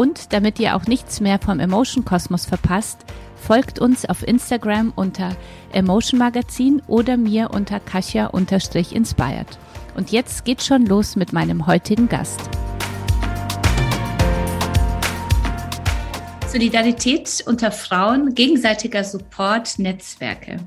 Und 0.00 0.32
damit 0.32 0.58
ihr 0.58 0.76
auch 0.76 0.86
nichts 0.86 1.20
mehr 1.20 1.38
vom 1.38 1.60
Emotion 1.60 2.06
Kosmos 2.06 2.46
verpasst, 2.46 3.04
folgt 3.36 3.78
uns 3.80 4.06
auf 4.06 4.26
Instagram 4.26 4.94
unter 4.96 5.36
Emotion 5.72 6.18
Magazin 6.18 6.80
oder 6.86 7.18
mir 7.18 7.50
unter 7.50 7.80
Kasia-inspired. 7.80 9.58
Und 9.94 10.10
jetzt 10.10 10.46
geht's 10.46 10.66
schon 10.66 10.86
los 10.86 11.16
mit 11.16 11.34
meinem 11.34 11.66
heutigen 11.66 12.08
Gast. 12.08 12.40
Solidarität 16.48 17.44
unter 17.46 17.70
Frauen, 17.70 18.34
gegenseitiger 18.34 19.04
Support, 19.04 19.78
Netzwerke. 19.78 20.60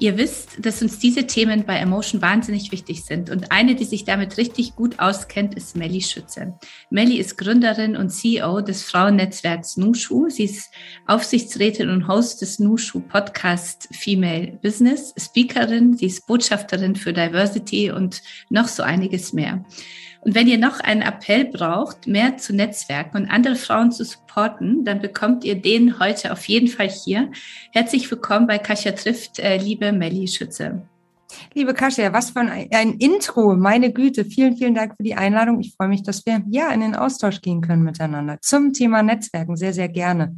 Ihr 0.00 0.16
wisst, 0.16 0.64
dass 0.64 0.80
uns 0.80 1.00
diese 1.00 1.26
Themen 1.26 1.64
bei 1.64 1.76
Emotion 1.76 2.22
wahnsinnig 2.22 2.70
wichtig 2.70 3.04
sind. 3.04 3.30
Und 3.30 3.50
eine, 3.50 3.74
die 3.74 3.84
sich 3.84 4.04
damit 4.04 4.36
richtig 4.36 4.76
gut 4.76 5.00
auskennt, 5.00 5.56
ist 5.56 5.76
Melly 5.76 6.00
Schütze. 6.02 6.54
Melly 6.88 7.16
ist 7.16 7.36
Gründerin 7.36 7.96
und 7.96 8.10
CEO 8.10 8.60
des 8.60 8.84
Frauennetzwerks 8.84 9.76
Nushu. 9.76 10.30
Sie 10.30 10.44
ist 10.44 10.70
Aufsichtsrätin 11.08 11.90
und 11.90 12.06
Host 12.06 12.42
des 12.42 12.60
Nushu 12.60 13.00
Podcast 13.00 13.88
Female 13.90 14.58
Business, 14.62 15.12
Speakerin, 15.18 15.96
sie 15.96 16.06
ist 16.06 16.28
Botschafterin 16.28 16.94
für 16.94 17.12
Diversity 17.12 17.90
und 17.90 18.22
noch 18.50 18.68
so 18.68 18.84
einiges 18.84 19.32
mehr. 19.32 19.64
Und 20.28 20.34
wenn 20.34 20.46
ihr 20.46 20.58
noch 20.58 20.80
einen 20.80 21.00
Appell 21.00 21.46
braucht, 21.46 22.06
mehr 22.06 22.36
zu 22.36 22.54
Netzwerken 22.54 23.16
und 23.16 23.30
andere 23.30 23.56
Frauen 23.56 23.90
zu 23.90 24.04
supporten, 24.04 24.84
dann 24.84 25.00
bekommt 25.00 25.42
ihr 25.42 25.54
den 25.54 25.98
heute 26.00 26.32
auf 26.32 26.44
jeden 26.48 26.68
Fall 26.68 26.90
hier. 26.90 27.30
Herzlich 27.72 28.10
willkommen 28.10 28.46
bei 28.46 28.58
Kasia 28.58 28.92
trifft, 28.92 29.38
äh, 29.38 29.56
liebe 29.56 29.90
Melli 29.90 30.28
Schütze. 30.28 30.82
Liebe 31.54 31.72
Kasia, 31.72 32.12
was 32.12 32.28
für 32.28 32.40
ein, 32.40 32.68
ein, 32.70 32.98
Intro. 32.98 33.56
Meine 33.56 33.90
Güte, 33.90 34.26
vielen, 34.26 34.54
vielen 34.58 34.74
Dank 34.74 34.98
für 34.98 35.02
die 35.02 35.14
Einladung. 35.14 35.60
Ich 35.60 35.72
freue 35.74 35.88
mich, 35.88 36.02
dass 36.02 36.26
wir 36.26 36.42
ja 36.50 36.68
in 36.72 36.80
den 36.80 36.94
Austausch 36.94 37.40
gehen 37.40 37.62
können 37.62 37.82
miteinander 37.82 38.36
zum 38.42 38.74
Thema 38.74 39.02
Netzwerken. 39.02 39.56
Sehr, 39.56 39.72
sehr 39.72 39.88
gerne 39.88 40.36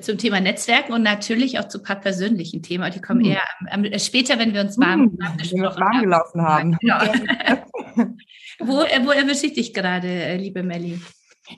zum 0.00 0.18
Thema 0.18 0.40
Netzwerken 0.40 0.92
und 0.92 1.02
natürlich 1.02 1.58
auch 1.58 1.68
zu 1.68 1.78
ein 1.78 1.84
paar 1.84 2.00
persönlichen 2.00 2.62
Themen. 2.62 2.90
Die 2.92 3.00
kommen 3.00 3.24
hm. 3.24 3.32
eher 3.32 3.42
am, 3.70 3.84
am, 3.84 3.98
später, 3.98 4.38
wenn 4.38 4.54
wir 4.54 4.60
uns 4.60 4.78
warm, 4.78 5.02
hm, 5.02 5.18
warm, 5.18 5.80
warm 5.80 6.02
gelaufen 6.02 6.42
haben. 6.42 6.78
Genau. 6.80 6.98
Wo, 8.60 8.82
äh, 8.82 9.04
wo 9.04 9.10
erwische 9.10 9.46
ich 9.46 9.54
dich 9.54 9.74
gerade, 9.74 10.08
äh, 10.08 10.36
liebe 10.36 10.62
Melli? 10.62 11.00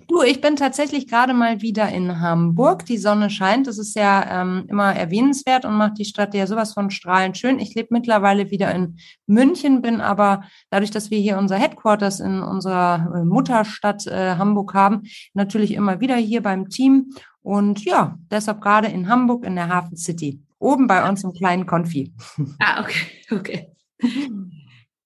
Du, 0.09 0.23
ich 0.23 0.41
bin 0.41 0.57
tatsächlich 0.57 1.07
gerade 1.07 1.33
mal 1.33 1.63
wieder 1.63 1.89
in 1.91 2.21
Hamburg. 2.21 2.85
Die 2.87 2.99
Sonne 2.99 3.31
scheint. 3.31 3.69
Das 3.69 3.79
ist 3.79 3.95
ja 3.95 4.43
ähm, 4.43 4.65
immer 4.69 4.93
erwähnenswert 4.93 5.65
und 5.65 5.75
macht 5.75 5.99
die 5.99 6.05
Stadt 6.05 6.35
ja 6.35 6.49
sowas 6.49 6.73
von 6.73 6.91
strahlend 6.91 7.39
schön. 7.39 7.61
Ich 7.61 7.75
lebe 7.77 7.89
mittlerweile 7.93 8.51
wieder 8.51 8.75
in 8.75 8.97
München, 9.29 9.83
bin 9.83 10.01
aber 10.01 10.43
dadurch, 10.71 10.91
dass 10.91 11.13
wir 11.13 11.19
hier 11.21 11.39
unser 11.39 11.57
Headquarters 11.57 12.19
in 12.19 12.43
unserer 12.43 13.13
äh, 13.15 13.25
Mutterstadt 13.25 14.09
äh, 14.09 14.35
Hamburg 14.35 14.75
haben, 14.75 15.03
natürlich 15.35 15.73
immer 15.75 16.01
wieder 16.01 16.17
hier 16.17 16.43
beim 16.43 16.69
Team. 16.69 17.13
Und 17.47 17.85
ja, 17.85 18.19
deshalb 18.29 18.61
gerade 18.61 18.89
in 18.89 19.09
Hamburg 19.09 19.47
in 19.47 19.55
der 19.55 19.69
Hafen 19.69 19.97
City. 19.97 20.41
Oben 20.59 20.89
bei 20.89 21.09
uns 21.09 21.23
im 21.23 21.33
kleinen 21.33 21.65
Konfi. 21.65 22.13
Ah, 22.59 22.83
okay, 22.83 23.07
okay. 23.31 23.71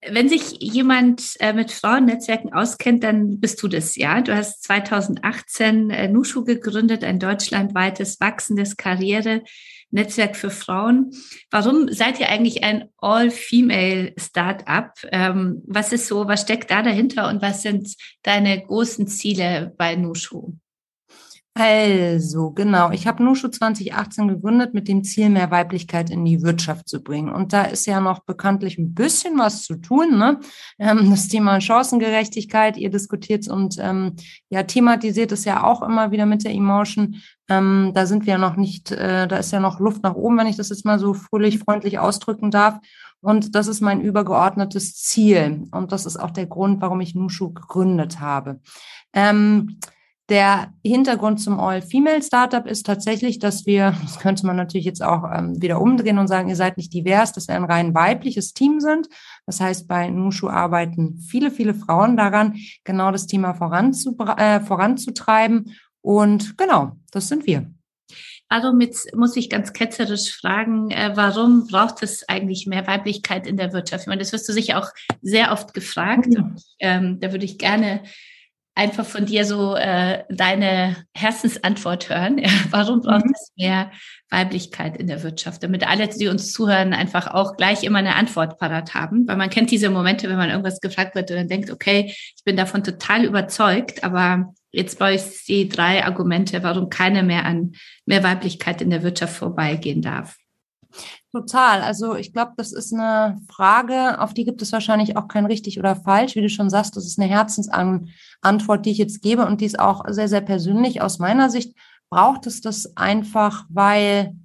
Wenn 0.09 0.27
sich 0.27 0.57
jemand 0.59 1.35
äh, 1.39 1.53
mit 1.53 1.69
Frauennetzwerken 1.71 2.51
auskennt, 2.51 3.03
dann 3.03 3.39
bist 3.39 3.61
du 3.61 3.67
das, 3.67 3.95
ja. 3.95 4.21
Du 4.21 4.35
hast 4.35 4.63
2018 4.63 5.91
äh, 5.91 6.07
Nushu 6.07 6.43
gegründet, 6.43 7.03
ein 7.03 7.19
deutschlandweites 7.19 8.19
wachsendes 8.19 8.75
Karriere-Netzwerk 8.75 10.35
für 10.35 10.49
Frauen. 10.49 11.11
Warum 11.51 11.93
seid 11.93 12.19
ihr 12.19 12.29
eigentlich 12.29 12.63
ein 12.63 12.89
All-Female-Startup? 12.97 14.89
Ähm, 15.11 15.61
was 15.67 15.93
ist 15.93 16.07
so, 16.07 16.27
was 16.27 16.41
steckt 16.41 16.71
da 16.71 16.81
dahinter 16.81 17.29
und 17.29 17.43
was 17.43 17.61
sind 17.61 17.93
deine 18.23 18.59
großen 18.65 19.05
Ziele 19.05 19.75
bei 19.77 19.95
Nushu? 19.95 20.55
Also, 21.53 22.51
genau. 22.51 22.91
Ich 22.91 23.07
habe 23.07 23.21
Nushu 23.21 23.49
2018 23.49 24.29
gegründet 24.29 24.73
mit 24.73 24.87
dem 24.87 25.03
Ziel, 25.03 25.29
mehr 25.29 25.51
Weiblichkeit 25.51 26.09
in 26.09 26.23
die 26.23 26.41
Wirtschaft 26.43 26.87
zu 26.87 27.03
bringen. 27.03 27.29
Und 27.29 27.51
da 27.51 27.63
ist 27.63 27.85
ja 27.85 27.99
noch 27.99 28.19
bekanntlich 28.19 28.77
ein 28.77 28.93
bisschen 28.93 29.37
was 29.37 29.63
zu 29.63 29.75
tun. 29.75 30.17
Ne? 30.17 30.39
Ähm, 30.79 31.09
das 31.09 31.27
Thema 31.27 31.59
Chancengerechtigkeit, 31.59 32.77
ihr 32.77 32.89
diskutiert 32.89 33.49
und 33.49 33.75
ähm, 33.79 34.15
ja, 34.49 34.63
thematisiert 34.63 35.33
es 35.33 35.43
ja 35.43 35.63
auch 35.63 35.81
immer 35.81 36.11
wieder 36.11 36.25
mit 36.25 36.45
der 36.45 36.53
Emotion. 36.53 37.17
Ähm, 37.49 37.91
da 37.93 38.05
sind 38.05 38.25
wir 38.25 38.33
ja 38.33 38.39
noch 38.39 38.55
nicht, 38.55 38.91
äh, 38.91 39.27
da 39.27 39.35
ist 39.35 39.51
ja 39.51 39.59
noch 39.59 39.81
Luft 39.81 40.03
nach 40.03 40.15
oben, 40.15 40.37
wenn 40.37 40.47
ich 40.47 40.55
das 40.55 40.69
jetzt 40.69 40.85
mal 40.85 40.99
so 40.99 41.13
fröhlich, 41.13 41.59
freundlich 41.59 41.99
ausdrücken 41.99 42.49
darf. 42.49 42.79
Und 43.19 43.55
das 43.55 43.67
ist 43.67 43.81
mein 43.81 43.99
übergeordnetes 43.99 44.95
Ziel. 44.95 45.67
Und 45.71 45.91
das 45.91 46.05
ist 46.05 46.15
auch 46.15 46.31
der 46.31 46.45
Grund, 46.45 46.81
warum 46.81 47.01
ich 47.01 47.13
Nushu 47.13 47.51
gegründet 47.51 48.21
habe. 48.21 48.61
Ähm, 49.13 49.79
der 50.31 50.73
Hintergrund 50.83 51.41
zum 51.41 51.59
All-Female-Startup 51.59 52.65
ist 52.65 52.85
tatsächlich, 52.85 53.37
dass 53.37 53.65
wir, 53.65 53.93
das 54.01 54.17
könnte 54.17 54.47
man 54.47 54.55
natürlich 54.55 54.85
jetzt 54.85 55.03
auch 55.03 55.23
ähm, 55.31 55.61
wieder 55.61 55.79
umdrehen 55.79 56.17
und 56.17 56.27
sagen, 56.27 56.49
ihr 56.49 56.55
seid 56.55 56.77
nicht 56.77 56.93
divers, 56.93 57.33
dass 57.33 57.47
wir 57.47 57.55
ein 57.55 57.65
rein 57.65 57.93
weibliches 57.93 58.53
Team 58.53 58.79
sind. 58.79 59.09
Das 59.45 59.59
heißt, 59.59 59.87
bei 59.87 60.09
Nushu 60.09 60.47
arbeiten 60.47 61.19
viele, 61.19 61.51
viele 61.51 61.75
Frauen 61.75 62.15
daran, 62.15 62.55
genau 62.85 63.11
das 63.11 63.27
Thema 63.27 63.51
äh, 63.51 64.61
voranzutreiben. 64.61 65.75
Und 66.01 66.57
genau, 66.57 66.93
das 67.11 67.27
sind 67.27 67.45
wir. 67.45 67.69
Warum 68.49 68.81
jetzt 68.81 69.15
muss 69.15 69.35
ich 69.35 69.49
ganz 69.49 69.73
ketzerisch 69.73 70.33
fragen, 70.33 70.91
äh, 70.91 71.11
warum 71.15 71.67
braucht 71.67 72.03
es 72.03 72.27
eigentlich 72.27 72.67
mehr 72.67 72.87
Weiblichkeit 72.87 73.47
in 73.47 73.57
der 73.57 73.73
Wirtschaft? 73.73 74.03
Ich 74.03 74.07
meine, 74.07 74.19
das 74.19 74.31
wirst 74.31 74.47
du 74.47 74.53
sicher 74.53 74.79
auch 74.79 74.89
sehr 75.21 75.51
oft 75.51 75.73
gefragt. 75.73 76.27
Mhm. 76.27 76.55
Ähm, 76.79 77.19
da 77.19 77.31
würde 77.31 77.45
ich 77.45 77.57
gerne 77.57 78.01
einfach 78.75 79.05
von 79.05 79.25
dir 79.25 79.45
so 79.45 79.75
äh, 79.75 80.23
deine 80.29 80.95
Herzensantwort 81.13 82.09
hören. 82.09 82.37
Ja, 82.37 82.49
warum 82.71 83.01
braucht 83.01 83.25
mhm. 83.25 83.33
es 83.33 83.51
mehr 83.57 83.91
Weiblichkeit 84.29 84.97
in 84.97 85.07
der 85.07 85.23
Wirtschaft? 85.23 85.63
Damit 85.63 85.87
alle, 85.87 86.07
die 86.07 86.27
uns 86.27 86.53
zuhören, 86.53 86.93
einfach 86.93 87.27
auch 87.27 87.57
gleich 87.57 87.83
immer 87.83 87.99
eine 87.99 88.15
Antwort 88.15 88.57
parat 88.57 88.93
haben. 88.93 89.27
Weil 89.27 89.37
man 89.37 89.49
kennt 89.49 89.71
diese 89.71 89.89
Momente, 89.89 90.29
wenn 90.29 90.37
man 90.37 90.49
irgendwas 90.49 90.79
gefragt 90.79 91.15
wird 91.15 91.29
und 91.31 91.37
dann 91.37 91.47
denkt, 91.47 91.69
okay, 91.69 92.13
ich 92.15 92.43
bin 92.43 92.55
davon 92.55 92.83
total 92.83 93.25
überzeugt, 93.25 94.03
aber 94.03 94.53
jetzt 94.71 94.97
brauche 94.97 95.13
ich 95.13 95.45
die 95.45 95.67
drei 95.67 96.05
Argumente, 96.05 96.63
warum 96.63 96.89
keiner 96.89 97.23
mehr 97.23 97.45
an 97.45 97.73
mehr 98.05 98.23
Weiblichkeit 98.23 98.81
in 98.81 98.89
der 98.89 99.03
Wirtschaft 99.03 99.35
vorbeigehen 99.35 100.01
darf. 100.01 100.37
Total. 101.31 101.81
Also 101.81 102.15
ich 102.15 102.33
glaube, 102.33 102.53
das 102.57 102.71
ist 102.71 102.93
eine 102.93 103.39
Frage, 103.49 104.19
auf 104.19 104.33
die 104.33 104.43
gibt 104.43 104.61
es 104.61 104.71
wahrscheinlich 104.71 105.17
auch 105.17 105.27
kein 105.27 105.45
richtig 105.45 105.79
oder 105.79 105.95
falsch. 105.95 106.35
Wie 106.35 106.41
du 106.41 106.49
schon 106.49 106.69
sagst, 106.69 106.95
das 106.95 107.05
ist 107.05 107.19
eine 107.19 107.29
Herzensantwort, 107.29 108.85
die 108.85 108.91
ich 108.91 108.97
jetzt 108.97 109.21
gebe 109.21 109.45
und 109.45 109.61
die 109.61 109.65
ist 109.65 109.79
auch 109.79 110.03
sehr, 110.09 110.27
sehr 110.27 110.41
persönlich. 110.41 111.01
Aus 111.01 111.19
meiner 111.19 111.49
Sicht 111.49 111.73
braucht 112.09 112.47
es 112.47 112.61
das 112.61 112.97
einfach, 112.97 113.65
weil 113.69 114.35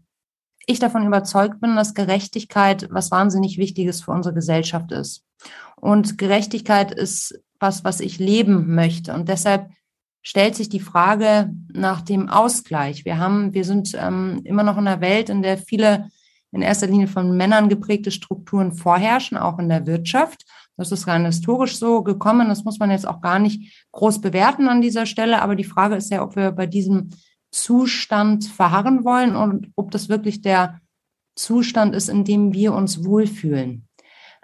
ich 0.66 0.78
davon 0.78 1.06
überzeugt 1.06 1.60
bin, 1.60 1.76
dass 1.76 1.94
Gerechtigkeit 1.94 2.88
was 2.90 3.10
wahnsinnig 3.10 3.58
Wichtiges 3.58 4.02
für 4.02 4.10
unsere 4.12 4.34
Gesellschaft 4.34 4.92
ist. 4.92 5.24
Und 5.76 6.18
Gerechtigkeit 6.18 6.92
ist 6.92 7.40
was, 7.60 7.84
was 7.84 8.00
ich 8.00 8.18
leben 8.18 8.74
möchte. 8.74 9.14
Und 9.14 9.28
deshalb 9.28 9.70
stellt 10.22 10.56
sich 10.56 10.68
die 10.68 10.80
Frage 10.80 11.52
nach 11.72 12.00
dem 12.00 12.28
Ausgleich. 12.28 13.04
Wir 13.04 13.18
haben, 13.18 13.54
wir 13.54 13.64
sind 13.64 13.92
ähm, 13.94 14.40
immer 14.44 14.64
noch 14.64 14.76
in 14.76 14.88
einer 14.88 15.00
Welt, 15.00 15.28
in 15.28 15.40
der 15.40 15.56
viele 15.56 16.08
in 16.56 16.62
erster 16.62 16.86
Linie 16.86 17.06
von 17.06 17.36
Männern 17.36 17.68
geprägte 17.68 18.10
Strukturen 18.10 18.72
vorherrschen, 18.72 19.36
auch 19.36 19.58
in 19.58 19.68
der 19.68 19.86
Wirtschaft. 19.86 20.44
Das 20.76 20.90
ist 20.90 21.06
rein 21.06 21.24
historisch 21.24 21.78
so 21.78 22.02
gekommen. 22.02 22.48
Das 22.48 22.64
muss 22.64 22.78
man 22.78 22.90
jetzt 22.90 23.06
auch 23.06 23.20
gar 23.20 23.38
nicht 23.38 23.86
groß 23.92 24.20
bewerten 24.20 24.68
an 24.68 24.80
dieser 24.80 25.06
Stelle. 25.06 25.40
Aber 25.42 25.54
die 25.54 25.64
Frage 25.64 25.96
ist 25.96 26.10
ja, 26.10 26.22
ob 26.22 26.36
wir 26.36 26.50
bei 26.52 26.66
diesem 26.66 27.10
Zustand 27.50 28.44
verharren 28.44 29.04
wollen 29.04 29.36
und 29.36 29.70
ob 29.76 29.90
das 29.90 30.08
wirklich 30.08 30.42
der 30.42 30.80
Zustand 31.34 31.94
ist, 31.94 32.08
in 32.08 32.24
dem 32.24 32.52
wir 32.52 32.74
uns 32.74 33.04
wohlfühlen. 33.04 33.88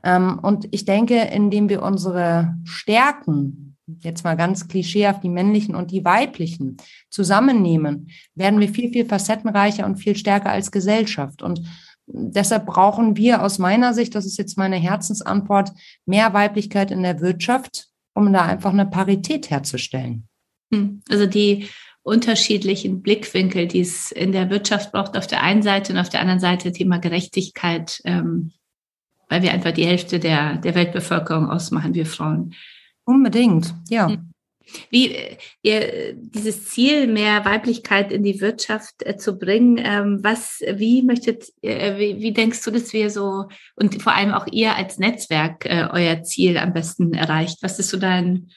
Ähm, 0.04 0.38
und 0.42 0.68
ich 0.70 0.84
denke, 0.84 1.16
indem 1.16 1.68
wir 1.68 1.82
unsere 1.82 2.54
Stärken, 2.64 3.76
jetzt 4.00 4.24
mal 4.24 4.36
ganz 4.36 4.68
klischeehaft 4.68 5.22
die 5.22 5.28
männlichen 5.28 5.74
und 5.74 5.90
die 5.90 6.04
weiblichen, 6.04 6.76
zusammennehmen, 7.10 8.08
werden 8.34 8.60
wir 8.60 8.68
viel, 8.68 8.90
viel 8.90 9.04
facettenreicher 9.04 9.84
und 9.84 9.96
viel 9.96 10.16
stärker 10.16 10.50
als 10.50 10.70
Gesellschaft. 10.70 11.42
Und 11.42 11.60
deshalb 12.06 12.66
brauchen 12.66 13.16
wir 13.16 13.42
aus 13.42 13.58
meiner 13.58 13.94
Sicht, 13.94 14.14
das 14.14 14.26
ist 14.26 14.38
jetzt 14.38 14.58
meine 14.58 14.76
Herzensantwort, 14.76 15.72
mehr 16.06 16.32
Weiblichkeit 16.34 16.90
in 16.90 17.02
der 17.02 17.20
Wirtschaft, 17.20 17.88
um 18.14 18.32
da 18.32 18.42
einfach 18.42 18.72
eine 18.72 18.86
Parität 18.86 19.50
herzustellen. 19.50 20.28
Hm. 20.72 21.02
Also 21.08 21.26
die 21.26 21.68
unterschiedlichen 22.02 23.02
Blickwinkel, 23.02 23.68
die 23.68 23.80
es 23.80 24.10
in 24.10 24.32
der 24.32 24.50
Wirtschaft 24.50 24.92
braucht, 24.92 25.16
auf 25.16 25.26
der 25.26 25.42
einen 25.42 25.62
Seite 25.62 25.92
und 25.92 25.98
auf 25.98 26.08
der 26.08 26.20
anderen 26.20 26.40
Seite 26.40 26.72
Thema 26.72 26.98
Gerechtigkeit, 26.98 28.00
ähm, 28.04 28.52
weil 29.28 29.42
wir 29.42 29.52
einfach 29.52 29.72
die 29.72 29.86
Hälfte 29.86 30.18
der, 30.18 30.56
der 30.56 30.74
Weltbevölkerung 30.74 31.48
ausmachen, 31.48 31.94
wir 31.94 32.06
Frauen. 32.06 32.54
Unbedingt, 33.04 33.74
ja. 33.88 34.08
Hm. 34.08 34.31
Wie 34.90 35.14
äh, 35.14 35.36
ihr, 35.62 36.14
dieses 36.14 36.66
Ziel, 36.66 37.06
mehr 37.06 37.44
Weiblichkeit 37.44 38.12
in 38.12 38.22
die 38.22 38.40
Wirtschaft 38.40 38.94
äh, 39.04 39.16
zu 39.16 39.38
bringen, 39.38 39.78
ähm, 39.82 40.18
was, 40.22 40.62
wie 40.74 41.02
möchtet, 41.02 41.46
äh, 41.62 41.98
wie, 41.98 42.20
wie, 42.20 42.32
denkst 42.32 42.62
du, 42.64 42.70
dass 42.70 42.92
wir 42.92 43.10
so 43.10 43.48
und 43.76 44.02
vor 44.02 44.14
allem 44.14 44.32
auch 44.32 44.46
ihr 44.50 44.76
als 44.76 44.98
Netzwerk 44.98 45.66
äh, 45.66 45.88
euer 45.90 46.22
Ziel 46.22 46.58
am 46.58 46.72
besten 46.72 47.14
erreicht? 47.14 47.58
Was 47.62 47.78
ist 47.78 47.90
so 47.90 47.98
dein, 47.98 48.48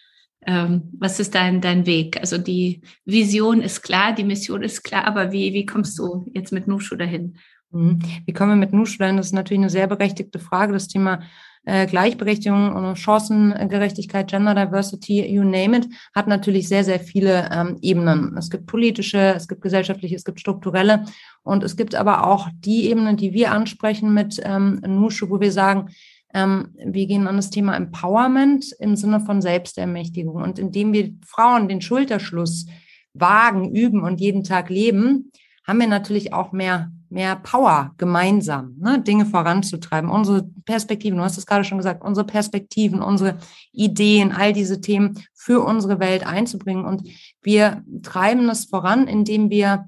ähm, 0.45 0.89
was 0.99 1.19
ist 1.19 1.35
dein, 1.35 1.61
dein 1.61 1.85
Weg? 1.85 2.17
Also 2.19 2.37
die 2.37 2.81
Vision 3.05 3.61
ist 3.61 3.81
klar, 3.81 4.13
die 4.13 4.23
Mission 4.23 4.63
ist 4.63 4.83
klar, 4.83 5.05
aber 5.05 5.31
wie, 5.31 5.53
wie 5.53 5.65
kommst 5.65 5.97
du 5.99 6.25
jetzt 6.33 6.51
mit 6.51 6.67
Nushu 6.67 6.95
dahin? 6.95 7.37
Mhm. 7.71 7.99
Wie 8.25 8.33
kommen 8.33 8.51
wir 8.51 8.55
mit 8.55 8.73
Nushu 8.73 8.97
dahin? 8.97 9.17
Das 9.17 9.27
ist 9.27 9.33
natürlich 9.33 9.61
eine 9.61 9.69
sehr 9.69 9.87
berechtigte 9.87 10.39
Frage. 10.39 10.73
Das 10.73 10.87
Thema 10.87 11.21
äh, 11.65 11.87
Gleichberechtigung 11.87 12.73
und 12.73 12.95
Chancengerechtigkeit, 12.95 14.29
Gender 14.29 14.53
Diversity, 14.53 15.25
you 15.25 15.43
name 15.43 15.77
it, 15.77 15.87
hat 16.13 16.27
natürlich 16.27 16.67
sehr, 16.67 16.83
sehr 16.83 16.99
viele 16.99 17.49
ähm, 17.51 17.77
Ebenen. 17.81 18.37
Es 18.37 18.49
gibt 18.49 18.67
politische, 18.67 19.33
es 19.35 19.47
gibt 19.47 19.61
gesellschaftliche, 19.61 20.15
es 20.15 20.23
gibt 20.23 20.39
strukturelle 20.39 21.05
und 21.43 21.63
es 21.63 21.75
gibt 21.75 21.95
aber 21.95 22.27
auch 22.27 22.49
die 22.53 22.89
Ebenen, 22.89 23.17
die 23.17 23.33
wir 23.33 23.51
ansprechen 23.51 24.13
mit 24.13 24.39
ähm, 24.43 24.81
Nushu, 24.85 25.29
wo 25.29 25.39
wir 25.39 25.51
sagen, 25.51 25.89
ähm, 26.33 26.69
wir 26.75 27.07
gehen 27.07 27.27
an 27.27 27.37
das 27.37 27.49
Thema 27.49 27.75
Empowerment 27.75 28.71
im 28.79 28.95
Sinne 28.95 29.19
von 29.21 29.41
Selbstermächtigung 29.41 30.35
und 30.35 30.59
indem 30.59 30.93
wir 30.93 31.13
Frauen 31.25 31.67
den 31.67 31.81
Schulterschluss 31.81 32.67
wagen, 33.13 33.73
üben 33.73 34.03
und 34.03 34.19
jeden 34.19 34.43
Tag 34.43 34.69
leben, 34.69 35.31
haben 35.65 35.79
wir 35.79 35.87
natürlich 35.87 36.33
auch 36.33 36.51
mehr 36.51 36.91
mehr 37.09 37.37
Power 37.37 37.93
gemeinsam, 37.97 38.75
ne, 38.77 38.99
Dinge 38.99 39.25
voranzutreiben. 39.25 40.09
Unsere 40.09 40.43
Perspektiven, 40.65 41.17
du 41.17 41.23
hast 41.23 41.37
es 41.37 41.45
gerade 41.45 41.63
schon 41.63 41.77
gesagt, 41.77 42.03
unsere 42.03 42.25
Perspektiven, 42.25 43.01
unsere 43.01 43.37
Ideen, 43.71 44.31
all 44.31 44.53
diese 44.53 44.81
Themen 44.81 45.23
für 45.33 45.63
unsere 45.63 45.99
Welt 45.99 46.27
einzubringen. 46.27 46.83
Und 46.83 47.07
wir 47.41 47.83
treiben 48.03 48.47
das 48.47 48.65
voran, 48.65 49.07
indem 49.07 49.49
wir 49.49 49.87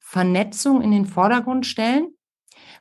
Vernetzung 0.00 0.80
in 0.82 0.92
den 0.92 1.06
Vordergrund 1.06 1.66
stellen. 1.66 2.08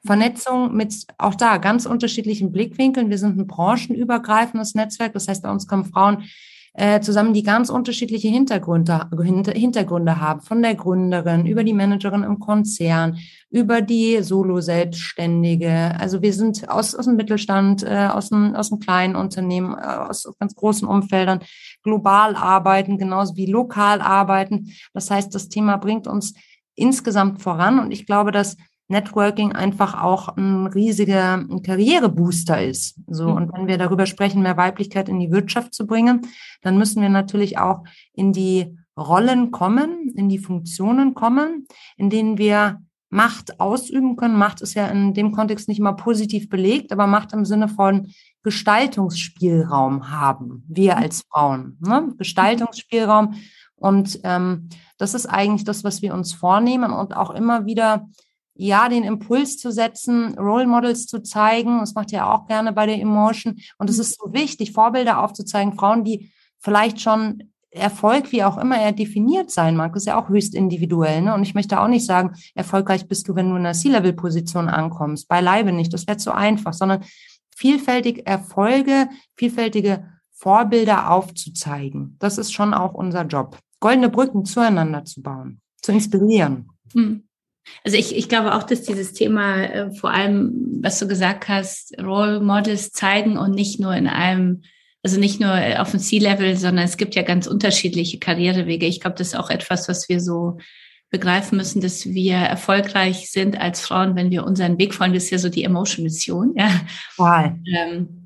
Vernetzung 0.06 0.74
mit 0.74 0.96
auch 1.18 1.36
da 1.36 1.58
ganz 1.58 1.86
unterschiedlichen 1.86 2.52
Blickwinkeln. 2.52 3.10
Wir 3.10 3.18
sind 3.18 3.38
ein 3.38 3.48
branchenübergreifendes 3.48 4.74
Netzwerk. 4.74 5.14
Das 5.14 5.28
heißt, 5.28 5.44
bei 5.44 5.52
uns 5.52 5.68
kommen 5.68 5.86
Frauen 5.86 6.24
äh, 6.74 7.02
zusammen, 7.02 7.34
die 7.34 7.44
ganz 7.44 7.70
unterschiedliche 7.70 8.30
Hintergründe, 8.30 9.10
Hintergründe 9.54 10.22
haben, 10.22 10.42
von 10.42 10.62
der 10.62 10.76
Gründerin 10.76 11.46
über 11.46 11.64
die 11.64 11.74
Managerin 11.74 12.24
im 12.24 12.40
Konzern, 12.40 13.18
über 13.50 13.82
die 13.82 14.22
Solo-Selbstständige. 14.24 15.96
Also 16.00 16.22
wir 16.22 16.34
sind 16.34 16.70
aus, 16.70 16.96
aus 16.96 17.06
dem 17.06 17.18
Mittelstand, 17.18 17.84
äh, 17.84 18.08
aus, 18.12 18.30
dem, 18.30 18.56
aus 18.56 18.70
dem 18.70 18.80
kleinen 18.80 19.18
Unternehmen, 19.18 19.74
äh, 19.74 19.82
aus 19.82 20.32
ganz 20.40 20.56
großen 20.56 20.88
Umfeldern, 20.88 21.42
global 21.84 22.36
arbeiten, 22.36 22.98
genauso 22.98 23.36
wie 23.36 23.48
lokal 23.48 24.00
arbeiten. 24.00 24.72
Das 24.94 25.12
heißt, 25.12 25.36
das 25.36 25.50
Thema 25.50 25.78
bringt 25.78 26.08
uns 26.08 26.34
insgesamt 26.76 27.42
voran 27.42 27.80
und 27.80 27.92
ich 27.92 28.06
glaube, 28.06 28.32
dass 28.32 28.56
Networking 28.92 29.54
einfach 29.54 30.02
auch 30.02 30.36
ein 30.38 30.68
riesiger 30.68 31.44
Karrierebooster 31.64 32.64
ist. 32.64 33.00
So. 33.08 33.30
Mhm. 33.30 33.36
Und 33.36 33.54
wenn 33.54 33.68
wir 33.68 33.78
darüber 33.78 34.06
sprechen, 34.06 34.44
mehr 34.44 34.58
Weiblichkeit 34.58 35.10
in 35.10 35.20
die 35.20 35.32
Wirtschaft 35.32 35.74
zu 35.74 35.88
bringen, 35.88 36.22
dann 36.62 36.78
müssen 36.78 37.02
wir 37.02 37.10
natürlich 37.10 37.58
auch 37.58 37.84
in 38.14 38.34
die 38.34 38.78
Rollen 38.98 39.52
kommen, 39.52 40.12
in 40.16 40.30
die 40.30 40.38
Funktionen 40.38 41.14
kommen, 41.14 41.66
in 41.98 42.10
denen 42.10 42.38
wir 42.38 42.82
Macht 43.14 43.60
ausüben 43.60 44.16
können. 44.16 44.38
Macht 44.38 44.62
ist 44.62 44.74
ja 44.74 44.88
in 44.88 45.14
dem 45.14 45.34
Kontext 45.34 45.68
nicht 45.68 45.80
immer 45.80 45.94
positiv 45.94 46.48
belegt, 46.48 46.94
aber 46.94 47.08
Macht 47.08 47.34
im 47.34 47.44
Sinne 47.44 47.68
von 47.68 48.08
Gestaltungsspielraum 48.44 50.12
haben, 50.12 50.64
wir 50.70 50.96
mhm. 50.96 51.04
als 51.04 51.24
Frauen. 51.30 51.78
Ne? 51.82 52.14
Gestaltungsspielraum. 52.18 53.36
Und 53.76 54.20
ähm, 54.24 54.70
das 54.98 55.14
ist 55.14 55.26
eigentlich 55.26 55.66
das, 55.66 55.84
was 55.84 56.02
wir 56.02 56.14
uns 56.14 56.34
vornehmen 56.34 56.94
und 56.94 57.16
auch 57.16 57.32
immer 57.32 57.66
wieder 57.66 58.08
ja, 58.54 58.90
den 58.90 59.04
Impuls 59.04 59.58
zu 59.58 59.72
setzen, 59.72 60.38
Role 60.38 60.68
Models 60.68 61.08
zu 61.08 61.22
zeigen. 61.22 61.80
Das 61.80 61.94
macht 61.94 62.12
ihr 62.12 62.28
auch 62.28 62.48
gerne 62.48 62.74
bei 62.74 62.86
der 62.86 63.00
Emotion. 63.00 63.60
Und 63.78 63.90
es 63.90 63.98
mhm. 63.98 64.02
ist 64.02 64.20
so 64.20 64.34
wichtig, 64.34 64.72
Vorbilder 64.72 65.24
aufzuzeigen, 65.24 65.74
Frauen, 65.74 66.04
die 66.04 66.32
vielleicht 66.60 67.02
schon 67.02 67.52
Erfolg, 67.72 68.34
wie 68.34 68.44
auch 68.44 68.58
immer 68.58 68.78
er 68.78 68.92
definiert 68.92 69.50
sein 69.50 69.78
mag, 69.78 69.96
ist 69.96 70.06
ja 70.06 70.22
auch 70.22 70.28
höchst 70.28 70.54
individuell. 70.54 71.22
Ne? 71.22 71.34
Und 71.34 71.44
ich 71.44 71.56
möchte 71.56 71.80
auch 71.80 71.88
nicht 71.88 72.06
sagen, 72.06 72.36
erfolgreich 72.54 73.08
bist 73.08 73.28
du, 73.28 73.36
wenn 73.36 73.50
du 73.50 73.56
in 73.56 73.66
einer 73.66 73.74
C-Level-Position 73.74 74.68
ankommst. 74.68 75.30
Beileibe 75.30 75.72
nicht. 75.72 75.94
Das 75.94 76.06
wäre 76.06 76.18
zu 76.18 76.36
einfach, 76.36 76.74
sondern 76.74 77.06
vielfältig 77.56 78.28
Erfolge, 78.28 79.08
vielfältige 79.36 80.06
Vorbilder 80.32 81.12
aufzuzeigen. 81.12 82.18
Das 82.20 82.38
ist 82.38 82.52
schon 82.52 82.74
auch 82.74 82.94
unser 82.94 83.26
Job. 83.26 83.58
Goldene 83.80 84.10
Brücken 84.10 84.44
zueinander 84.44 85.06
zu 85.06 85.22
bauen, 85.22 85.62
zu 85.82 85.94
inspirieren. 85.94 86.70
Hm. 86.94 87.24
Also 87.84 87.98
ich, 87.98 88.16
ich 88.16 88.30
glaube 88.30 88.56
auch, 88.56 88.64
dass 88.64 88.84
dieses 88.84 89.14
Thema 89.14 89.64
äh, 89.64 89.92
vor 89.92 90.12
allem, 90.12 90.80
was 90.82 91.00
du 91.00 91.08
gesagt 91.08 91.48
hast, 91.48 91.98
Role 92.02 92.40
Models 92.40 92.92
zeigen 92.92 93.38
und 93.38 93.52
nicht 93.52 93.80
nur 93.80 93.96
in 93.96 94.08
einem, 94.08 94.64
also 95.04 95.20
nicht 95.20 95.40
nur 95.40 95.54
auf 95.80 95.92
dem 95.92 96.00
C-Level, 96.00 96.56
sondern 96.58 96.86
es 96.86 96.98
gibt 96.98 97.16
ja 97.16 97.24
ganz 97.24 97.48
unterschiedliche 97.48 98.20
Karrierewege. 98.20 98.86
Ich 98.86 99.00
glaube, 99.00 99.16
das 99.18 99.30
ist 99.30 99.36
auch 99.36 99.50
etwas, 99.50 99.90
was 99.90 100.10
wir 100.10 100.20
so 100.20 100.58
begreifen 101.10 101.58
müssen, 101.58 101.82
dass 101.82 102.06
wir 102.06 102.36
erfolgreich 102.36 103.30
sind 103.30 103.60
als 103.60 103.82
Frauen, 103.82 104.16
wenn 104.16 104.32
wir 104.32 104.46
unseren 104.46 104.78
Weg 104.78 104.94
folgen. 104.94 105.14
Das 105.14 105.26
ist 105.26 105.32
ja 105.32 105.40
so 105.40 105.50
die 105.50 105.64
Emotion-Mission. 105.64 106.54
Ja. 106.56 106.70
Wow. 107.18 107.52
Ähm, 107.66 108.21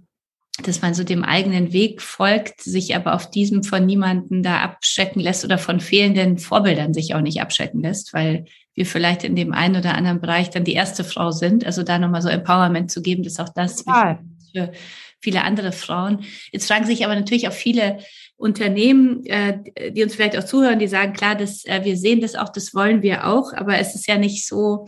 dass 0.63 0.81
man 0.81 0.94
so 0.94 1.04
dem 1.04 1.24
eigenen 1.24 1.74
Weg 1.74 2.02
folgt, 2.02 2.62
sich 2.62 2.96
aber 2.96 3.13
auf 3.13 3.30
diesem 3.30 3.63
von 3.63 3.86
niemanden 3.86 4.42
da 4.42 4.62
abschrecken 4.62 5.19
lässt 5.19 5.44
oder 5.44 5.57
von 5.57 5.80
fehlenden 5.80 6.38
Vorbildern 6.38 6.94
sich 6.94 7.13
auch 7.13 7.22
nicht 7.22 7.42
abschrecken 7.42 7.81
lässt, 7.81 8.13
weil 8.13 8.46
wir 8.74 8.86
vielleicht 8.86 9.24
in 9.24 9.36
dem 9.36 9.54
einen 9.54 9.75
oder 9.75 9.96
anderen 9.96 10.22
Bereich 10.22 10.50
dann 10.50 10.63
die 10.63 10.74
erste 10.74 11.03
Frau 11.03 11.32
sind. 11.32 11.65
Also 11.65 11.84
da 11.84 12.00
nochmal 12.00 12.22
so 12.22 12.30
Empowerment 12.30 12.91
zu 12.91 13.01
geben, 13.01 13.24
ist 13.24 13.39
auch 13.39 13.50
das 13.50 13.84
für 14.51 14.72
viele 15.22 15.44
andere 15.44 15.72
Frauen. 15.72 16.24
Jetzt 16.51 16.68
fragen 16.68 16.86
sich 16.86 17.03
aber 17.03 17.15
natürlich 17.15 17.48
auch 17.48 17.53
viele 17.53 18.00
Unternehmen, 18.38 19.25
äh, 19.25 19.91
die 19.91 20.03
uns 20.03 20.15
vielleicht 20.15 20.38
auch 20.38 20.44
zuhören, 20.44 20.80
die 20.80 20.88
sagen, 20.88 21.13
klar, 21.13 21.36
das, 21.36 21.65
äh, 21.65 21.82
wir 21.84 21.98
sehen 21.98 22.22
das 22.22 22.36
auch, 22.36 22.50
das 22.50 22.74
wollen 22.74 23.01
wir 23.01 23.27
auch, 23.27 23.53
aber 23.53 23.80
es 23.80 23.96
ist 23.96 24.08
ja 24.08 24.18
nicht 24.18 24.46
so, 24.46 24.88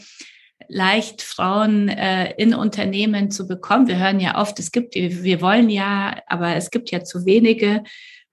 leicht 0.67 1.21
Frauen 1.21 1.89
äh, 1.89 2.33
in 2.37 2.53
Unternehmen 2.53 3.31
zu 3.31 3.47
bekommen. 3.47 3.87
Wir 3.87 3.99
hören 3.99 4.19
ja 4.19 4.39
oft, 4.39 4.59
es 4.59 4.71
gibt, 4.71 4.95
wir 4.95 5.41
wollen 5.41 5.69
ja, 5.69 6.21
aber 6.27 6.55
es 6.55 6.71
gibt 6.71 6.91
ja 6.91 7.03
zu 7.03 7.25
wenige. 7.25 7.83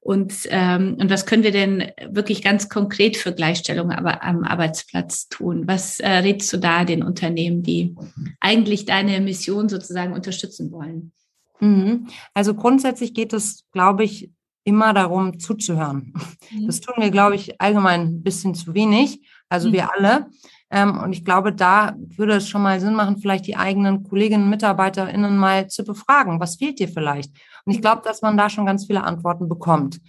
Und, 0.00 0.34
ähm, 0.50 0.98
und 1.00 1.08
was 1.08 1.24
können 1.24 1.44
wir 1.44 1.50
denn 1.50 1.90
wirklich 2.10 2.42
ganz 2.42 2.68
konkret 2.68 3.16
für 3.16 3.32
Gleichstellung 3.32 3.90
aber 3.90 4.22
am 4.22 4.44
Arbeitsplatz 4.44 5.28
tun? 5.30 5.66
Was 5.66 5.98
äh, 5.98 6.10
rätst 6.18 6.52
du 6.52 6.58
da 6.58 6.84
den 6.84 7.02
Unternehmen, 7.02 7.62
die 7.62 7.94
eigentlich 8.38 8.84
deine 8.84 9.20
Mission 9.22 9.70
sozusagen 9.70 10.12
unterstützen 10.12 10.70
wollen? 10.72 11.12
Mhm. 11.60 12.08
Also 12.34 12.52
grundsätzlich 12.52 13.14
geht 13.14 13.32
es, 13.32 13.64
glaube 13.72 14.04
ich, 14.04 14.30
immer 14.64 14.92
darum 14.92 15.38
zuzuhören. 15.38 16.12
Mhm. 16.50 16.66
Das 16.66 16.80
tun 16.80 16.96
wir, 16.98 17.10
glaube 17.10 17.36
ich, 17.36 17.58
allgemein 17.60 18.00
ein 18.02 18.22
bisschen 18.22 18.54
zu 18.54 18.74
wenig. 18.74 19.20
Also 19.48 19.68
mhm. 19.68 19.72
wir 19.72 19.92
alle. 19.94 20.26
Ähm, 20.74 20.98
und 20.98 21.12
ich 21.12 21.24
glaube, 21.24 21.52
da 21.52 21.94
würde 22.16 22.34
es 22.34 22.48
schon 22.48 22.62
mal 22.62 22.80
Sinn 22.80 22.94
machen, 22.94 23.18
vielleicht 23.18 23.46
die 23.46 23.56
eigenen 23.56 24.02
Kolleginnen 24.02 24.44
und 24.44 24.50
MitarbeiterInnen 24.50 25.36
mal 25.36 25.68
zu 25.68 25.84
befragen. 25.84 26.40
Was 26.40 26.56
fehlt 26.56 26.80
dir 26.80 26.88
vielleicht? 26.88 27.32
Und 27.64 27.72
ich 27.72 27.80
glaube, 27.80 28.02
dass 28.04 28.22
man 28.22 28.36
da 28.36 28.50
schon 28.50 28.66
ganz 28.66 28.86
viele 28.86 29.04
Antworten 29.04 29.48
bekommt. 29.48 30.00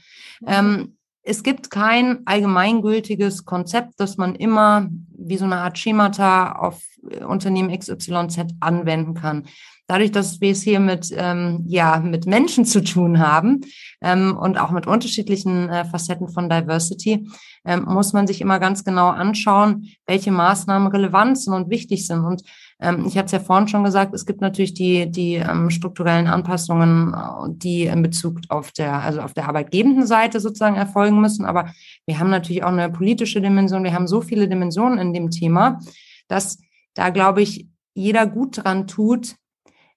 Ähm, 0.47 0.97
es 1.21 1.43
gibt 1.43 1.69
kein 1.69 2.25
allgemeingültiges 2.25 3.45
Konzept, 3.45 3.99
das 3.99 4.17
man 4.17 4.33
immer 4.33 4.89
wie 5.15 5.37
so 5.37 5.45
eine 5.45 5.57
Art 5.57 5.77
Schemata 5.77 6.53
auf 6.53 6.81
äh, 7.11 7.23
Unternehmen 7.23 7.77
XYZ 7.77 8.45
anwenden 8.59 9.13
kann 9.13 9.43
dadurch, 9.87 10.11
dass 10.11 10.41
wir 10.41 10.51
es 10.51 10.61
hier 10.61 10.79
mit, 10.79 11.13
ähm, 11.15 11.63
ja, 11.67 11.99
mit 11.99 12.25
Menschen 12.25 12.65
zu 12.65 12.83
tun 12.83 13.19
haben 13.19 13.61
ähm, 14.01 14.35
und 14.37 14.57
auch 14.57 14.71
mit 14.71 14.87
unterschiedlichen 14.87 15.69
äh, 15.69 15.85
Facetten 15.85 16.29
von 16.29 16.49
Diversity, 16.49 17.27
ähm, 17.65 17.85
muss 17.85 18.13
man 18.13 18.27
sich 18.27 18.41
immer 18.41 18.59
ganz 18.59 18.83
genau 18.83 19.09
anschauen, 19.09 19.89
welche 20.07 20.31
Maßnahmen 20.31 20.87
relevant 20.87 21.37
sind 21.37 21.53
und 21.53 21.69
wichtig 21.69 22.07
sind. 22.07 22.25
Und 22.25 22.43
ähm, 22.79 23.05
ich 23.07 23.17
hatte 23.17 23.27
es 23.27 23.31
ja 23.31 23.39
vorhin 23.39 23.67
schon 23.67 23.83
gesagt, 23.83 24.13
es 24.13 24.25
gibt 24.25 24.41
natürlich 24.41 24.73
die, 24.73 25.09
die 25.09 25.35
ähm, 25.35 25.69
strukturellen 25.69 26.27
Anpassungen, 26.27 27.13
äh, 27.13 27.49
die 27.49 27.83
in 27.83 28.01
Bezug 28.01 28.39
auf 28.49 28.71
der, 28.71 29.01
also 29.01 29.21
auf 29.21 29.33
der 29.33 29.47
arbeitgebenden 29.47 30.07
Seite 30.07 30.39
sozusagen 30.39 30.75
erfolgen 30.75 31.21
müssen. 31.21 31.45
Aber 31.45 31.69
wir 32.05 32.19
haben 32.19 32.29
natürlich 32.29 32.63
auch 32.63 32.69
eine 32.69 32.89
politische 32.89 33.41
Dimension. 33.41 33.83
Wir 33.83 33.93
haben 33.93 34.07
so 34.07 34.21
viele 34.21 34.47
Dimensionen 34.47 34.99
in 34.99 35.13
dem 35.13 35.29
Thema, 35.29 35.79
dass 36.27 36.57
da, 36.95 37.09
glaube 37.09 37.41
ich, 37.41 37.67
jeder 37.93 38.27
gut 38.27 38.63
dran 38.63 38.87
tut, 38.87 39.35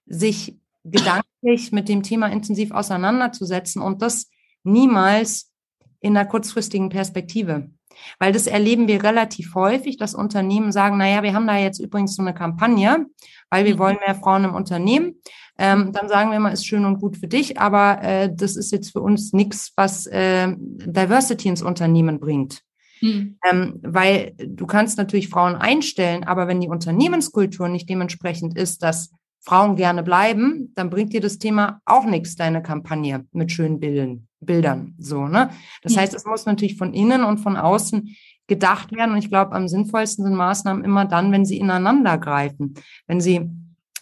sich 0.09 0.57
gedanklich 0.85 1.73
mit 1.73 1.89
dem 1.89 2.03
Thema 2.03 2.29
intensiv 2.29 2.71
auseinanderzusetzen 2.71 3.83
und 3.83 4.03
das 4.03 4.29
niemals 4.65 5.51
in 6.01 6.17
einer 6.17 6.29
kurzfristigen 6.29 6.89
Perspektive. 6.89 7.71
Weil 8.19 8.33
das 8.33 8.47
erleben 8.47 8.87
wir 8.87 9.03
relativ 9.03 9.55
häufig, 9.55 9.97
dass 9.97 10.15
Unternehmen 10.15 10.71
sagen, 10.71 10.99
naja, 10.99 11.23
wir 11.23 11.35
haben 11.35 11.47
da 11.47 11.57
jetzt 11.57 11.81
übrigens 11.81 12.15
so 12.15 12.23
eine 12.23 12.35
Kampagne, 12.35 13.07
weil 13.51 13.65
wir 13.65 13.75
mhm. 13.75 13.79
wollen 13.79 13.99
mehr 14.05 14.15
Frauen 14.15 14.45
im 14.45 14.55
Unternehmen. 14.55 15.17
Ähm, 15.59 15.93
dann 15.93 16.09
sagen 16.09 16.31
wir 16.31 16.39
mal, 16.39 16.53
ist 16.53 16.67
schön 16.67 16.85
und 16.85 17.01
gut 17.01 17.17
für 17.17 17.27
dich, 17.27 17.59
aber 17.59 18.01
äh, 18.03 18.31
das 18.33 18.55
ist 18.55 18.71
jetzt 18.71 18.93
für 18.93 19.01
uns 19.01 19.33
nichts, 19.33 19.73
was 19.75 20.07
äh, 20.07 20.55
Diversity 20.57 21.49
ins 21.49 21.63
Unternehmen 21.63 22.21
bringt. 22.21 22.63
Mhm. 23.01 23.39
Ähm, 23.45 23.81
weil 23.83 24.35
du 24.39 24.67
kannst 24.67 24.99
natürlich 24.99 25.29
Frauen 25.29 25.57
einstellen, 25.57 26.25
aber 26.25 26.47
wenn 26.47 26.61
die 26.61 26.69
Unternehmenskultur 26.69 27.69
nicht 27.69 27.89
dementsprechend 27.89 28.57
ist, 28.57 28.83
dass 28.83 29.11
Frauen 29.41 29.77
gerne 29.77 30.03
bleiben, 30.03 30.73
dann 30.75 30.91
bringt 30.91 31.13
dir 31.13 31.21
das 31.21 31.39
Thema 31.39 31.81
auch 31.85 32.05
nichts, 32.05 32.37
deine 32.37 32.63
Kampagne 32.63 33.27
mit 33.33 33.53
schönen 33.53 33.81
Bildern. 33.81 34.29
Bildern 34.41 34.95
so, 34.99 35.27
ne? 35.27 35.51
Das 35.83 35.97
heißt, 35.97 36.15
es 36.15 36.25
muss 36.25 36.47
natürlich 36.47 36.77
von 36.77 36.95
innen 36.95 37.25
und 37.25 37.39
von 37.39 37.57
außen 37.57 38.15
gedacht 38.47 38.93
werden. 38.93 39.13
Und 39.13 39.19
ich 39.19 39.31
glaube, 39.31 39.53
am 39.53 39.69
sinnvollsten 39.69 40.25
sind 40.25 40.35
Maßnahmen 40.35 40.85
immer 40.85 41.05
dann, 41.05 41.33
wenn 41.33 41.45
sie 41.45 41.59
ineinander 41.59 42.19
greifen. 42.19 42.75
Wenn 43.07 43.21
sie 43.21 43.51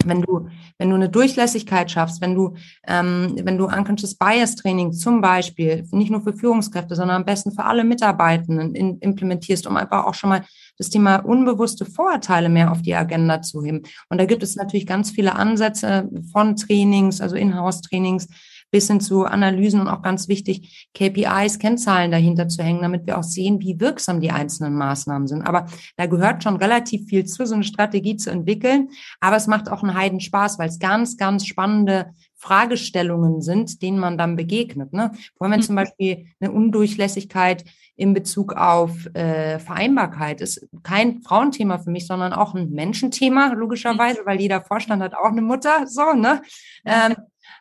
wenn 0.05 0.23
du, 0.23 0.49
wenn 0.79 0.91
du 0.91 0.95
eine 0.95 1.09
Durchlässigkeit 1.09 1.91
schaffst, 1.91 2.21
wenn 2.21 2.35
du, 2.35 2.55
ähm, 2.87 3.35
wenn 3.43 3.59
du 3.59 3.67
Unconscious 3.67 4.15
Bias 4.15 4.55
Training 4.55 4.93
zum 4.93 5.21
Beispiel 5.21 5.87
nicht 5.91 6.11
nur 6.11 6.21
für 6.21 6.33
Führungskräfte, 6.33 6.95
sondern 6.95 7.17
am 7.17 7.25
besten 7.25 7.53
für 7.53 7.65
alle 7.65 7.83
Mitarbeitenden 7.85 8.75
in, 8.75 8.99
implementierst, 8.99 9.67
um 9.67 9.77
einfach 9.77 10.05
auch 10.05 10.15
schon 10.15 10.31
mal 10.31 10.45
das 10.79 10.91
Thema 10.91 11.17
unbewusste 11.17 11.85
Vorurteile 11.85 12.49
mehr 12.49 12.73
auf 12.73 12.83
die 12.83 12.95
Agenda 12.95 13.43
zu 13.43 13.63
heben. 13.63 13.83
Und 14.09 14.19
da 14.19 14.27
gibt 14.27 14.43
es 14.43 14.57
natürlich 14.57 14.87
ganz 14.87 15.11
viele 15.11 15.35
Ansätze 15.35 16.09
von 16.33 16.57
Trainings, 16.57 17.21
also 17.21 17.37
Inhouse-Trainings, 17.37 18.29
bis 18.71 18.89
hin 18.89 19.01
zu 19.01 19.25
Analysen 19.25 19.81
und 19.81 19.89
auch 19.89 20.03
ganz 20.03 20.29
wichtig, 20.29 20.89
KPIs, 20.95 21.59
Kennzahlen 21.59 22.11
dahinter 22.11 22.49
zu 22.49 22.63
hängen, 22.63 22.83
damit 22.83 23.07
wir 23.07 23.19
auch 23.19 23.23
sehen, 23.23 23.61
wie 23.61 23.81
wirksam 23.81 24.21
die 24.21 24.33
einzelnen 24.33 24.75
Maßnahmen 24.75 25.29
sind. 25.29 25.43
Aber 25.43 25.67
da 25.97 26.07
gehört 26.07 26.43
schon 26.43 26.57
relativ 26.57 27.07
viel 27.09 27.25
zu, 27.25 27.47
so 27.47 27.55
eine 27.55 27.65
Strategie 27.65 28.17
zu 28.17 28.31
entwickeln. 28.31 28.89
Aber 29.21 29.37
es 29.37 29.47
macht 29.47 29.71
auch 29.71 29.83
einen 29.83 29.95
Heiden 29.95 30.21
Spaß, 30.21 30.59
weil 30.59 30.69
es 30.69 30.79
ganz, 30.79 31.17
ganz 31.17 31.47
spannende 31.47 32.13
Fragestellungen 32.35 33.41
sind, 33.41 33.83
denen 33.83 33.99
man 33.99 34.19
dann 34.19 34.37
begegnet. 34.37 34.93
Ne? 34.93 35.13
Vor 35.37 35.47
allem, 35.47 35.55
wenn 35.55 35.63
zum 35.63 35.75
mhm. 35.75 35.81
Beispiel 35.81 36.27
eine 36.41 36.53
Undurchlässigkeit 36.53 37.65
in 37.97 38.13
Bezug 38.13 38.53
auf 38.53 39.07
äh, 39.15 39.59
Vereinbarkeit 39.59 40.41
ist 40.41 40.69
kein 40.83 41.23
Frauenthema 41.23 41.79
für 41.79 41.91
mich, 41.91 42.07
sondern 42.07 42.33
auch 42.33 42.55
ein 42.55 42.71
Menschenthema, 42.71 43.53
logischerweise, 43.55 44.21
weil 44.25 44.41
jeder 44.41 44.61
Vorstand 44.61 45.03
hat 45.03 45.15
auch 45.15 45.31
eine 45.31 45.43
Mutter, 45.43 45.87
so, 45.87 46.13
ne? 46.13 46.43
Ähm, 46.85 47.17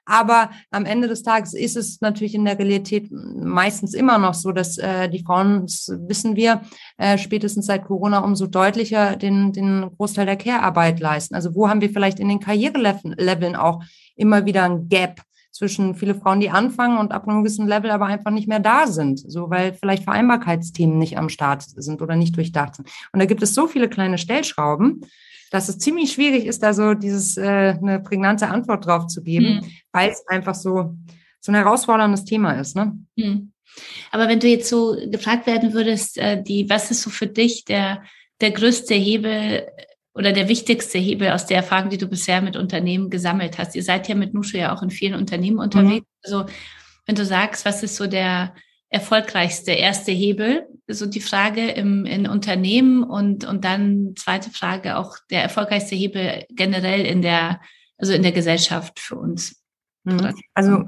aber 0.05 0.51
am 0.71 0.85
Ende 0.85 1.07
des 1.07 1.23
Tages 1.23 1.53
ist 1.53 1.75
es 1.75 1.99
natürlich 2.01 2.35
in 2.35 2.45
der 2.45 2.59
Realität 2.59 3.09
meistens 3.11 3.93
immer 3.93 4.17
noch 4.17 4.35
so, 4.35 4.51
dass 4.51 4.77
äh, 4.77 5.09
die 5.09 5.23
Frauen, 5.23 5.61
das 5.61 5.89
wissen 6.07 6.35
wir, 6.35 6.61
äh, 6.97 7.17
spätestens 7.17 7.65
seit 7.65 7.85
Corona 7.85 8.19
umso 8.19 8.45
deutlicher 8.45 9.15
den, 9.15 9.51
den 9.51 9.89
Großteil 9.97 10.27
der 10.27 10.37
Care-Arbeit 10.37 10.99
leisten. 10.99 11.33
Also 11.33 11.55
wo 11.55 11.69
haben 11.69 11.81
wir 11.81 11.89
vielleicht 11.89 12.19
in 12.19 12.29
den 12.29 12.39
Karriereleveln 12.39 13.55
auch 13.55 13.83
immer 14.15 14.45
wieder 14.45 14.63
ein 14.63 14.89
Gap? 14.89 15.21
Zwischen 15.55 15.95
viele 15.95 16.15
Frauen, 16.15 16.41
die 16.41 16.49
anfangen 16.49 16.97
und 16.97 17.13
ab 17.13 17.27
einem 17.27 17.41
gewissen 17.41 17.65
Level 17.65 17.89
aber 17.89 18.07
einfach 18.07 18.31
nicht 18.31 18.49
mehr 18.49 18.59
da 18.59 18.87
sind, 18.87 19.19
so 19.19 19.49
weil 19.49 19.73
vielleicht 19.73 20.03
Vereinbarkeitsthemen 20.03 20.97
nicht 20.97 21.17
am 21.17 21.29
Start 21.29 21.63
sind 21.63 22.01
oder 22.01 22.17
nicht 22.17 22.35
durchdacht 22.35 22.75
sind. 22.75 22.89
Und 23.13 23.21
da 23.21 23.25
gibt 23.25 23.41
es 23.41 23.53
so 23.53 23.65
viele 23.65 23.87
kleine 23.87 24.17
Stellschrauben, 24.17 25.05
dass 25.51 25.69
es 25.69 25.77
ziemlich 25.77 26.11
schwierig 26.11 26.45
ist, 26.45 26.61
da 26.61 26.73
so 26.73 26.93
dieses 26.93 27.37
äh, 27.37 27.77
eine 27.81 28.01
prägnante 28.01 28.49
Antwort 28.49 28.85
drauf 28.85 29.07
zu 29.07 29.23
geben, 29.23 29.61
mhm. 29.61 29.71
weil 29.93 30.09
es 30.09 30.27
einfach 30.27 30.55
so 30.55 30.97
so 31.39 31.51
ein 31.51 31.55
herausforderndes 31.55 32.25
Thema 32.25 32.53
ist. 32.59 32.75
Ne? 32.75 32.97
Mhm. 33.15 33.53
Aber 34.11 34.27
wenn 34.27 34.39
du 34.39 34.47
jetzt 34.47 34.67
so 34.67 34.97
gefragt 35.09 35.47
werden 35.47 35.73
würdest, 35.73 36.17
äh, 36.17 36.41
die, 36.41 36.69
was 36.69 36.91
ist 36.91 37.01
so 37.01 37.09
für 37.09 37.27
dich 37.27 37.63
der 37.63 38.03
der 38.41 38.51
größte 38.51 38.93
Hebel 38.93 39.67
oder 40.15 40.31
der 40.31 40.47
wichtigste 40.47 40.97
Hebel 40.97 41.31
aus 41.31 41.45
der 41.45 41.57
Erfahrung, 41.57 41.89
die 41.89 41.97
du 41.97 42.07
bisher 42.07 42.41
mit 42.41 42.55
Unternehmen 42.55 43.09
gesammelt 43.09 43.57
hast? 43.57 43.75
Ihr 43.75 43.83
seid 43.83 44.07
ja 44.07 44.15
mit 44.15 44.33
Nushu 44.33 44.57
ja 44.57 44.73
auch 44.73 44.81
in 44.81 44.89
vielen 44.89 45.13
Unternehmen 45.13 45.59
unterwegs. 45.59 46.05
Mhm. 46.05 46.21
Also 46.23 46.45
wenn 47.05 47.15
du 47.15 47.25
sagst, 47.25 47.65
was 47.65 47.83
ist 47.83 47.97
so 47.97 48.07
der 48.07 48.55
erfolgreichste 48.89 49.71
erste 49.71 50.13
Hebel? 50.13 50.67
So 50.87 51.05
die 51.05 51.21
Frage 51.21 51.69
im 51.71 52.05
in 52.05 52.27
Unternehmen 52.27 53.03
und, 53.03 53.43
und 53.43 53.65
dann 53.65 54.13
zweite 54.15 54.51
Frage 54.51 54.97
auch 54.97 55.17
der 55.29 55.43
erfolgreichste 55.43 55.95
Hebel 55.95 56.45
generell 56.49 57.05
in 57.05 57.21
der, 57.21 57.59
also 57.97 58.13
in 58.13 58.23
der 58.23 58.31
Gesellschaft 58.31 58.99
für 58.99 59.15
uns. 59.15 59.61
Mhm. 60.05 60.33
Also 60.53 60.85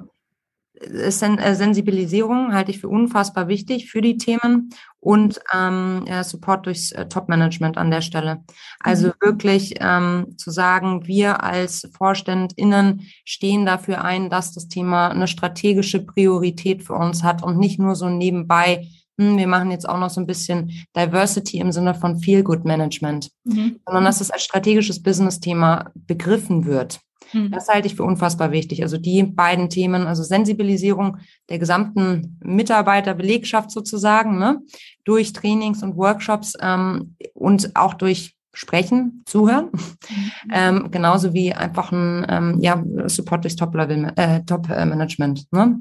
äh, 0.79 1.55
Sensibilisierung 1.55 2.53
halte 2.53 2.71
ich 2.71 2.79
für 2.79 2.89
unfassbar 2.89 3.47
wichtig 3.47 3.89
für 3.89 4.01
die 4.01 4.17
Themen 4.17 4.69
und 4.99 5.39
ähm, 5.53 6.05
Support 6.23 6.65
durchs 6.65 6.91
äh, 6.91 7.07
Top-Management 7.07 7.77
an 7.77 7.91
der 7.91 8.01
Stelle. 8.01 8.43
Also 8.79 9.07
mhm. 9.07 9.13
wirklich 9.21 9.75
ähm, 9.79 10.35
zu 10.37 10.51
sagen, 10.51 11.07
wir 11.07 11.43
als 11.43 11.89
VorständInnen 11.97 13.01
stehen 13.25 13.65
dafür 13.65 14.03
ein, 14.03 14.29
dass 14.29 14.53
das 14.53 14.67
Thema 14.67 15.09
eine 15.09 15.27
strategische 15.27 16.05
Priorität 16.05 16.83
für 16.83 16.95
uns 16.95 17.23
hat 17.23 17.43
und 17.43 17.57
nicht 17.57 17.79
nur 17.79 17.95
so 17.95 18.09
nebenbei, 18.09 18.87
hm, 19.19 19.37
wir 19.37 19.47
machen 19.47 19.71
jetzt 19.71 19.87
auch 19.87 19.99
noch 19.99 20.09
so 20.09 20.21
ein 20.21 20.27
bisschen 20.27 20.71
Diversity 20.95 21.59
im 21.59 21.71
Sinne 21.71 21.95
von 21.95 22.19
Feel-Good-Management, 22.19 23.31
mhm. 23.45 23.79
sondern 23.85 24.05
dass 24.05 24.21
es 24.21 24.31
als 24.31 24.43
strategisches 24.43 25.01
Business-Thema 25.01 25.91
begriffen 25.95 26.65
wird. 26.65 26.99
Hm. 27.31 27.51
Das 27.51 27.67
halte 27.67 27.87
ich 27.87 27.95
für 27.95 28.03
unfassbar 28.03 28.51
wichtig. 28.51 28.83
Also 28.83 28.97
die 28.97 29.23
beiden 29.23 29.69
Themen, 29.69 30.07
also 30.07 30.23
Sensibilisierung 30.23 31.17
der 31.49 31.59
gesamten 31.59 32.39
Mitarbeiterbelegschaft 32.43 33.71
sozusagen, 33.71 34.37
ne, 34.39 34.59
durch 35.03 35.33
Trainings 35.33 35.83
und 35.83 35.97
Workshops 35.97 36.53
ähm, 36.61 37.15
und 37.33 37.75
auch 37.75 37.93
durch 37.93 38.37
Sprechen, 38.53 39.23
Zuhören, 39.27 39.69
mhm. 39.71 40.31
ähm, 40.51 40.91
genauso 40.91 41.33
wie 41.33 41.53
einfach 41.53 41.91
ein 41.91 42.25
ähm, 42.27 42.57
ja, 42.59 42.83
Support 43.05 43.43
durchs 43.43 43.55
Top-Level, 43.55 44.13
äh, 44.15 44.41
Top-Management. 44.45 45.45
Ne? 45.51 45.79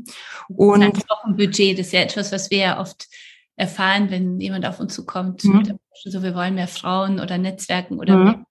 Und 0.48 1.02
auch 1.08 1.24
ein 1.24 1.36
Budget, 1.36 1.78
das 1.78 1.86
ist 1.86 1.92
ja 1.92 2.00
etwas, 2.00 2.32
was 2.32 2.50
wir 2.50 2.58
ja 2.58 2.80
oft 2.80 3.06
erfahren, 3.56 4.10
wenn 4.10 4.40
jemand 4.40 4.66
auf 4.66 4.78
uns 4.78 4.94
zukommt, 4.94 5.42
mhm. 5.44 5.78
so 6.04 6.22
wir 6.22 6.34
wollen 6.34 6.54
mehr 6.54 6.68
Frauen 6.68 7.18
oder 7.18 7.38
Netzwerken 7.38 7.98
oder 7.98 8.16
mhm. 8.16 8.46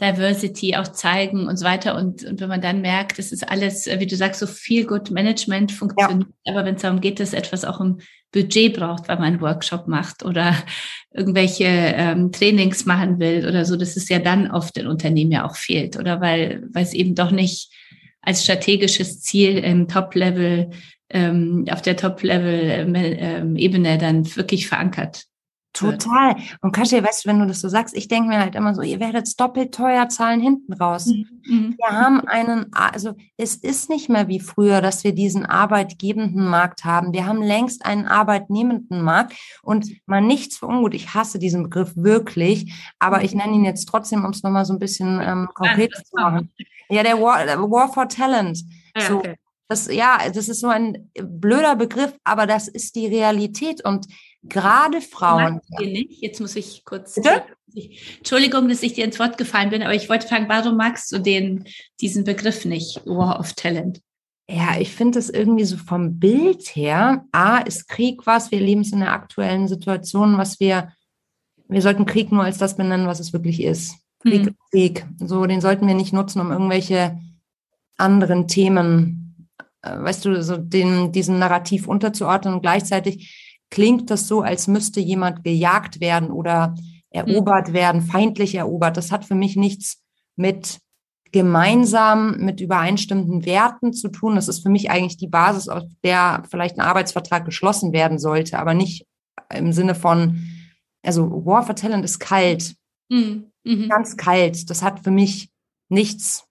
Diversity 0.00 0.76
auch 0.76 0.88
zeigen 0.88 1.46
und 1.46 1.56
so 1.56 1.64
weiter. 1.64 1.96
Und, 1.96 2.24
und 2.24 2.40
wenn 2.40 2.48
man 2.48 2.60
dann 2.60 2.80
merkt, 2.80 3.18
das 3.18 3.32
ist 3.32 3.48
alles, 3.48 3.86
äh, 3.86 4.00
wie 4.00 4.06
du 4.06 4.16
sagst, 4.16 4.40
so 4.40 4.46
viel 4.46 4.86
Good 4.86 5.10
Management 5.10 5.72
funktioniert, 5.72 6.28
ja. 6.44 6.52
aber 6.52 6.64
wenn 6.64 6.76
es 6.76 6.82
darum 6.82 7.00
geht, 7.00 7.20
dass 7.20 7.34
etwas 7.34 7.64
auch 7.64 7.80
ein 7.80 7.98
Budget 8.32 8.76
braucht, 8.76 9.08
weil 9.08 9.16
man 9.16 9.26
einen 9.26 9.40
Workshop 9.40 9.88
macht 9.88 10.24
oder 10.24 10.54
irgendwelche 11.12 11.64
ähm, 11.64 12.32
Trainings 12.32 12.86
machen 12.86 13.18
will 13.18 13.46
oder 13.46 13.64
so, 13.64 13.76
dass 13.76 13.96
es 13.96 14.08
ja 14.08 14.18
dann 14.18 14.50
oft 14.50 14.78
in 14.78 14.86
Unternehmen 14.86 15.32
ja 15.32 15.46
auch 15.46 15.56
fehlt, 15.56 15.98
oder 15.98 16.20
weil, 16.20 16.62
weil 16.72 16.84
es 16.84 16.94
eben 16.94 17.14
doch 17.14 17.30
nicht 17.30 17.72
als 18.22 18.44
strategisches 18.44 19.20
Ziel 19.20 19.58
im 19.58 19.88
Top-Level, 19.88 20.70
ähm, 21.08 21.64
auf 21.70 21.82
der 21.82 21.96
Top-Level-Ebene 21.96 23.88
ähm, 23.88 23.98
dann 23.98 24.36
wirklich 24.36 24.68
verankert 24.68 25.24
Total. 25.72 26.34
Und 26.62 26.72
Kasia, 26.72 27.02
weißt 27.02 27.24
du, 27.24 27.28
wenn 27.28 27.38
du 27.38 27.46
das 27.46 27.60
so 27.60 27.68
sagst, 27.68 27.96
ich 27.96 28.08
denke 28.08 28.28
mir 28.28 28.40
halt 28.40 28.56
immer 28.56 28.74
so, 28.74 28.82
ihr 28.82 28.98
werdet 28.98 29.38
doppelt 29.38 29.72
teuer 29.72 30.08
zahlen 30.08 30.40
hinten 30.40 30.72
raus. 30.72 31.06
Mhm. 31.06 31.26
mhm. 31.46 31.74
Wir 31.78 31.96
haben 31.96 32.20
einen, 32.26 32.72
also 32.72 33.14
es 33.36 33.54
ist 33.54 33.88
nicht 33.88 34.08
mehr 34.08 34.26
wie 34.26 34.40
früher, 34.40 34.80
dass 34.80 35.04
wir 35.04 35.14
diesen 35.14 35.46
arbeitgebenden 35.46 36.48
Markt 36.48 36.84
haben. 36.84 37.12
Wir 37.12 37.26
haben 37.26 37.40
längst 37.40 37.86
einen 37.86 38.06
arbeitnehmenden 38.06 39.00
Markt 39.00 39.34
und 39.62 39.86
mal 40.06 40.20
nichts 40.20 40.58
für 40.58 40.66
ungut. 40.66 40.94
Ich 40.94 41.14
hasse 41.14 41.38
diesen 41.38 41.62
Begriff 41.62 41.92
wirklich, 41.94 42.72
aber 42.98 43.22
ich 43.22 43.34
nenne 43.34 43.54
ihn 43.54 43.64
jetzt 43.64 43.86
trotzdem, 43.86 44.24
um 44.24 44.32
es 44.32 44.42
nochmal 44.42 44.64
so 44.64 44.72
ein 44.72 44.80
bisschen 44.80 45.20
ähm, 45.22 45.48
konkret 45.54 45.94
zu 45.94 46.16
machen. 46.16 46.52
Ja, 46.88 47.04
der 47.04 47.20
War, 47.20 47.46
War 47.70 47.92
for 47.92 48.08
Talent. 48.08 48.64
Ja, 48.96 49.02
so, 49.02 49.18
okay. 49.18 49.36
Das, 49.70 49.86
ja, 49.86 50.18
das 50.34 50.48
ist 50.48 50.58
so 50.58 50.66
ein 50.66 51.12
blöder 51.14 51.76
Begriff, 51.76 52.12
aber 52.24 52.48
das 52.48 52.66
ist 52.66 52.96
die 52.96 53.06
Realität 53.06 53.84
und 53.84 54.08
gerade 54.42 55.00
Frauen. 55.00 55.60
Jetzt 55.78 56.40
muss 56.40 56.56
ich 56.56 56.84
kurz. 56.84 57.14
Bitte? 57.14 57.44
Entschuldigung, 58.18 58.68
dass 58.68 58.82
ich 58.82 58.94
dir 58.94 59.04
ins 59.04 59.18
Wort 59.18 59.38
gefallen 59.38 59.70
bin, 59.70 59.82
aber 59.82 59.94
ich 59.94 60.08
wollte 60.08 60.26
fragen, 60.26 60.48
warum 60.48 60.76
magst 60.76 61.12
du 61.12 61.18
den, 61.18 61.64
diesen 62.00 62.24
Begriff 62.24 62.64
nicht, 62.64 63.00
War 63.06 63.38
of 63.38 63.52
Talent? 63.52 64.00
Ja, 64.50 64.76
ich 64.80 64.90
finde 64.90 65.20
es 65.20 65.30
irgendwie 65.30 65.64
so 65.64 65.76
vom 65.76 66.18
Bild 66.18 66.74
her. 66.74 67.24
A, 67.30 67.58
ist 67.58 67.88
Krieg 67.88 68.26
was, 68.26 68.50
wir 68.50 68.58
leben 68.58 68.80
es 68.80 68.92
in 68.92 68.98
der 68.98 69.12
aktuellen 69.12 69.68
Situation, 69.68 70.38
was 70.38 70.58
wir, 70.58 70.92
wir 71.68 71.82
sollten 71.82 72.04
Krieg 72.04 72.32
nur 72.32 72.42
als 72.42 72.58
das 72.58 72.76
benennen, 72.76 73.06
was 73.06 73.20
es 73.20 73.32
wirklich 73.32 73.62
ist. 73.62 73.94
Krieg, 74.18 74.46
hm. 74.46 74.56
Krieg. 74.70 75.06
So, 75.18 75.46
den 75.46 75.60
sollten 75.60 75.86
wir 75.86 75.94
nicht 75.94 76.12
nutzen, 76.12 76.40
um 76.40 76.50
irgendwelche 76.50 77.20
anderen 77.96 78.48
Themen, 78.48 79.48
äh, 79.82 79.96
weißt 79.96 80.24
du, 80.24 80.42
so 80.42 80.56
den, 80.56 81.12
diesem 81.12 81.38
Narrativ 81.38 81.86
unterzuordnen 81.86 82.54
und 82.54 82.62
gleichzeitig 82.62 83.49
klingt 83.70 84.10
das 84.10 84.26
so, 84.26 84.42
als 84.42 84.68
müsste 84.68 85.00
jemand 85.00 85.44
gejagt 85.44 86.00
werden 86.00 86.30
oder 86.30 86.74
erobert 87.10 87.68
mhm. 87.68 87.72
werden, 87.72 88.02
feindlich 88.02 88.54
erobert. 88.54 88.96
Das 88.96 89.12
hat 89.12 89.24
für 89.24 89.34
mich 89.34 89.56
nichts 89.56 90.02
mit 90.36 90.80
gemeinsam 91.32 92.38
mit 92.38 92.60
übereinstimmenden 92.60 93.46
Werten 93.46 93.92
zu 93.92 94.08
tun. 94.08 94.34
Das 94.34 94.48
ist 94.48 94.62
für 94.62 94.68
mich 94.68 94.90
eigentlich 94.90 95.16
die 95.16 95.28
Basis, 95.28 95.68
auf 95.68 95.84
der 96.02 96.42
vielleicht 96.50 96.76
ein 96.76 96.84
Arbeitsvertrag 96.84 97.44
geschlossen 97.44 97.92
werden 97.92 98.18
sollte, 98.18 98.58
aber 98.58 98.74
nicht 98.74 99.06
im 99.52 99.72
Sinne 99.72 99.94
von, 99.94 100.44
also 101.04 101.44
War 101.44 101.62
for 101.64 101.76
Talent 101.76 102.04
ist 102.04 102.18
kalt, 102.18 102.74
mhm. 103.08 103.50
Mhm. 103.64 103.88
ganz 103.88 104.16
kalt. 104.16 104.70
Das 104.70 104.82
hat 104.82 105.00
für 105.00 105.10
mich 105.10 105.50
nichts 105.88 106.46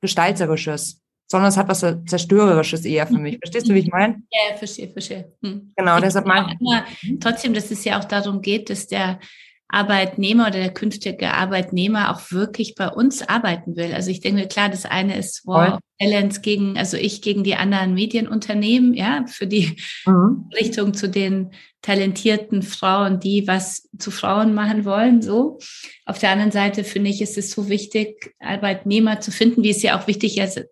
Gestalterisches, 0.00 1.00
sondern 1.30 1.50
es 1.50 1.56
hat 1.56 1.68
was 1.68 1.80
Zerstörerisches 2.06 2.84
eher 2.84 3.06
für 3.06 3.18
mich. 3.18 3.38
Verstehst 3.38 3.68
du, 3.68 3.74
wie 3.74 3.80
ich 3.80 3.90
meine? 3.90 4.22
Ja, 4.30 4.56
verstehe, 4.56 4.88
verstehe. 4.88 5.32
Hm. 5.42 5.72
Genau, 5.76 6.00
deshalb 6.00 6.26
meine 6.26 6.56
ich. 6.58 7.18
Trotzdem, 7.20 7.54
dass 7.54 7.70
es 7.70 7.84
ja 7.84 7.98
auch 7.98 8.04
darum 8.04 8.40
geht, 8.40 8.70
dass 8.70 8.86
der 8.86 9.20
Arbeitnehmer 9.68 10.44
oder 10.44 10.58
der 10.58 10.72
künftige 10.72 11.34
Arbeitnehmer 11.34 12.10
auch 12.10 12.32
wirklich 12.32 12.74
bei 12.74 12.88
uns 12.88 13.20
arbeiten 13.28 13.76
will. 13.76 13.92
Also 13.92 14.10
ich 14.10 14.20
denke, 14.20 14.48
klar, 14.48 14.70
das 14.70 14.86
eine 14.86 15.18
ist 15.18 15.46
of 15.46 15.78
Balance 16.00 16.40
gegen, 16.40 16.78
also 16.78 16.96
ich 16.96 17.20
gegen 17.20 17.44
die 17.44 17.54
anderen 17.54 17.92
Medienunternehmen, 17.92 18.94
ja, 18.94 19.26
für 19.26 19.46
die 19.46 19.76
mhm. 20.06 20.48
Richtung 20.56 20.94
zu 20.94 21.08
den 21.08 21.50
talentierten 21.82 22.62
Frauen, 22.62 23.20
die 23.20 23.46
was 23.46 23.88
zu 23.98 24.10
Frauen 24.10 24.54
machen 24.54 24.86
wollen, 24.86 25.20
so. 25.20 25.58
Auf 26.06 26.18
der 26.18 26.30
anderen 26.30 26.50
Seite 26.50 26.82
finde 26.82 27.10
ich, 27.10 27.20
ist 27.20 27.36
es 27.36 27.50
so 27.50 27.68
wichtig, 27.68 28.34
Arbeitnehmer 28.40 29.20
zu 29.20 29.30
finden, 29.30 29.62
wie 29.62 29.70
es 29.70 29.82
ja 29.82 29.98
auch 29.98 30.06
wichtig 30.06 30.38
ist, 30.38 30.64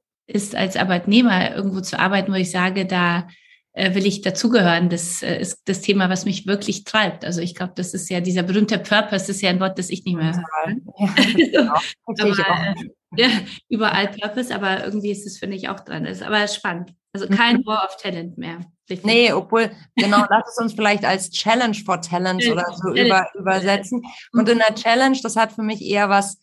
als 0.54 0.76
Arbeitnehmer 0.76 1.54
irgendwo 1.54 1.80
zu 1.80 1.99
arbeiten, 1.99 2.33
wo 2.33 2.37
ich 2.37 2.50
sage, 2.50 2.87
da 2.87 3.28
äh, 3.76 3.95
will 3.95 4.06
ich 4.06 4.23
dazugehören. 4.23 4.88
Das 4.88 5.23
äh, 5.23 5.38
ist 5.38 5.62
das 5.66 5.83
Thema, 5.83 6.09
was 6.09 6.25
mich 6.25 6.47
wirklich 6.47 6.85
treibt. 6.85 7.25
Also 7.25 7.40
ich 7.42 7.54
glaube, 7.54 7.75
das 7.76 7.95
ist 7.95 8.09
ja 8.09 8.21
dieser 8.21 8.42
berühmte 8.42 8.78
Purpose, 8.78 9.26
das 9.26 9.28
ist 9.28 9.42
ja 9.42 9.50
ein 9.50 9.61
Wort, 9.61 9.78
das 9.78 9.90
ich 9.90 10.04
nicht 10.04 10.16
mehr 10.16 10.35
höre. 10.35 10.76
Ja, 11.52 11.75
aber, 12.06 12.28
äh, 12.28 12.75
ja, 13.16 13.28
überall 13.68 14.09
Purpose, 14.09 14.54
aber 14.54 14.85
irgendwie 14.85 15.11
ist 15.11 15.26
es, 15.26 15.38
finde 15.38 15.56
ich, 15.56 15.68
auch 15.68 15.80
dran. 15.80 16.04
Das 16.04 16.18
ist 16.18 16.23
aber 16.23 16.49
spannend. 16.49 16.95
Also 17.12 17.28
kein 17.28 17.56
mhm. 17.56 17.66
War 17.66 17.85
of 17.85 17.97
Talent 17.97 18.37
mehr. 18.37 18.61
Richtig. 18.88 19.06
Nee, 19.06 19.33
obwohl, 19.33 19.71
genau, 19.97 20.25
lass 20.30 20.49
es 20.49 20.59
uns 20.59 20.75
vielleicht 20.75 21.04
als 21.04 21.30
Challenge 21.30 21.76
for 21.85 22.00
Talent 22.00 22.47
oder 22.50 22.64
so 22.73 22.95
über, 22.95 23.28
übersetzen. 23.35 24.02
Und 24.33 24.49
in 24.49 24.59
der 24.59 24.75
Challenge, 24.75 25.18
das 25.23 25.37
hat 25.37 25.52
für 25.52 25.62
mich 25.62 25.83
eher 25.83 26.09
was 26.09 26.38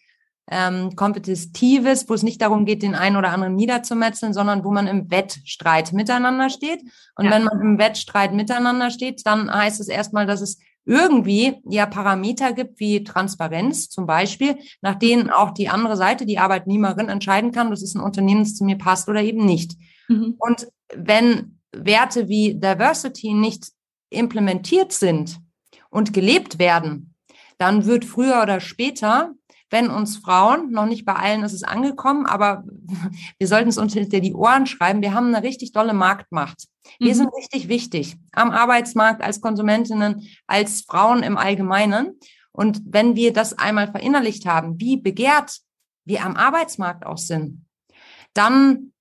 ähm, 0.50 0.96
Kompetitives, 0.96 2.10
wo 2.10 2.14
es 2.14 2.24
nicht 2.24 2.42
darum 2.42 2.66
geht, 2.66 2.84
den 2.84 2.96
einen 2.96 3.16
oder 3.16 3.32
anderen 3.32 3.56
niederzumetzeln, 3.56 4.34
sondern 4.34 4.64
wo 4.64 4.72
man 4.72 4.88
im 4.88 5.10
Wettstreit 5.10 5.94
miteinander 5.94 6.50
steht. 6.50 6.82
Und 7.16 7.26
ja. 7.26 7.32
wenn 7.32 7.44
man 7.46 7.62
im 7.62 7.78
Wettstreit 7.78 8.34
miteinander 8.34 8.92
steht, 8.92 9.26
dann 9.26 9.52
heißt 9.52 9.80
es 9.80 9.88
erstmal, 9.88 10.26
dass 10.26 10.42
es 10.42 10.60
irgendwie 10.86 11.62
ja 11.66 11.86
Parameter 11.86 12.52
gibt 12.52 12.80
wie 12.80 13.04
Transparenz 13.04 13.90
zum 13.90 14.06
Beispiel, 14.06 14.58
nach 14.82 14.96
denen 14.96 15.30
auch 15.30 15.52
die 15.52 15.70
andere 15.70 15.96
Seite, 15.96 16.26
die 16.26 16.40
Arbeitnehmerin, 16.40 17.08
entscheiden 17.08 17.52
kann, 17.52 17.70
das 17.70 17.82
ist 17.82 17.96
ein 17.96 18.02
Unternehmen, 18.02 18.44
das 18.44 18.56
zu 18.56 18.66
mir 18.66 18.78
passt 18.78 19.08
oder 19.08 19.22
eben 19.22 19.46
nicht. 19.46 19.78
Mhm. 20.10 20.36
Und 20.38 20.68
wenn 20.94 21.60
Werte 21.72 22.28
wie 22.28 22.56
Diversity 22.56 23.34
nicht 23.34 23.70
implementiert 24.10 24.92
sind 24.92 25.40
und 25.90 26.14
gelebt 26.14 26.60
werden, 26.60 27.16
dann 27.58 27.86
wird 27.86 28.04
früher 28.04 28.42
oder 28.42 28.60
später 28.60 29.34
wenn 29.74 29.89
uns 29.89 30.18
Frauen, 30.18 30.72
noch 30.72 30.86
nicht 30.86 31.03
bei 31.03 31.15
allen 31.15 31.44
ist 31.44 31.51
es 31.51 31.63
angekommen, 31.63 32.27
aber 32.27 32.63
wir 33.39 33.48
sollten 33.48 33.70
es 33.70 33.80
uns 33.80 33.94
hinter 33.94 34.20
die 34.20 34.36
Ohren 34.36 34.68
schreiben, 34.68 35.01
wir 35.01 35.15
haben 35.15 35.34
eine 35.34 35.44
richtig 35.44 35.72
tolle 35.72 35.96
Marktmacht. 35.96 36.68
Wir 37.00 37.10
mhm. 37.10 37.18
sind 37.18 37.30
richtig 37.36 37.68
wichtig 37.70 38.15
am 38.34 38.51
Arbeitsmarkt 38.51 39.24
als 39.24 39.42
Konsumentinnen, 39.42 40.27
als 40.46 40.82
Frauen 40.82 41.24
im 41.24 41.38
Allgemeinen. 41.38 42.20
Und 42.51 42.82
wenn 42.86 43.15
wir 43.15 43.34
das 43.34 43.58
einmal 43.58 43.92
verinnerlicht 43.92 44.46
haben, 44.46 44.80
wie 44.80 44.98
begehrt 44.98 45.58
wir 46.06 46.24
am 46.24 46.36
Arbeitsmarkt 46.36 47.03
auch 47.06 47.18
sind, 47.18 47.66
dann 48.36 48.94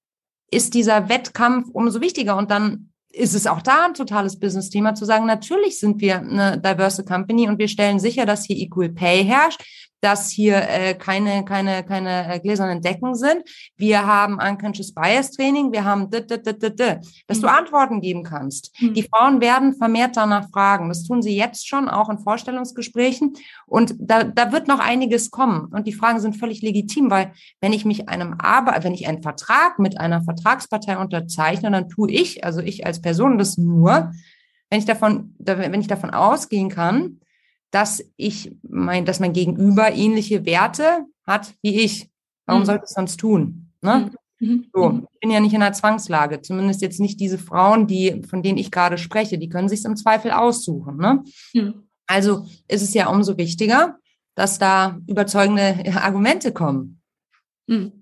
ist 0.50 0.72
dieser 0.72 1.11
Wettkampf 1.11 1.68
umso 1.70 2.00
wichtiger. 2.00 2.37
Und 2.38 2.50
dann 2.50 2.92
ist 3.11 3.35
es 3.35 3.46
auch 3.46 3.61
da 3.61 3.85
ein 3.85 3.94
totales 3.94 4.38
Business-Thema 4.40 4.94
zu 4.94 5.04
sagen, 5.04 5.26
natürlich 5.26 5.78
sind 5.78 6.00
wir 6.00 6.20
eine 6.20 6.58
diverse 6.58 7.04
Company 7.04 7.46
und 7.46 7.58
wir 7.58 7.68
stellen 7.68 7.98
sicher, 7.98 8.24
dass 8.24 8.46
hier 8.46 8.56
Equal 8.56 8.88
Pay 8.88 9.24
herrscht 9.24 9.62
dass 10.02 10.30
hier 10.30 10.56
äh, 10.68 10.94
keine, 10.94 11.44
keine, 11.44 11.84
keine 11.84 12.34
äh, 12.34 12.40
gläsernen 12.40 12.82
Decken 12.82 13.14
sind. 13.14 13.44
Wir 13.76 14.04
haben 14.04 14.34
Unconscious 14.34 14.92
Bias 14.92 15.30
Training, 15.30 15.72
wir 15.72 15.84
haben 15.84 16.10
d 16.10 16.18
-d 16.18 16.42
-d 16.42 16.52
-d 16.52 16.76
-d, 16.76 17.00
dass 17.28 17.38
mhm. 17.38 17.42
du 17.42 17.48
Antworten 17.48 18.00
geben 18.00 18.24
kannst. 18.24 18.74
Mhm. 18.80 18.94
Die 18.94 19.04
Frauen 19.04 19.40
werden 19.40 19.74
vermehrt 19.74 20.16
danach 20.16 20.50
fragen. 20.50 20.88
Das 20.88 21.04
tun 21.04 21.22
sie 21.22 21.36
jetzt 21.36 21.68
schon, 21.68 21.88
auch 21.88 22.10
in 22.10 22.18
Vorstellungsgesprächen. 22.18 23.34
Und 23.66 23.94
da, 23.98 24.24
da 24.24 24.50
wird 24.50 24.66
noch 24.66 24.80
einiges 24.80 25.30
kommen. 25.30 25.66
Und 25.66 25.86
die 25.86 25.92
Fragen 25.92 26.18
sind 26.18 26.36
völlig 26.36 26.62
legitim, 26.62 27.08
weil 27.08 27.32
wenn 27.60 27.72
ich 27.72 27.84
mich 27.84 28.08
einem 28.08 28.34
Arbeit, 28.38 28.82
wenn 28.82 28.94
ich 28.94 29.06
einen 29.06 29.22
Vertrag 29.22 29.78
mit 29.78 30.00
einer 30.00 30.24
Vertragspartei 30.24 30.98
unterzeichne, 30.98 31.70
dann 31.70 31.88
tue 31.88 32.10
ich, 32.10 32.44
also 32.44 32.60
ich 32.60 32.84
als 32.84 33.00
Person 33.00 33.38
das 33.38 33.56
nur, 33.56 34.10
wenn 34.68 34.80
ich 34.80 34.84
davon, 34.86 35.36
wenn 35.38 35.80
ich 35.80 35.86
davon 35.86 36.10
ausgehen 36.10 36.70
kann, 36.70 37.20
dass 37.72 38.04
ich 38.16 38.54
mein, 38.62 39.04
dass 39.04 39.18
mein 39.18 39.32
Gegenüber 39.32 39.92
ähnliche 39.92 40.46
Werte 40.46 41.06
hat 41.26 41.54
wie 41.62 41.80
ich. 41.80 42.08
Warum 42.46 42.62
mhm. 42.62 42.66
sollte 42.66 42.85
ich 42.85 42.90
es 42.90 42.94
sonst 42.94 43.16
tun? 43.16 43.72
Ne? 43.80 44.12
Mhm. 44.38 44.48
mhm. 44.48 44.66
So, 44.72 44.88
mhm. 44.90 45.08
ich 45.12 45.20
bin 45.20 45.30
ja 45.30 45.40
nicht 45.40 45.54
in 45.54 45.62
einer 45.62 45.72
Zwangslage. 45.72 46.42
Zumindest 46.42 46.82
jetzt 46.82 47.00
nicht 47.00 47.18
diese 47.18 47.38
Frauen, 47.38 47.87
die, 47.87 48.22
von 48.28 48.42
denen 48.42 48.58
ich 48.58 48.70
gerade 48.70 48.98
spreche. 48.98 49.38
Die 49.38 49.48
können 49.48 49.68
sich 49.68 49.85
im 49.85 49.96
Zweifel 49.96 50.30
aussuchen. 50.30 50.98
Ne? 50.98 51.24
Mhm. 51.54 51.88
Also 52.06 52.46
ist 52.68 52.82
es 52.82 52.94
ja 52.94 53.08
umso 53.08 53.37
wichtiger, 53.38 53.96
dass 54.35 54.58
da 54.58 54.98
überzeugende 55.08 55.92
Argumente 55.96 56.52
kommen. 56.52 57.00
Mhm 57.66 58.01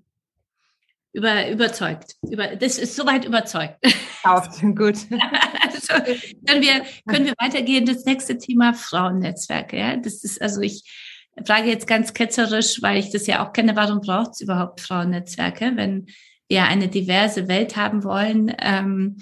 über, 1.13 1.49
überzeugt. 1.49 2.15
Über, 2.29 2.55
das 2.55 2.77
ist 2.77 2.95
soweit 2.95 3.25
überzeugt. 3.25 3.77
Kauft, 4.23 4.61
gut. 4.61 4.97
also 5.61 5.93
können 6.47 6.61
wir, 6.61 6.85
können 7.07 7.25
wir 7.25 7.33
weitergehen? 7.37 7.85
Das 7.85 8.05
nächste 8.05 8.37
Thema 8.37 8.73
Frauennetzwerke. 8.73 9.77
Ja? 9.77 9.97
Das 9.97 10.23
ist, 10.23 10.41
also 10.41 10.61
ich 10.61 10.83
frage 11.45 11.69
jetzt 11.69 11.87
ganz 11.87 12.13
ketzerisch, 12.13 12.81
weil 12.81 12.97
ich 12.97 13.11
das 13.11 13.27
ja 13.27 13.45
auch 13.45 13.53
kenne, 13.53 13.75
warum 13.75 14.01
braucht 14.01 14.31
es 14.31 14.41
überhaupt 14.41 14.81
Frauennetzwerke, 14.81 15.73
wenn 15.75 16.07
wir 16.47 16.63
eine 16.65 16.87
diverse 16.87 17.47
Welt 17.47 17.75
haben 17.75 18.03
wollen? 18.03 18.53
Ähm, 18.59 19.17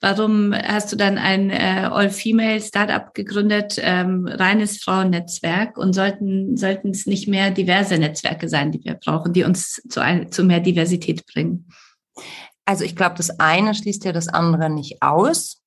Warum 0.00 0.54
hast 0.54 0.92
du 0.92 0.96
dann 0.96 1.18
ein 1.18 1.50
äh, 1.50 1.88
All-Female-Startup 1.90 3.12
gegründet, 3.14 3.78
ähm, 3.78 4.28
reines 4.28 4.80
Frauennetzwerk 4.80 5.76
und 5.76 5.92
sollten, 5.92 6.56
sollten 6.56 6.90
es 6.90 7.06
nicht 7.06 7.26
mehr 7.26 7.50
diverse 7.50 7.98
Netzwerke 7.98 8.48
sein, 8.48 8.70
die 8.70 8.84
wir 8.84 8.94
brauchen, 8.94 9.32
die 9.32 9.42
uns 9.42 9.82
zu, 9.88 10.00
ein, 10.00 10.30
zu 10.30 10.44
mehr 10.44 10.60
Diversität 10.60 11.26
bringen? 11.26 11.68
Also 12.64 12.84
ich 12.84 12.94
glaube, 12.94 13.16
das 13.16 13.40
eine 13.40 13.74
schließt 13.74 14.04
ja 14.04 14.12
das 14.12 14.28
andere 14.28 14.70
nicht 14.70 15.02
aus. 15.02 15.62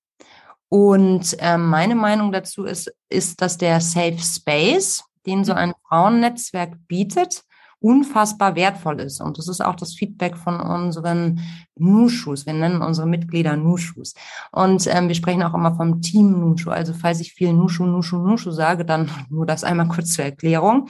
Und 0.70 1.36
äh, 1.40 1.58
meine 1.58 1.96
Meinung 1.96 2.32
dazu 2.32 2.64
ist, 2.64 2.94
ist, 3.10 3.42
dass 3.42 3.58
der 3.58 3.82
Safe 3.82 4.20
Space, 4.20 5.04
den 5.26 5.44
so 5.44 5.52
mhm. 5.52 5.58
ein 5.58 5.74
Frauennetzwerk 5.90 6.78
bietet, 6.88 7.44
unfassbar 7.82 8.56
wertvoll 8.56 9.02
ist. 9.02 9.22
Und 9.22 9.38
das 9.38 9.48
ist 9.48 9.60
auch 9.60 9.76
das 9.76 9.96
Feedback 9.96 10.38
von 10.38 10.60
unseren 10.60 11.42
Nushus. 11.76 12.46
Wir 12.46 12.54
nennen 12.54 12.82
unsere 12.82 13.08
Mitglieder 13.08 13.58
Nushus. 13.58 14.14
Und 14.52 14.88
ähm, 14.88 15.08
wir 15.08 15.16
sprechen 15.16 15.42
auch 15.44 15.56
immer 15.56 15.76
vom 15.76 16.02
Team 16.02 16.40
Nushu. 16.40 16.70
Also 16.70 16.94
falls 16.94 17.20
ich 17.20 17.34
viel 17.34 17.54
Nushu, 17.54 17.86
Nushu, 17.86 18.18
Nushu 18.18 18.52
sage, 18.52 18.86
dann 18.86 19.10
nur 19.30 19.46
das 19.46 19.64
einmal 19.64 19.88
kurz 19.88 20.14
zur 20.14 20.26
Erklärung. 20.26 20.90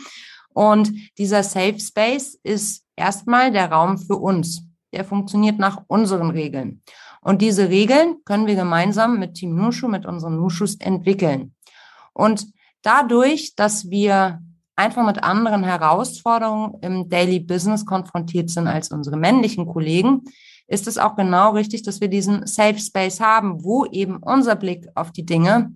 Und 0.54 0.92
dieser 1.18 1.44
Safe 1.44 1.80
Space 1.80 2.38
ist 2.44 2.86
erstmal 2.98 3.52
der 3.52 3.72
Raum 3.72 3.98
für 3.98 4.18
uns. 4.18 4.64
Der 4.94 5.06
funktioniert 5.06 5.58
nach 5.58 5.84
unseren 5.88 6.30
Regeln. 6.30 6.82
Und 7.22 7.42
diese 7.42 7.70
Regeln 7.70 8.18
können 8.26 8.48
wir 8.48 8.56
gemeinsam 8.56 9.18
mit 9.18 9.36
Team 9.36 9.56
Nushu, 9.56 9.88
mit 9.88 10.06
unseren 10.06 10.36
Nushus 10.36 10.76
entwickeln. 10.76 11.56
Und 12.12 12.48
dadurch, 12.82 13.56
dass 13.56 13.90
wir 13.90 14.42
einfach 14.76 15.06
mit 15.06 15.24
anderen 15.24 15.64
Herausforderungen 15.64 16.76
im 16.82 17.10
Daily 17.10 17.40
Business 17.40 17.86
konfrontiert 17.86 18.50
sind 18.50 18.68
als 18.68 18.92
unsere 18.92 19.18
männlichen 19.18 19.66
Kollegen, 19.68 20.22
ist 20.68 20.88
es 20.88 20.98
auch 20.98 21.16
genau 21.16 21.52
richtig, 21.52 21.84
dass 21.84 22.00
wir 22.00 22.08
diesen 22.08 22.48
Safe 22.48 22.80
Space 22.80 23.20
haben, 23.20 23.64
wo 23.64 23.86
eben 23.86 24.18
unser 24.18 24.56
Blick 24.56 24.88
auf 24.96 25.12
die 25.12 25.26
Dinge 25.26 25.76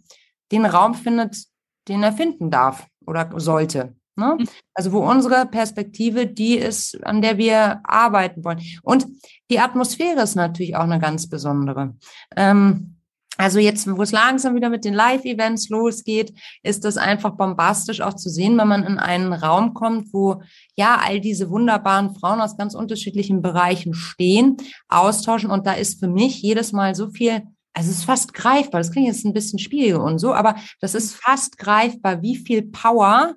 den 0.52 0.66
Raum 0.66 0.94
findet, 0.94 1.46
den 1.88 2.02
er 2.02 2.14
finden 2.14 2.50
darf 2.50 2.88
oder 3.06 3.30
sollte. 3.36 3.96
Ne? 4.16 4.38
Mhm. 4.40 4.48
Also 4.74 4.94
wo 4.94 5.00
unsere 5.00 5.46
Perspektive 5.46 6.28
die 6.28 6.56
ist, 6.56 7.04
an 7.06 7.22
der 7.22 7.38
wir 7.38 7.82
arbeiten 7.84 8.44
wollen. 8.44 8.62
Und 8.84 9.06
die 9.52 9.60
Atmosphäre 9.60 10.22
ist 10.22 10.36
natürlich 10.36 10.76
auch 10.76 10.84
eine 10.84 11.00
ganz 11.00 11.30
besondere. 11.30 11.96
Ähm, 12.36 12.95
also 13.38 13.60
jetzt, 13.60 13.88
wo 13.88 14.02
es 14.02 14.12
langsam 14.12 14.56
wieder 14.56 14.70
mit 14.70 14.86
den 14.86 14.94
Live-Events 14.94 15.70
losgeht, 15.70 16.34
ist 16.64 16.86
das 16.86 16.98
einfach 16.98 17.32
bombastisch 17.32 18.02
auch 18.02 18.14
zu 18.14 18.30
sehen, 18.30 18.58
wenn 18.58 18.68
man 18.68 18.84
in 18.84 18.98
einen 18.98 19.34
Raum 19.34 19.74
kommt, 19.74 20.14
wo 20.14 20.42
ja 20.76 21.00
all 21.04 21.20
diese 21.20 21.50
wunderbaren 21.50 22.16
Frauen 22.16 22.42
aus 22.42 22.58
ganz 22.58 22.76
unterschiedlichen 22.76 23.42
Bereichen 23.42 23.94
stehen, 23.94 24.58
austauschen. 24.88 25.52
Und 25.52 25.68
da 25.68 25.74
ist 25.74 26.00
für 26.00 26.08
mich 26.08 26.42
jedes 26.42 26.72
Mal 26.72 26.96
so 26.96 27.10
viel, 27.10 27.44
also 27.74 27.92
es 27.92 27.98
ist 27.98 28.06
fast 28.06 28.34
greifbar. 28.34 28.80
Das 28.80 28.92
klingt 28.92 29.08
jetzt 29.08 29.26
ein 29.26 29.34
bisschen 29.34 29.60
schwierig 29.60 30.02
und 30.02 30.20
so, 30.20 30.34
aber 30.34 30.56
das 30.80 30.96
ist 30.96 31.16
fast 31.16 31.58
greifbar, 31.58 32.22
wie 32.22 32.38
viel 32.38 32.64
Power 32.64 33.36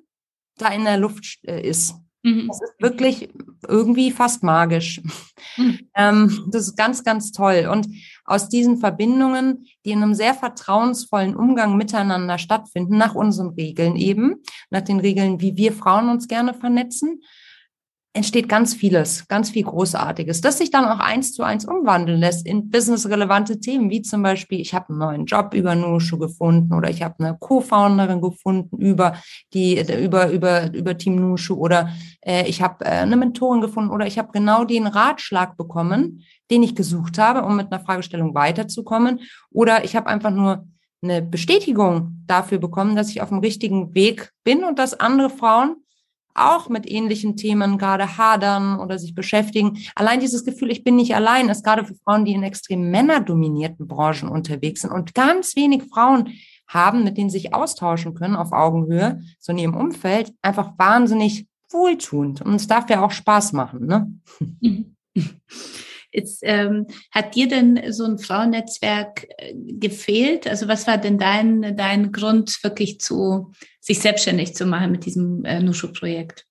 da 0.57 0.69
in 0.69 0.85
der 0.85 0.97
Luft 0.97 1.39
äh, 1.43 1.61
ist. 1.61 1.95
Mhm. 2.23 2.47
Das 2.47 2.61
ist 2.61 2.73
wirklich 2.79 3.29
irgendwie 3.67 4.11
fast 4.11 4.43
magisch. 4.43 5.01
Mhm. 5.57 5.79
Ähm, 5.95 6.45
das 6.51 6.67
ist 6.67 6.77
ganz, 6.77 7.03
ganz 7.03 7.31
toll. 7.31 7.69
Und 7.71 7.87
aus 8.29 8.47
diesen 8.47 8.77
Verbindungen, 8.77 9.65
die 9.85 9.91
in 9.91 10.03
einem 10.03 10.13
sehr 10.13 10.35
vertrauensvollen 10.35 11.35
Umgang 11.35 11.77
miteinander 11.77 12.37
stattfinden, 12.37 12.97
nach 12.97 13.15
unseren 13.15 13.49
Regeln 13.49 13.95
eben, 13.95 14.35
nach 14.69 14.81
den 14.81 14.99
Regeln, 14.99 15.41
wie 15.41 15.57
wir 15.57 15.73
Frauen 15.73 16.09
uns 16.09 16.27
gerne 16.27 16.53
vernetzen, 16.53 17.21
entsteht 18.13 18.49
ganz 18.49 18.73
vieles, 18.73 19.27
ganz 19.27 19.51
viel 19.51 19.63
Großartiges, 19.63 20.41
das 20.41 20.57
sich 20.57 20.71
dann 20.71 20.85
auch 20.85 20.99
eins 20.99 21.31
zu 21.33 21.43
eins 21.43 21.65
umwandeln 21.65 22.19
lässt 22.19 22.45
in 22.47 22.69
businessrelevante 22.69 23.59
Themen, 23.59 23.91
wie 23.91 24.01
zum 24.01 24.23
Beispiel, 24.23 24.59
ich 24.59 24.73
habe 24.73 24.89
einen 24.89 24.97
neuen 24.97 25.25
Job 25.25 25.53
über 25.53 25.75
Nushu 25.75 26.17
gefunden 26.17 26.73
oder 26.73 26.89
ich 26.89 27.03
habe 27.03 27.15
eine 27.19 27.37
Co-Founderin 27.39 28.19
gefunden 28.19 28.77
über 28.77 29.13
die 29.53 29.79
über 29.79 30.31
über 30.31 30.73
über 30.73 30.97
Team 30.97 31.17
Nushu 31.17 31.53
oder 31.53 31.89
äh, 32.21 32.47
ich 32.47 32.63
habe 32.63 32.83
äh, 32.83 32.89
eine 32.89 33.15
Mentorin 33.15 33.61
gefunden 33.61 33.91
oder 33.91 34.07
ich 34.07 34.17
habe 34.17 34.31
genau 34.31 34.63
den 34.63 34.87
Ratschlag 34.87 35.55
bekommen, 35.55 36.23
den 36.49 36.63
ich 36.63 36.75
gesucht 36.75 37.19
habe, 37.19 37.43
um 37.43 37.55
mit 37.55 37.71
einer 37.71 37.83
Fragestellung 37.83 38.33
weiterzukommen 38.33 39.19
oder 39.51 39.83
ich 39.83 39.95
habe 39.95 40.07
einfach 40.07 40.31
nur 40.31 40.65
eine 41.01 41.21
Bestätigung 41.21 42.23
dafür 42.25 42.57
bekommen, 42.57 42.95
dass 42.95 43.09
ich 43.09 43.21
auf 43.21 43.29
dem 43.29 43.39
richtigen 43.39 43.93
Weg 43.93 44.31
bin 44.43 44.63
und 44.63 44.79
dass 44.79 44.99
andere 44.99 45.29
Frauen 45.29 45.77
auch 46.33 46.69
mit 46.69 46.89
ähnlichen 46.89 47.35
Themen 47.35 47.77
gerade 47.77 48.17
hadern 48.17 48.79
oder 48.79 48.97
sich 48.99 49.15
beschäftigen. 49.15 49.79
Allein 49.95 50.19
dieses 50.19 50.45
Gefühl, 50.45 50.71
ich 50.71 50.83
bin 50.83 50.95
nicht 50.95 51.15
allein, 51.15 51.49
ist 51.49 51.63
gerade 51.63 51.85
für 51.85 51.95
Frauen, 51.95 52.25
die 52.25 52.33
in 52.33 52.43
extrem 52.43 52.89
männerdominierten 52.91 53.87
Branchen 53.87 54.29
unterwegs 54.29 54.81
sind 54.81 54.91
und 54.91 55.13
ganz 55.13 55.55
wenig 55.55 55.83
Frauen 55.83 56.33
haben, 56.67 57.03
mit 57.03 57.17
denen 57.17 57.29
sie 57.29 57.39
sich 57.39 57.53
austauschen 57.53 58.13
können 58.13 58.35
auf 58.35 58.51
Augenhöhe, 58.51 59.21
so 59.39 59.51
in 59.51 59.57
ihrem 59.57 59.75
Umfeld, 59.75 60.31
einfach 60.41 60.73
wahnsinnig 60.77 61.47
wohltuend. 61.69 62.41
Und 62.41 62.55
es 62.55 62.67
darf 62.67 62.89
ja 62.89 63.03
auch 63.03 63.11
Spaß 63.11 63.53
machen, 63.53 63.85
ne? 63.85 64.13
Jetzt, 66.11 66.39
ähm, 66.41 66.87
hat 67.11 67.35
dir 67.35 67.47
denn 67.47 67.91
so 67.91 68.03
ein 68.03 68.17
Frauennetzwerk 68.17 69.27
äh, 69.37 69.53
gefehlt? 69.55 70.47
Also 70.47 70.67
was 70.67 70.87
war 70.87 70.97
denn 70.97 71.19
dein, 71.19 71.77
dein 71.77 72.11
Grund, 72.11 72.63
wirklich 72.63 72.99
zu 72.99 73.51
sich 73.89 73.99
selbstständig 73.99 74.55
zu 74.55 74.67
machen 74.67 74.91
mit 74.91 75.05
diesem 75.05 75.43
äh, 75.45 75.59
Nushu-Projekt? 75.61 76.45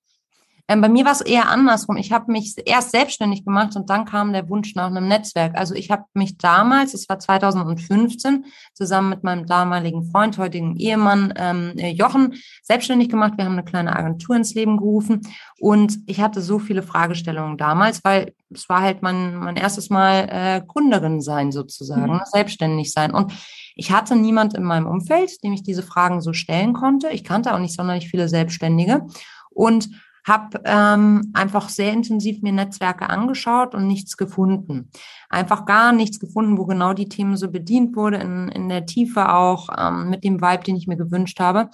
Ähm, 0.67 0.81
bei 0.81 0.89
mir 0.89 1.03
war 1.03 1.13
es 1.13 1.21
eher 1.21 1.49
andersrum. 1.49 1.97
Ich 1.97 2.11
habe 2.11 2.31
mich 2.31 2.53
erst 2.65 2.91
selbstständig 2.91 3.43
gemacht 3.43 3.75
und 3.75 3.89
dann 3.89 4.05
kam 4.05 4.33
der 4.33 4.49
Wunsch 4.49 4.75
nach 4.75 4.87
einem 4.87 5.07
Netzwerk. 5.07 5.57
Also 5.57 5.73
ich 5.73 5.89
habe 5.89 6.03
mich 6.13 6.37
damals, 6.37 6.93
es 6.93 7.09
war 7.09 7.17
2015, 7.17 8.45
zusammen 8.75 9.09
mit 9.09 9.23
meinem 9.23 9.47
damaligen 9.47 10.03
Freund, 10.11 10.37
heutigen 10.37 10.75
Ehemann 10.75 11.33
ähm, 11.37 11.73
äh, 11.77 11.89
Jochen, 11.89 12.35
selbstständig 12.61 13.09
gemacht. 13.09 13.33
Wir 13.37 13.45
haben 13.45 13.53
eine 13.53 13.63
kleine 13.63 13.95
Agentur 13.95 14.35
ins 14.35 14.53
Leben 14.53 14.77
gerufen 14.77 15.21
und 15.59 15.97
ich 16.05 16.21
hatte 16.21 16.41
so 16.41 16.59
viele 16.59 16.83
Fragestellungen 16.83 17.57
damals, 17.57 18.03
weil 18.03 18.33
es 18.53 18.69
war 18.69 18.81
halt 18.81 19.01
mein, 19.01 19.37
mein 19.37 19.55
erstes 19.55 19.89
Mal 19.89 20.27
äh, 20.29 20.61
Gründerin 20.67 21.21
sein 21.21 21.51
sozusagen, 21.51 22.13
mhm. 22.13 22.21
selbstständig 22.25 22.91
sein. 22.91 23.11
Und 23.11 23.33
ich 23.79 23.93
hatte 23.93 24.17
niemand 24.17 24.55
in 24.55 24.63
meinem 24.63 24.87
Umfeld, 24.87 25.41
dem 25.41 25.53
ich 25.53 25.63
diese 25.63 25.83
Fragen 25.83 26.19
so 26.19 26.33
stellen 26.33 26.73
konnte. 26.73 27.09
Ich 27.11 27.23
kannte 27.23 27.53
auch 27.53 27.59
nicht 27.59 27.73
sonderlich 27.73 28.09
viele 28.09 28.27
Selbstständige 28.27 29.07
und 29.51 29.89
habe 30.25 30.61
ähm, 30.65 31.31
einfach 31.33 31.69
sehr 31.69 31.93
intensiv 31.93 32.41
mir 32.41 32.51
Netzwerke 32.51 33.09
angeschaut 33.09 33.73
und 33.73 33.87
nichts 33.87 34.17
gefunden. 34.17 34.91
Einfach 35.29 35.65
gar 35.65 35.93
nichts 35.93 36.19
gefunden, 36.19 36.57
wo 36.57 36.65
genau 36.65 36.93
die 36.93 37.07
Themen 37.07 37.37
so 37.37 37.49
bedient 37.49 37.95
wurde, 37.95 38.17
in, 38.17 38.49
in 38.49 38.67
der 38.67 38.85
Tiefe 38.85 39.33
auch, 39.33 39.69
ähm, 39.77 40.09
mit 40.09 40.25
dem 40.25 40.41
Vibe, 40.41 40.63
den 40.65 40.75
ich 40.75 40.87
mir 40.87 40.97
gewünscht 40.97 41.39
habe 41.39 41.69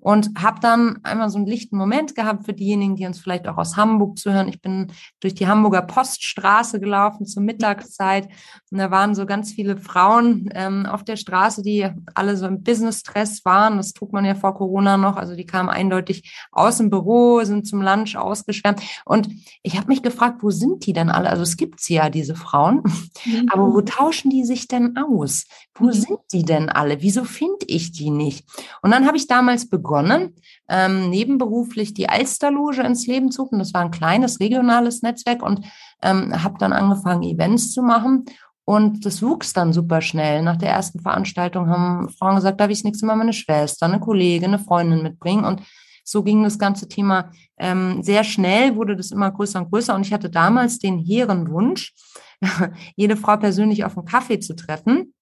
und 0.00 0.30
habe 0.38 0.60
dann 0.60 0.98
einmal 1.02 1.28
so 1.28 1.38
einen 1.38 1.46
lichten 1.46 1.76
Moment 1.76 2.14
gehabt 2.14 2.44
für 2.44 2.52
diejenigen, 2.52 2.96
die 2.96 3.06
uns 3.06 3.18
vielleicht 3.18 3.48
auch 3.48 3.56
aus 3.56 3.76
Hamburg 3.76 4.18
zuhören. 4.18 4.48
Ich 4.48 4.60
bin 4.60 4.92
durch 5.20 5.34
die 5.34 5.48
Hamburger 5.48 5.82
Poststraße 5.82 6.78
gelaufen 6.78 7.26
zur 7.26 7.42
Mittagszeit 7.42 8.28
und 8.70 8.78
da 8.78 8.90
waren 8.90 9.14
so 9.14 9.26
ganz 9.26 9.52
viele 9.52 9.76
Frauen 9.76 10.48
ähm, 10.54 10.86
auf 10.86 11.02
der 11.04 11.16
Straße, 11.16 11.62
die 11.62 11.88
alle 12.14 12.36
so 12.36 12.46
im 12.46 12.62
Business-Stress 12.62 13.44
waren. 13.44 13.76
Das 13.76 13.92
trug 13.92 14.12
man 14.12 14.24
ja 14.24 14.34
vor 14.34 14.54
Corona 14.54 14.96
noch. 14.96 15.16
Also 15.16 15.34
die 15.34 15.46
kamen 15.46 15.68
eindeutig 15.68 16.32
aus 16.52 16.78
dem 16.78 16.90
Büro, 16.90 17.42
sind 17.44 17.66
zum 17.66 17.82
Lunch 17.82 18.16
ausgeschwärmt. 18.16 18.80
Und 19.04 19.28
ich 19.62 19.76
habe 19.76 19.88
mich 19.88 20.02
gefragt, 20.02 20.42
wo 20.42 20.50
sind 20.50 20.86
die 20.86 20.92
denn 20.92 21.10
alle? 21.10 21.30
Also 21.30 21.42
es 21.42 21.56
gibt 21.56 21.80
sie 21.80 21.94
ja, 21.94 22.10
diese 22.10 22.36
Frauen. 22.36 22.82
Mhm. 23.24 23.48
Aber 23.50 23.72
wo 23.72 23.80
tauschen 23.80 24.30
die 24.30 24.44
sich 24.44 24.68
denn 24.68 24.96
aus? 24.96 25.44
Wo 25.74 25.86
mhm. 25.86 25.92
sind 25.92 26.18
die 26.32 26.44
denn 26.44 26.68
alle? 26.68 27.02
Wieso 27.02 27.24
finde 27.24 27.66
ich 27.66 27.92
die 27.92 28.10
nicht? 28.10 28.46
Und 28.82 28.90
dann 28.90 29.06
habe 29.06 29.16
ich 29.16 29.26
damals 29.26 29.68
begonnen, 29.68 29.87
begonnen, 29.88 30.34
ähm, 30.68 31.08
nebenberuflich 31.08 31.94
die 31.94 32.08
Alsterloge 32.08 32.82
ins 32.82 33.06
Leben 33.06 33.30
zu 33.30 33.42
rufen. 33.42 33.58
Das 33.58 33.72
war 33.72 33.80
ein 33.80 33.90
kleines 33.90 34.38
regionales 34.38 35.00
Netzwerk 35.02 35.42
und 35.42 35.64
ähm, 36.02 36.42
habe 36.42 36.58
dann 36.58 36.74
angefangen, 36.74 37.22
Events 37.22 37.72
zu 37.72 37.82
machen. 37.82 38.26
Und 38.66 39.06
das 39.06 39.22
wuchs 39.22 39.54
dann 39.54 39.72
super 39.72 40.02
schnell. 40.02 40.42
Nach 40.42 40.56
der 40.56 40.68
ersten 40.68 41.00
Veranstaltung 41.00 41.70
haben 41.70 42.10
Frauen 42.10 42.36
gesagt, 42.36 42.60
darf 42.60 42.68
ich 42.68 42.78
das 42.78 42.84
nächste 42.84 43.06
Mal 43.06 43.16
meine 43.16 43.32
Schwester, 43.32 43.86
eine 43.86 43.98
Kollegin, 43.98 44.52
eine 44.52 44.58
Freundin 44.58 45.02
mitbringen. 45.02 45.46
Und 45.46 45.62
so 46.04 46.22
ging 46.22 46.42
das 46.42 46.58
ganze 46.58 46.86
Thema 46.86 47.30
ähm, 47.58 48.02
sehr 48.02 48.24
schnell, 48.24 48.76
wurde 48.76 48.94
das 48.94 49.10
immer 49.10 49.30
größer 49.30 49.60
und 49.60 49.70
größer. 49.70 49.94
Und 49.94 50.06
ich 50.06 50.12
hatte 50.12 50.28
damals 50.28 50.78
den 50.78 50.98
hehren 50.98 51.50
Wunsch, 51.50 51.94
jede 52.96 53.16
Frau 53.16 53.38
persönlich 53.38 53.84
auf 53.84 53.96
einen 53.96 54.06
Kaffee 54.06 54.38
zu 54.38 54.54
treffen. 54.54 55.14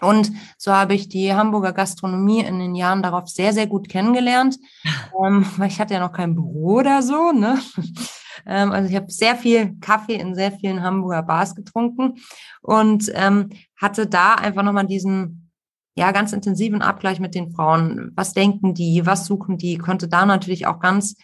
Und 0.00 0.32
so 0.56 0.72
habe 0.72 0.94
ich 0.94 1.08
die 1.08 1.34
Hamburger 1.34 1.72
Gastronomie 1.72 2.40
in 2.40 2.58
den 2.58 2.74
Jahren 2.74 3.02
darauf 3.02 3.28
sehr, 3.28 3.52
sehr 3.52 3.66
gut 3.66 3.88
kennengelernt, 3.88 4.56
ähm, 5.24 5.44
weil 5.56 5.68
ich 5.68 5.80
hatte 5.80 5.94
ja 5.94 6.00
noch 6.00 6.12
kein 6.12 6.34
Büro 6.34 6.78
oder 6.78 7.02
so. 7.02 7.32
Ne? 7.32 7.58
Ähm, 8.46 8.70
also 8.70 8.88
ich 8.88 8.94
habe 8.94 9.10
sehr 9.10 9.34
viel 9.34 9.76
Kaffee 9.80 10.14
in 10.14 10.36
sehr 10.36 10.52
vielen 10.52 10.82
Hamburger 10.82 11.24
Bars 11.24 11.56
getrunken 11.56 12.18
und 12.62 13.10
ähm, 13.14 13.50
hatte 13.76 14.06
da 14.06 14.34
einfach 14.34 14.62
nochmal 14.62 14.86
diesen 14.86 15.50
ja 15.96 16.12
ganz 16.12 16.32
intensiven 16.32 16.80
Abgleich 16.80 17.18
mit 17.18 17.34
den 17.34 17.50
Frauen. 17.50 18.12
Was 18.14 18.32
denken 18.32 18.74
die? 18.74 19.04
Was 19.04 19.26
suchen 19.26 19.58
die? 19.58 19.76
Konnte 19.76 20.08
da 20.08 20.24
natürlich 20.24 20.66
auch 20.66 20.78
ganz 20.78 21.16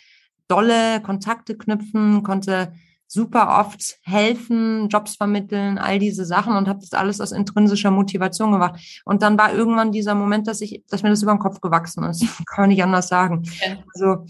dolle 0.49 1.01
Kontakte 1.01 1.57
knüpfen, 1.57 2.25
konnte 2.25 2.75
super 3.07 3.61
oft 3.61 3.99
helfen, 4.03 4.89
Jobs 4.89 5.17
vermitteln, 5.17 5.79
all 5.79 5.99
diese 5.99 6.25
Sachen 6.25 6.57
und 6.57 6.69
habe 6.69 6.81
das 6.81 6.93
alles 6.93 7.21
aus 7.21 7.33
intrinsischer 7.33 7.91
Motivation 7.91 8.53
gemacht. 8.53 9.03
Und 9.05 9.23
dann 9.23 9.39
war 9.39 9.55
irgendwann 9.55 9.93
dieser 9.93 10.15
Moment, 10.15 10.47
dass 10.47 10.61
ich, 10.61 10.83
dass 10.89 11.03
mir 11.03 11.11
das 11.11 11.23
über 11.23 11.33
den 11.33 11.39
Kopf 11.39 11.61
gewachsen 11.61 12.05
ist. 12.05 12.21
Kann 12.47 12.63
man 12.63 12.69
nicht 12.71 12.83
anders 12.83 13.09
sagen. 13.09 13.43
Ja. 13.65 13.77
Also 13.95 14.27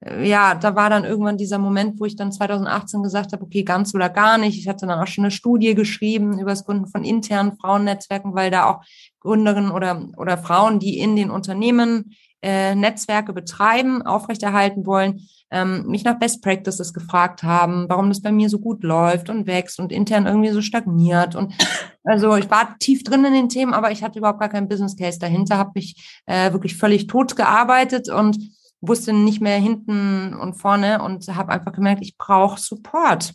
äh, 0.00 0.28
ja, 0.28 0.54
da 0.54 0.76
war 0.76 0.90
dann 0.90 1.04
irgendwann 1.04 1.36
dieser 1.36 1.58
Moment, 1.58 1.98
wo 1.98 2.04
ich 2.04 2.16
dann 2.16 2.32
2018 2.32 3.02
gesagt 3.02 3.32
habe, 3.32 3.42
okay, 3.42 3.64
ganz 3.64 3.94
oder 3.94 4.08
gar 4.08 4.38
nicht. 4.38 4.58
Ich 4.58 4.68
hatte 4.68 4.86
dann 4.86 5.00
auch 5.00 5.06
schon 5.06 5.24
eine 5.24 5.30
Studie 5.30 5.74
geschrieben 5.74 6.38
über 6.38 6.50
das 6.50 6.64
Gründen 6.64 6.86
von 6.86 7.04
internen 7.04 7.56
Frauennetzwerken, 7.56 8.34
weil 8.34 8.50
da 8.50 8.66
auch 8.66 8.84
Gründerinnen 9.20 9.70
oder, 9.70 10.08
oder 10.16 10.38
Frauen, 10.38 10.78
die 10.78 10.98
in 10.98 11.16
den 11.16 11.30
Unternehmen 11.30 12.14
äh, 12.42 12.74
Netzwerke 12.74 13.32
betreiben, 13.32 14.02
aufrechterhalten 14.02 14.86
wollen, 14.86 15.26
ähm, 15.50 15.86
mich 15.86 16.04
nach 16.04 16.18
Best 16.18 16.42
Practices 16.42 16.92
gefragt 16.92 17.42
haben, 17.42 17.86
warum 17.88 18.08
das 18.08 18.20
bei 18.20 18.32
mir 18.32 18.48
so 18.48 18.58
gut 18.58 18.82
läuft 18.82 19.30
und 19.30 19.46
wächst 19.46 19.80
und 19.80 19.92
intern 19.92 20.26
irgendwie 20.26 20.50
so 20.50 20.60
stagniert. 20.60 21.34
Und 21.34 21.54
also 22.04 22.36
ich 22.36 22.50
war 22.50 22.76
tief 22.78 23.02
drin 23.02 23.24
in 23.24 23.32
den 23.32 23.48
Themen, 23.48 23.74
aber 23.74 23.90
ich 23.90 24.02
hatte 24.02 24.18
überhaupt 24.18 24.40
gar 24.40 24.48
keinen 24.48 24.68
Business 24.68 24.96
Case 24.96 25.18
dahinter, 25.18 25.58
habe 25.58 25.72
mich 25.74 26.20
äh, 26.26 26.52
wirklich 26.52 26.76
völlig 26.76 27.06
tot 27.06 27.36
gearbeitet 27.36 28.10
und 28.10 28.38
wusste 28.80 29.12
nicht 29.12 29.40
mehr 29.40 29.58
hinten 29.58 30.34
und 30.34 30.54
vorne 30.54 31.02
und 31.02 31.26
habe 31.28 31.52
einfach 31.52 31.72
gemerkt, 31.72 32.02
ich 32.02 32.16
brauche 32.16 32.60
Support. 32.60 33.34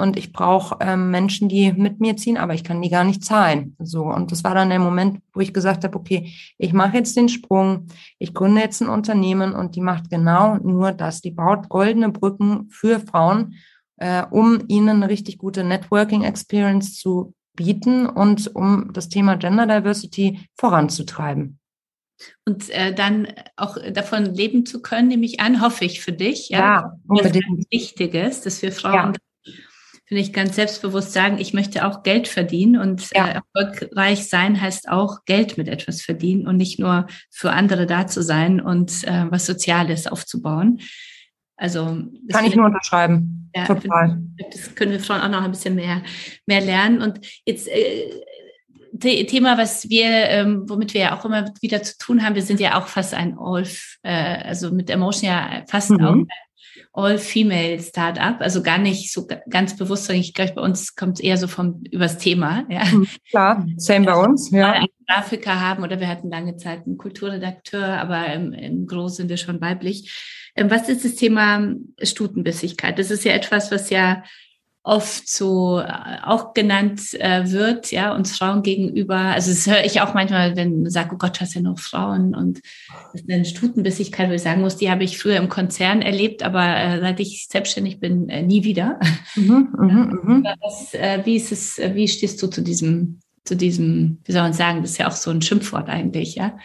Und 0.00 0.16
ich 0.16 0.32
brauche 0.32 0.76
ähm, 0.80 1.10
Menschen, 1.10 1.48
die 1.48 1.72
mit 1.72 2.00
mir 2.00 2.16
ziehen, 2.16 2.38
aber 2.38 2.54
ich 2.54 2.64
kann 2.64 2.80
die 2.82 2.88
gar 2.88 3.04
nicht 3.04 3.24
zahlen. 3.24 3.76
So 3.78 4.04
und 4.04 4.32
das 4.32 4.42
war 4.42 4.54
dann 4.54 4.70
der 4.70 4.78
Moment, 4.78 5.20
wo 5.32 5.40
ich 5.40 5.52
gesagt 5.52 5.84
habe, 5.84 5.96
okay, 5.96 6.32
ich 6.58 6.72
mache 6.72 6.96
jetzt 6.96 7.16
den 7.16 7.28
Sprung, 7.28 7.86
ich 8.18 8.34
gründe 8.34 8.60
jetzt 8.60 8.80
ein 8.80 8.88
Unternehmen 8.88 9.52
und 9.52 9.76
die 9.76 9.80
macht 9.80 10.10
genau 10.10 10.56
nur 10.56 10.92
das. 10.92 11.20
Die 11.20 11.30
baut 11.30 11.68
goldene 11.68 12.08
Brücken 12.08 12.68
für 12.70 13.00
Frauen, 13.00 13.54
äh, 13.98 14.24
um 14.30 14.62
ihnen 14.68 15.02
eine 15.02 15.08
richtig 15.08 15.38
gute 15.38 15.64
Networking 15.64 16.24
Experience 16.24 16.96
zu 16.96 17.34
bieten 17.54 18.06
und 18.06 18.54
um 18.54 18.92
das 18.92 19.08
Thema 19.08 19.36
Gender 19.36 19.66
Diversity 19.66 20.40
voranzutreiben. 20.56 21.58
Und 22.46 22.68
äh, 22.70 22.94
dann 22.94 23.28
auch 23.56 23.76
davon 23.92 24.26
leben 24.26 24.66
zu 24.66 24.82
können, 24.82 25.08
nehme 25.08 25.24
ich 25.24 25.40
an, 25.40 25.62
hoffe 25.62 25.84
ich 25.84 26.00
für 26.00 26.12
dich. 26.12 26.50
Ja, 26.50 26.58
ja 26.58 26.92
unbedingt. 27.06 27.44
Das 27.44 27.58
ist 27.58 27.72
Wichtiges, 27.72 28.40
dass 28.42 28.62
wir 28.62 28.72
Frauen 28.72 28.94
ja 28.94 29.12
finde 30.10 30.22
ich, 30.24 30.32
ganz 30.32 30.56
selbstbewusst 30.56 31.12
sagen, 31.12 31.38
ich 31.38 31.54
möchte 31.54 31.86
auch 31.86 32.02
Geld 32.02 32.26
verdienen 32.26 32.80
und 32.80 33.10
ja. 33.14 33.28
äh, 33.28 33.34
erfolgreich 33.34 34.28
sein 34.28 34.60
heißt 34.60 34.88
auch 34.88 35.24
Geld 35.24 35.56
mit 35.56 35.68
etwas 35.68 36.02
verdienen 36.02 36.48
und 36.48 36.56
nicht 36.56 36.80
nur 36.80 37.06
für 37.30 37.52
andere 37.52 37.86
da 37.86 38.08
zu 38.08 38.20
sein 38.20 38.60
und 38.60 39.04
äh, 39.04 39.26
was 39.30 39.46
Soziales 39.46 40.08
aufzubauen. 40.08 40.80
Also 41.56 42.02
kann 42.32 42.44
ich 42.44 42.56
nur 42.56 42.66
unterschreiben. 42.66 43.52
Ja, 43.54 43.66
Total. 43.66 44.20
Das 44.50 44.74
können 44.74 44.90
wir 44.90 44.98
Frauen 44.98 45.20
auch 45.20 45.30
noch 45.30 45.44
ein 45.44 45.52
bisschen 45.52 45.76
mehr 45.76 46.02
mehr 46.44 46.60
lernen. 46.60 47.02
Und 47.02 47.20
jetzt 47.46 47.68
äh, 47.68 48.10
Thema, 49.26 49.58
was 49.58 49.88
wir, 49.88 50.08
ähm, 50.08 50.68
womit 50.68 50.92
wir 50.92 51.02
ja 51.02 51.16
auch 51.16 51.24
immer 51.24 51.52
wieder 51.60 51.84
zu 51.84 51.96
tun 51.98 52.24
haben, 52.24 52.34
wir 52.34 52.42
sind 52.42 52.58
ja 52.58 52.80
auch 52.80 52.88
fast 52.88 53.14
ein 53.14 53.38
All, 53.38 53.64
äh, 54.02 54.42
also 54.42 54.72
mit 54.72 54.90
Emotion 54.90 55.30
ja 55.30 55.62
fast 55.68 55.90
mhm. 55.90 56.04
auch 56.04 56.16
All-Female-Startup, 56.92 58.40
also 58.40 58.62
gar 58.62 58.78
nicht 58.78 59.12
so 59.12 59.26
ganz 59.48 59.76
bewusst, 59.76 60.06
sondern 60.06 60.22
ich 60.22 60.34
glaube, 60.34 60.54
bei 60.54 60.62
uns 60.62 60.96
kommt 60.96 61.18
es 61.18 61.20
eher 61.20 61.36
so 61.36 61.46
vom 61.46 61.84
übers 61.90 62.18
Thema. 62.18 62.64
Ja. 62.68 62.90
Hm, 62.90 63.06
klar, 63.30 63.66
same 63.76 64.06
bei 64.06 64.14
uns. 64.16 64.50
Ja. 64.50 64.72
Einen 64.72 64.88
Grafiker 65.06 65.60
haben 65.60 65.84
oder 65.84 66.00
wir 66.00 66.08
hatten 66.08 66.30
lange 66.30 66.56
Zeit 66.56 66.86
einen 66.86 66.98
Kulturredakteur, 66.98 67.86
aber 67.86 68.32
im, 68.32 68.52
im 68.52 68.86
Groß 68.86 69.16
sind 69.16 69.28
wir 69.28 69.36
schon 69.36 69.60
weiblich. 69.60 70.50
Ähm, 70.56 70.70
was 70.70 70.88
ist 70.88 71.04
das 71.04 71.14
Thema 71.14 71.74
Stutenbissigkeit? 72.02 72.98
Das 72.98 73.10
ist 73.10 73.24
ja 73.24 73.32
etwas, 73.32 73.70
was 73.70 73.90
ja 73.90 74.24
oft 74.82 75.28
so 75.28 75.80
äh, 75.80 76.18
auch 76.24 76.54
genannt 76.54 77.12
äh, 77.14 77.50
wird, 77.50 77.90
ja, 77.90 78.14
uns 78.14 78.36
Frauen 78.36 78.62
gegenüber. 78.62 79.16
Also 79.16 79.50
das 79.50 79.66
höre 79.66 79.84
ich 79.84 80.00
auch 80.00 80.14
manchmal, 80.14 80.56
wenn 80.56 80.82
man 80.82 80.90
sagt, 80.90 81.12
oh 81.12 81.18
Gott, 81.18 81.40
hast 81.40 81.54
ja 81.54 81.60
noch 81.60 81.78
Frauen 81.78 82.34
und 82.34 82.60
das 83.12 83.20
ist 83.20 83.30
eine 83.30 83.44
Stutenbissigkeit, 83.44 84.30
wo 84.30 84.34
ich 84.34 84.42
sagen 84.42 84.62
muss, 84.62 84.76
die 84.76 84.90
habe 84.90 85.04
ich 85.04 85.18
früher 85.18 85.36
im 85.36 85.50
Konzern 85.50 86.00
erlebt, 86.00 86.42
aber 86.42 86.76
äh, 86.76 87.00
seit 87.00 87.20
ich 87.20 87.46
selbstständig 87.50 88.00
bin, 88.00 88.28
äh, 88.30 88.42
nie 88.42 88.64
wieder. 88.64 88.98
Mhm, 89.36 89.68
mh, 89.78 90.18
mh. 90.22 90.54
Was, 90.60 90.94
äh, 90.94 91.20
wie 91.24 91.36
ist 91.36 91.52
es, 91.52 91.78
äh, 91.78 91.94
wie 91.94 92.08
stehst 92.08 92.42
du 92.42 92.46
zu 92.46 92.62
diesem, 92.62 93.20
zu 93.44 93.56
diesem, 93.56 94.18
wie 94.24 94.32
soll 94.32 94.42
man 94.42 94.54
sagen, 94.54 94.80
das 94.80 94.92
ist 94.92 94.98
ja 94.98 95.08
auch 95.08 95.12
so 95.12 95.30
ein 95.30 95.42
Schimpfwort 95.42 95.88
eigentlich, 95.88 96.36
ja? 96.36 96.56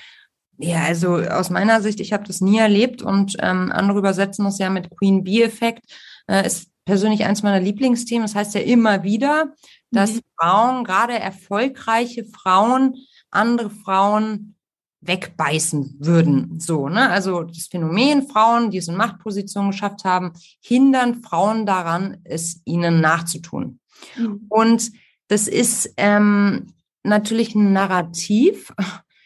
Ja, 0.57 0.83
also 0.83 1.17
aus 1.17 1.49
meiner 1.49 1.81
Sicht, 1.81 1.99
ich 1.99 2.13
habe 2.13 2.23
das 2.23 2.39
nie 2.39 2.59
erlebt 2.59 3.01
und 3.01 3.35
ähm, 3.41 3.73
andere 3.73 3.99
übersetzen 3.99 4.45
das 4.45 4.57
ja 4.57 4.69
mit 4.69 4.89
Queen 4.89 5.23
Bee-Effekt. 5.25 5.83
Äh, 6.27 6.47
ist 6.47 6.69
persönlich 6.85 7.25
eins 7.25 7.43
meiner 7.43 7.59
Lieblingsthemen. 7.59 8.23
Das 8.23 8.35
heißt 8.35 8.53
ja 8.55 8.61
immer 8.61 9.03
wieder, 9.03 9.53
dass 9.91 10.13
mhm. 10.13 10.21
Frauen, 10.39 10.83
gerade 10.83 11.19
erfolgreiche 11.19 12.25
Frauen, 12.25 12.95
andere 13.31 13.69
Frauen 13.69 14.55
wegbeißen 15.01 15.97
würden. 15.99 16.59
So, 16.59 16.89
ne? 16.89 17.09
Also 17.09 17.43
das 17.43 17.67
Phänomen 17.67 18.27
Frauen, 18.27 18.71
die 18.71 18.77
es 18.77 18.87
in 18.87 18.95
Machtpositionen 18.95 19.71
geschafft 19.71 20.03
haben, 20.03 20.33
hindern 20.61 21.21
Frauen 21.21 21.65
daran, 21.65 22.17
es 22.23 22.61
ihnen 22.65 23.01
nachzutun. 23.01 23.79
Mhm. 24.17 24.45
Und 24.49 24.91
das 25.27 25.47
ist 25.47 25.93
ähm, 25.97 26.67
natürlich 27.03 27.55
ein 27.55 27.73
Narrativ, 27.73 28.73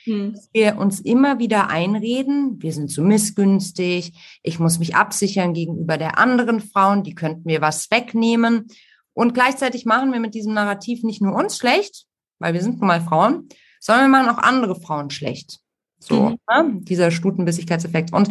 hm. 0.10 0.34
dass 0.34 0.50
wir 0.54 0.78
uns 0.78 1.00
immer 1.00 1.40
wieder 1.40 1.70
einreden, 1.70 2.62
wir 2.62 2.74
sind 2.74 2.90
zu 2.90 3.04
missgünstig, 3.04 4.40
ich 4.44 4.60
muss 4.60 4.80
mich 4.80 4.96
absichern 4.96 5.54
gegenüber 5.54 5.98
der 5.98 6.18
anderen 6.18 6.60
Frauen, 6.60 7.04
die 7.04 7.16
könnten 7.16 7.44
mir 7.46 7.62
was 7.62 7.90
wegnehmen. 7.92 8.68
Und 9.14 9.34
gleichzeitig 9.34 9.86
machen 9.86 10.12
wir 10.12 10.20
mit 10.20 10.34
diesem 10.34 10.54
Narrativ 10.54 11.04
nicht 11.04 11.22
nur 11.22 11.36
uns 11.36 11.58
schlecht, 11.58 12.06
weil 12.40 12.54
wir 12.54 12.62
sind 12.62 12.80
nun 12.80 12.88
mal 12.88 13.02
Frauen, 13.02 13.50
sondern 13.80 14.06
wir 14.06 14.18
machen 14.18 14.30
auch 14.30 14.42
andere 14.42 14.80
Frauen 14.80 15.10
schlecht. 15.10 15.60
So, 16.00 16.38
mhm. 16.50 16.86
dieser 16.86 17.12
Stutenbissigkeitseffekt. 17.12 18.14
Und 18.14 18.30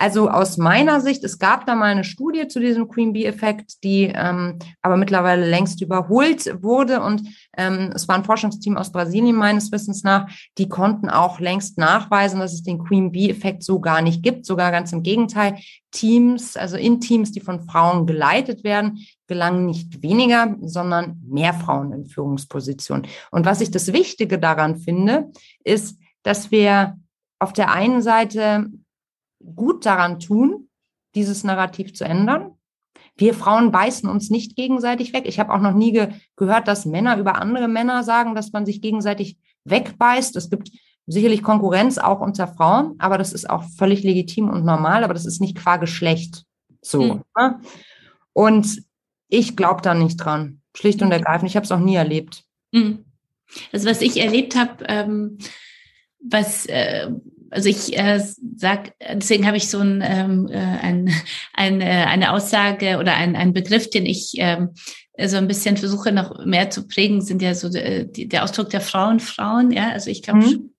also 0.00 0.30
aus 0.30 0.56
meiner 0.56 1.02
Sicht, 1.02 1.22
es 1.24 1.38
gab 1.38 1.66
da 1.66 1.74
mal 1.74 1.90
eine 1.90 2.04
Studie 2.04 2.48
zu 2.48 2.58
diesem 2.58 2.88
Queen 2.88 3.12
Bee-Effekt, 3.12 3.84
die 3.84 4.10
ähm, 4.14 4.58
aber 4.80 4.96
mittlerweile 4.96 5.46
längst 5.46 5.82
überholt 5.82 6.62
wurde. 6.62 7.02
Und 7.02 7.22
ähm, 7.58 7.92
es 7.94 8.08
war 8.08 8.14
ein 8.14 8.24
Forschungsteam 8.24 8.78
aus 8.78 8.92
Brasilien 8.92 9.36
meines 9.36 9.70
Wissens 9.70 10.02
nach, 10.02 10.30
die 10.56 10.70
konnten 10.70 11.10
auch 11.10 11.38
längst 11.38 11.76
nachweisen, 11.76 12.40
dass 12.40 12.54
es 12.54 12.62
den 12.62 12.78
Queen 12.78 13.12
Bee-Effekt 13.12 13.62
so 13.62 13.80
gar 13.80 14.00
nicht 14.00 14.22
gibt. 14.22 14.46
Sogar 14.46 14.70
ganz 14.70 14.90
im 14.94 15.02
Gegenteil. 15.02 15.58
Teams, 15.90 16.56
also 16.56 16.78
in 16.78 17.02
Teams, 17.02 17.32
die 17.32 17.40
von 17.40 17.60
Frauen 17.60 18.06
geleitet 18.06 18.64
werden, 18.64 19.00
gelangen 19.26 19.66
nicht 19.66 20.02
weniger, 20.02 20.56
sondern 20.62 21.20
mehr 21.28 21.52
Frauen 21.52 21.92
in 21.92 22.06
Führungspositionen. 22.06 23.06
Und 23.30 23.44
was 23.44 23.60
ich 23.60 23.70
das 23.70 23.92
Wichtige 23.92 24.38
daran 24.38 24.78
finde, 24.78 25.30
ist, 25.62 25.98
dass 26.22 26.50
wir 26.50 26.96
auf 27.40 27.52
der 27.52 27.72
einen 27.72 28.02
Seite 28.02 28.66
gut 29.56 29.84
daran 29.86 30.20
tun, 30.20 30.68
dieses 31.14 31.42
Narrativ 31.42 31.94
zu 31.94 32.04
ändern. 32.04 32.52
Wir 33.16 33.34
Frauen 33.34 33.72
beißen 33.72 34.08
uns 34.08 34.30
nicht 34.30 34.54
gegenseitig 34.56 35.12
weg. 35.12 35.24
Ich 35.26 35.40
habe 35.40 35.52
auch 35.52 35.60
noch 35.60 35.74
nie 35.74 35.92
ge 35.92 36.08
gehört, 36.36 36.68
dass 36.68 36.86
Männer 36.86 37.18
über 37.18 37.36
andere 37.36 37.66
Männer 37.66 38.04
sagen, 38.04 38.34
dass 38.34 38.52
man 38.52 38.64
sich 38.64 38.80
gegenseitig 38.80 39.38
wegbeißt. 39.64 40.36
Es 40.36 40.50
gibt 40.50 40.70
sicherlich 41.06 41.42
Konkurrenz 41.42 41.98
auch 41.98 42.20
unter 42.20 42.46
Frauen, 42.46 42.94
aber 42.98 43.18
das 43.18 43.32
ist 43.32 43.50
auch 43.50 43.64
völlig 43.76 44.02
legitim 44.04 44.48
und 44.48 44.64
normal, 44.64 45.02
aber 45.02 45.14
das 45.14 45.26
ist 45.26 45.40
nicht 45.40 45.56
qua 45.56 45.76
Geschlecht 45.76 46.44
so. 46.82 47.02
Mhm. 47.02 47.22
Ne? 47.36 47.60
Und 48.32 48.82
ich 49.28 49.56
glaube 49.56 49.82
da 49.82 49.94
nicht 49.94 50.16
dran, 50.16 50.60
schlicht 50.76 51.02
und 51.02 51.08
hm. 51.08 51.12
ergreifend. 51.12 51.50
Ich 51.50 51.56
habe 51.56 51.64
es 51.64 51.72
auch 51.72 51.78
nie 51.78 51.94
erlebt. 51.94 52.44
Mhm. 52.72 53.04
Also 53.72 53.88
was 53.88 54.00
ich 54.00 54.20
erlebt 54.20 54.56
habe, 54.56 54.84
ähm, 54.88 55.38
was, 56.22 56.66
äh, 56.66 57.08
also 57.50 57.68
ich 57.68 57.98
äh, 57.98 58.20
sag, 58.56 58.94
deswegen 59.12 59.46
habe 59.46 59.56
ich 59.56 59.68
so 59.68 59.78
ein, 59.78 60.02
ähm, 60.04 60.48
äh, 60.48 60.56
ein, 60.56 61.10
ein, 61.54 61.80
äh, 61.80 62.04
eine 62.06 62.32
Aussage 62.32 62.98
oder 62.98 63.14
ein, 63.14 63.34
ein 63.34 63.52
Begriff, 63.52 63.90
den 63.90 64.06
ich 64.06 64.34
ähm, 64.36 64.70
so 65.28 65.36
ein 65.36 65.48
bisschen 65.48 65.76
versuche 65.76 66.12
noch 66.12 66.44
mehr 66.44 66.70
zu 66.70 66.86
prägen, 66.86 67.20
sind 67.20 67.42
ja 67.42 67.54
so 67.54 67.68
äh, 67.68 68.06
die, 68.06 68.28
der 68.28 68.44
Ausdruck 68.44 68.70
der 68.70 68.80
Frauen, 68.80 69.20
Frauen, 69.20 69.70
ja. 69.70 69.90
Also 69.90 70.10
ich 70.10 70.22
glaube, 70.22 70.40
mhm. 70.40 70.70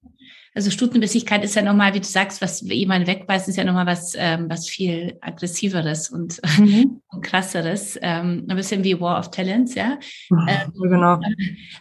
also 0.56 0.71
Stutenbissigkeit 0.71 1.43
ist 1.43 1.56
ja 1.56 1.62
nochmal, 1.62 1.93
wie 1.93 1.99
du 1.99 2.08
sagst, 2.08 2.41
was 2.41 2.62
jemand 2.62 3.08
wegweist, 3.08 3.47
ist 3.47 3.58
ja 3.58 3.63
nochmal 3.63 3.86
was, 3.86 4.13
ähm, 4.17 4.45
was 4.49 4.69
viel 4.69 5.17
aggressiveres 5.21 6.10
und, 6.10 6.39
mhm. 6.58 7.01
und 7.10 7.21
krasseres. 7.21 7.99
Ähm, 8.01 8.45
ein 8.49 8.56
bisschen 8.56 8.84
wie 8.84 8.99
War 8.99 9.19
of 9.19 9.32
Talents, 9.32 9.75
ja. 9.75 9.99
Mhm, 10.30 10.47
ähm, 10.47 10.73
genau. 10.89 11.19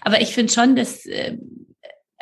Aber 0.02 0.20
ich 0.20 0.34
finde 0.34 0.52
schon, 0.52 0.76
dass 0.76 1.06
äh, 1.06 1.38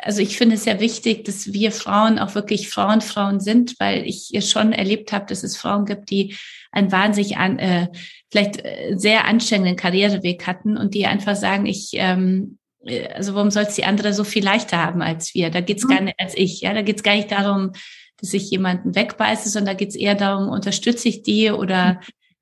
also 0.01 0.21
ich 0.21 0.37
finde 0.37 0.55
es 0.55 0.63
sehr 0.63 0.79
wichtig, 0.79 1.25
dass 1.25 1.51
wir 1.51 1.71
Frauen 1.71 2.19
auch 2.19 2.33
wirklich 2.33 2.69
Frauen 2.69 3.01
Frauen 3.01 3.39
sind, 3.39 3.75
weil 3.79 4.05
ich 4.05 4.31
schon 4.49 4.71
erlebt 4.71 5.11
habe, 5.11 5.25
dass 5.25 5.43
es 5.43 5.57
Frauen 5.57 5.85
gibt, 5.85 6.09
die 6.09 6.35
einen 6.71 6.91
wahnsinnig 6.91 7.37
an, 7.37 7.59
äh, 7.59 7.87
vielleicht 8.31 8.63
äh, 8.63 8.93
sehr 8.95 9.25
anstrengenden 9.25 9.75
Karriereweg 9.75 10.47
hatten 10.47 10.77
und 10.77 10.93
die 10.93 11.05
einfach 11.05 11.35
sagen, 11.35 11.65
ich 11.65 11.91
ähm, 11.93 12.57
äh, 12.85 13.07
also 13.09 13.35
warum 13.35 13.51
soll 13.51 13.63
es 13.63 13.75
die 13.75 13.83
andere 13.83 14.13
so 14.13 14.23
viel 14.23 14.43
leichter 14.43 14.77
haben 14.77 15.01
als 15.01 15.33
wir? 15.33 15.49
Da 15.49 15.61
geht's 15.61 15.83
mhm. 15.83 15.89
gar 15.89 16.01
nicht 16.01 16.19
als 16.19 16.33
ich, 16.37 16.61
ja, 16.61 16.73
da 16.73 16.81
geht's 16.81 17.03
gar 17.03 17.15
nicht 17.15 17.31
darum, 17.31 17.73
dass 18.21 18.33
ich 18.33 18.49
jemanden 18.49 18.95
wegbeiße, 18.95 19.49
sondern 19.49 19.73
da 19.73 19.77
geht's 19.77 19.95
eher 19.95 20.15
darum, 20.15 20.49
unterstütze 20.49 21.09
ich 21.09 21.23
die 21.23 21.51
oder 21.51 21.95
mhm 21.95 21.99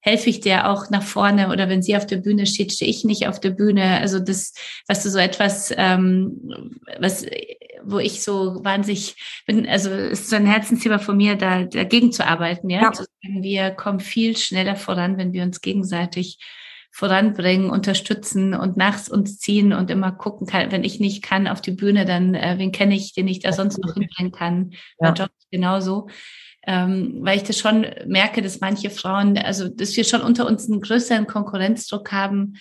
helfe 0.07 0.29
ich 0.29 0.39
dir 0.39 0.69
auch 0.69 0.89
nach 0.89 1.03
vorne 1.03 1.49
oder 1.49 1.67
wenn 1.67 1.81
sie 1.81 1.97
auf 1.97 2.05
der 2.05 2.17
Bühne 2.17 2.45
steht, 2.45 2.71
stehe 2.71 2.89
ich 2.89 3.03
nicht 3.03 3.27
auf 3.27 3.41
der 3.41 3.49
Bühne. 3.49 3.99
Also 3.99 4.19
das, 4.19 4.53
was 4.87 5.03
du 5.03 5.09
so 5.09 5.17
etwas, 5.17 5.73
ähm, 5.75 6.71
was, 6.97 7.25
wo 7.83 7.99
ich 7.99 8.23
so 8.23 8.63
wahnsinnig 8.63 9.15
bin, 9.45 9.67
also 9.67 9.89
ist 9.91 10.29
so 10.29 10.37
ein 10.37 10.45
Herzensthema 10.45 10.99
von 10.99 11.17
mir, 11.17 11.35
da 11.35 11.63
dagegen 11.63 12.13
zu 12.13 12.25
arbeiten, 12.25 12.69
ja. 12.69 12.83
ja. 12.83 12.93
Sagen, 12.93 13.43
wir 13.43 13.71
kommen 13.71 13.99
viel 13.99 14.37
schneller 14.37 14.77
voran, 14.77 15.17
wenn 15.17 15.33
wir 15.33 15.43
uns 15.43 15.59
gegenseitig 15.59 16.39
voranbringen, 16.91 17.69
unterstützen 17.69 18.53
und 18.53 18.77
nach 18.77 19.09
uns 19.09 19.39
ziehen 19.39 19.73
und 19.73 19.91
immer 19.91 20.13
gucken 20.13 20.47
kann, 20.47 20.71
wenn 20.71 20.85
ich 20.85 21.01
nicht 21.01 21.21
kann 21.21 21.47
auf 21.47 21.59
die 21.59 21.71
Bühne, 21.71 22.05
dann 22.05 22.33
äh, 22.33 22.55
wen 22.57 22.71
kenne 22.71 22.95
ich, 22.95 23.13
den 23.13 23.27
ich 23.27 23.39
da 23.39 23.51
sonst 23.51 23.77
noch 23.77 23.93
hinbringen 23.93 24.31
kann. 24.31 24.71
Ja. 24.71 24.77
Mein 25.01 25.15
Job 25.15 25.29
genauso 25.51 26.07
ähm, 26.67 27.19
weil 27.21 27.37
ich 27.37 27.43
das 27.43 27.57
schon 27.57 27.85
merke, 28.05 28.41
dass 28.41 28.59
manche 28.59 28.89
Frauen, 28.89 29.37
also 29.37 29.69
dass 29.69 29.95
wir 29.95 30.03
schon 30.03 30.21
unter 30.21 30.45
uns 30.45 30.69
einen 30.69 30.81
größeren 30.81 31.25
Konkurrenzdruck 31.25 32.11
haben, 32.11 32.57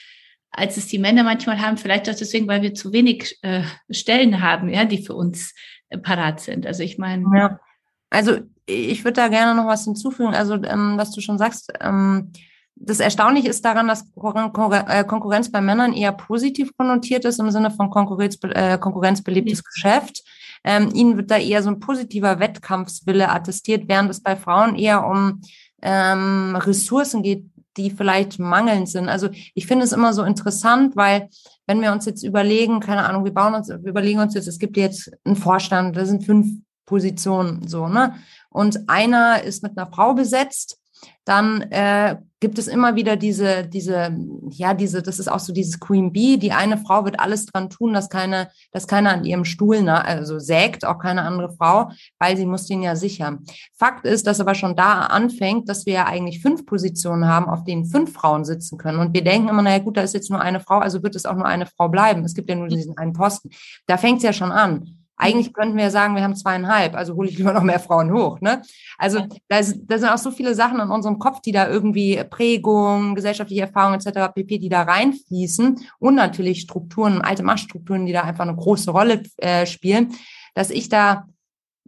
als 0.51 0.77
es 0.77 0.87
die 0.87 1.01
Männer 1.01 1.25
manchmal 1.25 1.61
haben, 1.61 1.77
vielleicht 1.77 2.09
auch 2.09 2.15
deswegen, 2.15 2.47
weil 2.47 2.63
wir 2.63 2.73
zu 2.73 2.93
wenig 2.93 3.37
äh, 3.43 3.63
Stellen 3.91 4.41
haben, 4.41 4.69
ja, 4.69 4.85
die 4.85 5.05
für 5.05 5.15
uns 5.15 5.55
äh, 5.89 5.99
parat 5.99 6.41
sind. 6.41 6.67
Also 6.67 6.85
ich 6.85 6.99
meine. 6.99 7.25
Ja. 7.37 7.61
Also 8.09 8.39
ich 8.65 9.05
würde 9.05 9.21
da 9.21 9.29
gerne 9.29 9.61
noch 9.61 9.67
was 9.67 9.85
hinzufügen. 9.85 10.35
Also 10.35 10.55
ähm, 10.55 10.95
was 10.97 11.11
du 11.11 11.21
schon 11.21 11.37
sagst, 11.37 11.73
ähm, 11.81 12.33
das 12.77 13.01
Erstaunliche 13.01 13.49
ist 13.49 13.65
daran, 13.65 13.89
dass 13.89 14.03
äh, 14.03 15.05
Konkurrenz 15.05 15.51
bei 15.51 15.61
Männern 15.61 15.93
eher 15.93 16.13
positiv 16.13 16.77
konnotiert 16.77 17.25
ist 17.25 17.41
im 17.41 17.51
Sinne 17.51 17.73
von 17.73 17.91
Konkurrenz, 17.91 18.39
äh, 18.43 18.79
konkurrenzbelebtes 18.79 19.59
mhm. 19.59 19.63
Geschäft. 19.75 20.23
Ähm, 20.65 20.91
ihnen 20.95 21.17
wird 21.17 21.31
da 21.31 21.39
eher 21.39 21.63
so 21.63 21.71
ein 21.71 21.81
positiver 21.81 22.39
Wettkampfswille 22.41 23.29
attestiert, 23.29 23.89
während 23.89 24.11
es 24.11 24.23
bei 24.23 24.37
Frauen 24.37 24.77
eher 24.77 25.07
um 25.07 25.41
ähm, 25.83 26.57
Ressourcen 26.57 27.23
geht, 27.23 27.45
die 27.77 27.91
vielleicht 27.91 28.39
mangelnd 28.39 28.89
sind. 28.89 29.09
Also 29.09 29.29
ich 29.55 29.67
finde 29.67 29.85
es 29.85 29.93
immer 29.93 30.13
so 30.13 30.23
interessant, 30.23 30.97
weil 30.97 31.29
wenn 31.67 31.81
wir 31.81 31.93
uns 31.93 32.07
jetzt 32.07 32.23
überlegen, 32.23 32.81
keine 32.81 33.05
Ahnung, 33.05 33.25
wir 33.25 33.35
bauen 33.35 33.55
uns, 33.55 33.69
wir 33.69 33.79
überlegen 33.79 34.21
uns 34.21 34.35
jetzt, 34.35 34.49
es 34.49 34.59
gibt 34.59 34.77
jetzt 34.77 35.11
einen 35.25 35.37
Vorstand, 35.37 35.97
da 35.97 36.07
sind 36.07 36.25
fünf 36.25 36.47
Positionen 36.87 37.67
so, 37.69 37.89
ne? 37.89 38.15
Und 38.49 38.89
einer 38.89 39.43
ist 39.43 39.63
mit 39.63 39.77
einer 39.77 39.91
Frau 39.91 40.15
besetzt 40.15 40.79
dann 41.27 41.61
äh, 41.73 42.17
gibt 42.39 42.57
es 42.59 42.69
immer 42.69 42.95
wieder 42.95 43.17
diese, 43.17 43.67
diese, 43.67 44.17
ja, 44.51 44.75
diese, 44.75 45.03
das 45.03 45.19
ist 45.19 45.27
auch 45.27 45.41
so 45.41 45.53
dieses 45.53 45.81
Queen 45.81 46.13
Bee. 46.13 46.37
Die 46.37 46.53
eine 46.53 46.79
Frau 46.79 47.05
wird 47.05 47.19
alles 47.19 47.47
dran 47.47 47.69
tun, 47.69 47.93
dass 47.93 48.09
keine, 48.09 48.49
dass 48.71 48.87
keiner 48.87 49.11
an 49.11 49.25
ihrem 49.25 49.45
Stuhl, 49.45 49.83
ne, 49.83 50.05
also 50.05 50.39
sägt, 50.39 50.85
auch 50.85 50.99
keine 50.99 51.23
andere 51.23 51.53
Frau, 51.57 51.91
weil 52.21 52.37
sie 52.37 52.47
muss 52.47 52.67
den 52.69 52.83
ja 52.83 52.95
sichern. 52.95 53.45
Fakt 53.75 54.07
ist, 54.07 54.29
dass 54.29 54.41
aber 54.41 54.55
schon 54.55 54.77
da 54.77 55.01
anfängt, 55.07 55.69
dass 55.69 55.85
wir 55.85 55.95
ja 55.95 56.07
eigentlich 56.07 56.43
fünf 56.43 56.65
Positionen 56.65 57.27
haben, 57.27 57.49
auf 57.49 57.65
denen 57.65 57.87
fünf 57.87 58.13
Frauen 58.13 58.45
sitzen 58.45 58.79
können. 58.79 59.01
Und 59.01 59.13
wir 59.13 59.25
denken 59.25 59.49
immer, 59.49 59.63
naja 59.63 59.81
gut, 59.81 59.97
da 59.97 60.03
ist 60.03 60.15
jetzt 60.15 60.31
nur 60.31 60.41
eine 60.41 60.61
Frau, 60.61 60.79
also 60.79 61.03
wird 61.03 61.17
es 61.17 61.27
auch 61.27 61.35
nur 61.35 61.47
eine 61.47 61.67
Frau 61.67 61.89
bleiben. 61.89 62.25
Es 62.25 62.35
gibt 62.35 62.49
ja 62.49 62.55
nur 62.55 62.69
diesen 62.69 62.97
einen 62.99 63.15
Posten. 63.15 63.51
Da 63.89 63.97
fängt 63.97 64.19
es 64.19 64.23
ja 64.23 64.33
schon 64.33 64.53
an. 64.53 65.06
Eigentlich 65.17 65.53
könnten 65.55 65.77
wir 65.77 65.91
sagen, 65.91 66.15
wir 66.15 66.23
haben 66.23 66.37
zweieinhalb, 66.37 66.95
also 66.95 67.15
hole 67.15 67.29
ich 67.29 67.39
lieber 67.39 67.53
noch 67.53 67.63
mehr 67.63 67.81
Frauen 67.81 68.13
hoch. 68.13 68.41
Ne? 68.41 68.63
Also 68.99 69.21
da, 69.49 69.59
ist, 69.59 69.79
da 69.87 69.99
sind 69.99 70.09
auch 70.09 70.19
so 70.19 70.31
viele 70.31 70.55
Sachen 70.55 70.79
in 70.79 70.91
unserem 70.91 71.19
Kopf, 71.19 71.41
die 71.41 71.53
da 71.53 71.69
irgendwie 71.69 72.23
Prägung, 72.29 73.15
gesellschaftliche 73.15 73.63
Erfahrung 73.63 73.95
etc. 73.95 74.33
pp, 74.35 74.59
die 74.59 74.69
da 74.69 74.83
reinfließen 74.83 75.81
und 75.99 76.15
natürlich 76.15 76.61
Strukturen, 76.61 77.23
alte 77.23 77.43
Machtstrukturen, 77.43 78.05
die 78.05 78.13
da 78.13 78.23
einfach 78.23 78.47
eine 78.47 78.57
große 78.57 78.91
Rolle 78.91 79.23
äh, 79.39 79.65
spielen, 79.65 80.15
dass 80.55 80.71
ich 80.71 80.89
da 80.89 81.27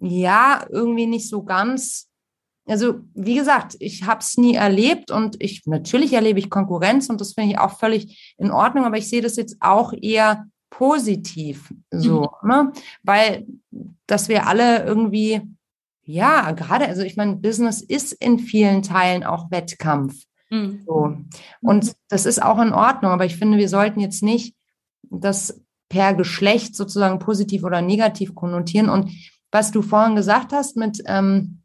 ja 0.01 0.65
irgendwie 0.71 1.07
nicht 1.07 1.29
so 1.29 1.43
ganz 1.43 2.09
also 2.69 3.01
wie 3.15 3.35
gesagt, 3.35 3.77
ich 3.81 4.05
habe 4.05 4.21
es 4.21 4.37
nie 4.37 4.55
erlebt 4.55 5.11
und 5.11 5.43
ich 5.43 5.63
natürlich 5.65 6.13
erlebe 6.13 6.39
ich 6.39 6.51
Konkurrenz 6.51 7.09
und 7.09 7.19
das 7.19 7.33
finde 7.33 7.53
ich 7.53 7.59
auch 7.59 7.79
völlig 7.79 8.35
in 8.37 8.51
Ordnung, 8.51 8.85
aber 8.85 8.99
ich 8.99 9.09
sehe 9.09 9.23
das 9.23 9.37
jetzt 9.37 9.57
auch 9.61 9.95
eher 9.99 10.45
positiv 10.71 11.73
so, 11.91 12.31
mhm. 12.43 12.49
ne? 12.49 12.73
Weil 13.03 13.47
dass 14.07 14.29
wir 14.29 14.47
alle 14.47 14.85
irgendwie 14.85 15.43
ja, 16.11 16.53
gerade 16.53 16.87
also 16.87 17.03
ich 17.03 17.17
meine, 17.17 17.37
Business 17.37 17.83
ist 17.83 18.13
in 18.13 18.39
vielen 18.39 18.83
Teilen 18.83 19.25
auch 19.25 19.51
Wettkampf. 19.51 20.25
Mhm. 20.49 20.83
So. 20.87 21.17
Und 21.61 21.95
das 22.09 22.25
ist 22.25 22.43
auch 22.43 22.59
in 22.61 22.73
Ordnung, 22.73 23.13
aber 23.13 23.27
ich 23.27 23.37
finde, 23.37 23.59
wir 23.59 23.69
sollten 23.69 24.01
jetzt 24.01 24.23
nicht 24.23 24.57
das 25.03 25.63
per 25.91 26.15
Geschlecht 26.15 26.75
sozusagen 26.75 27.19
positiv 27.19 27.63
oder 27.63 27.83
negativ 27.83 28.35
konnotieren. 28.35 28.89
Und 28.89 29.11
was 29.53 29.71
du 29.71 29.83
vorhin 29.83 30.17
gesagt 30.17 30.53
hast 30.55 30.79
mit 30.79 31.03
ähm, 31.05 31.61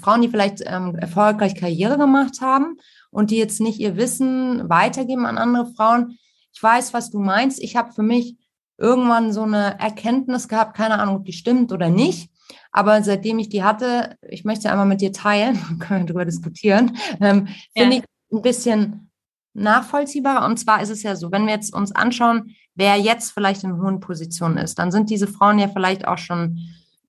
Frauen, 0.00 0.22
die 0.22 0.28
vielleicht 0.28 0.62
ähm, 0.66 0.96
erfolgreich 0.96 1.54
Karriere 1.54 1.96
gemacht 1.96 2.40
haben 2.40 2.78
und 3.12 3.30
die 3.30 3.36
jetzt 3.36 3.60
nicht 3.60 3.78
ihr 3.78 3.96
Wissen 3.96 4.68
weitergeben 4.68 5.24
an 5.24 5.38
andere 5.38 5.66
Frauen. 5.72 6.18
Ich 6.52 6.60
weiß, 6.60 6.94
was 6.94 7.10
du 7.10 7.20
meinst. 7.20 7.62
Ich 7.62 7.76
habe 7.76 7.92
für 7.92 8.02
mich 8.02 8.36
irgendwann 8.78 9.32
so 9.32 9.42
eine 9.42 9.78
Erkenntnis 9.78 10.48
gehabt, 10.48 10.76
keine 10.76 10.98
Ahnung, 10.98 11.16
ob 11.16 11.24
die 11.24 11.32
stimmt 11.32 11.72
oder 11.72 11.88
nicht. 11.88 12.30
Aber 12.72 13.02
seitdem 13.02 13.38
ich 13.38 13.48
die 13.48 13.62
hatte, 13.62 14.16
ich 14.28 14.44
möchte 14.44 14.70
einmal 14.70 14.86
mit 14.86 15.00
dir 15.00 15.12
teilen, 15.12 15.58
können 15.78 16.02
wir 16.02 16.06
darüber 16.06 16.24
diskutieren, 16.24 16.96
ähm, 17.20 17.48
ja. 17.74 17.82
finde 17.82 17.96
ich 17.96 18.04
ein 18.32 18.42
bisschen 18.42 19.10
nachvollziehbarer. 19.54 20.44
Und 20.44 20.58
zwar 20.58 20.82
ist 20.82 20.90
es 20.90 21.02
ja 21.02 21.16
so, 21.16 21.30
wenn 21.30 21.46
wir 21.46 21.54
jetzt 21.54 21.72
uns 21.72 21.92
anschauen, 21.92 22.56
wer 22.74 22.96
jetzt 22.96 23.30
vielleicht 23.30 23.62
in 23.62 23.80
hohen 23.80 24.00
Positionen 24.00 24.58
ist, 24.58 24.78
dann 24.78 24.90
sind 24.90 25.10
diese 25.10 25.28
Frauen 25.28 25.58
ja 25.58 25.68
vielleicht 25.68 26.06
auch 26.08 26.18
schon 26.18 26.58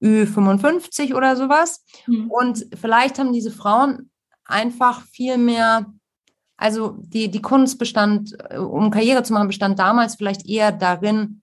Ü55 0.01 1.15
oder 1.15 1.35
sowas. 1.35 1.83
Mhm. 2.05 2.29
Und 2.29 2.65
vielleicht 2.79 3.17
haben 3.17 3.33
diese 3.33 3.51
Frauen 3.51 4.11
einfach 4.45 5.01
viel 5.01 5.37
mehr, 5.37 5.87
also 6.57 6.97
die, 6.99 7.29
die 7.29 7.41
Kunst 7.41 7.79
bestand, 7.79 8.35
äh, 8.49 8.57
um 8.57 8.91
Karriere 8.91 9.23
zu 9.23 9.33
machen, 9.33 9.47
bestand 9.47 9.79
damals 9.79 10.15
vielleicht 10.15 10.47
eher 10.47 10.71
darin, 10.71 11.41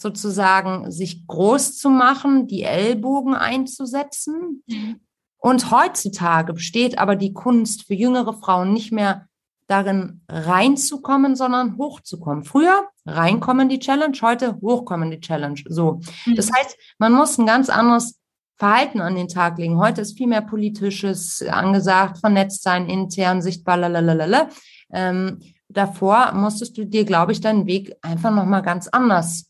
sozusagen 0.00 0.90
sich 0.90 1.26
groß 1.26 1.76
zu 1.76 1.90
machen, 1.90 2.46
die 2.46 2.62
Ellbogen 2.62 3.34
einzusetzen. 3.34 4.62
Mhm. 4.66 5.00
Und 5.38 5.70
heutzutage 5.70 6.52
besteht 6.52 6.98
aber 6.98 7.16
die 7.16 7.32
Kunst 7.32 7.86
für 7.86 7.94
jüngere 7.94 8.34
Frauen 8.34 8.72
nicht 8.72 8.92
mehr 8.92 9.26
darin 9.66 10.22
reinzukommen, 10.28 11.36
sondern 11.36 11.78
hochzukommen. 11.78 12.44
Früher 12.44 12.88
reinkommen 13.06 13.68
die 13.68 13.78
Challenge, 13.78 14.16
heute 14.20 14.60
hochkommen 14.60 15.10
die 15.10 15.20
Challenge. 15.20 15.60
So. 15.68 16.00
Mhm. 16.26 16.34
Das 16.34 16.50
heißt, 16.52 16.76
man 16.98 17.12
muss 17.12 17.38
ein 17.38 17.46
ganz 17.46 17.70
anderes 17.70 18.20
Verhalten 18.56 19.00
an 19.00 19.14
den 19.14 19.28
Tag 19.28 19.58
legen. 19.58 19.78
Heute 19.78 20.02
ist 20.02 20.18
viel 20.18 20.26
mehr 20.26 20.42
politisches 20.42 21.42
angesagt, 21.42 22.18
vernetzt 22.18 22.62
sein, 22.62 22.88
intern, 22.88 23.40
sichtbar, 23.40 23.78
lalalala. 23.78 24.48
Ähm, 24.92 25.40
davor 25.68 26.32
musstest 26.34 26.76
du 26.76 26.84
dir, 26.84 27.04
glaube 27.04 27.32
ich, 27.32 27.40
deinen 27.40 27.66
Weg 27.66 27.96
einfach 28.02 28.34
nochmal 28.34 28.62
ganz 28.62 28.88
anders 28.88 29.49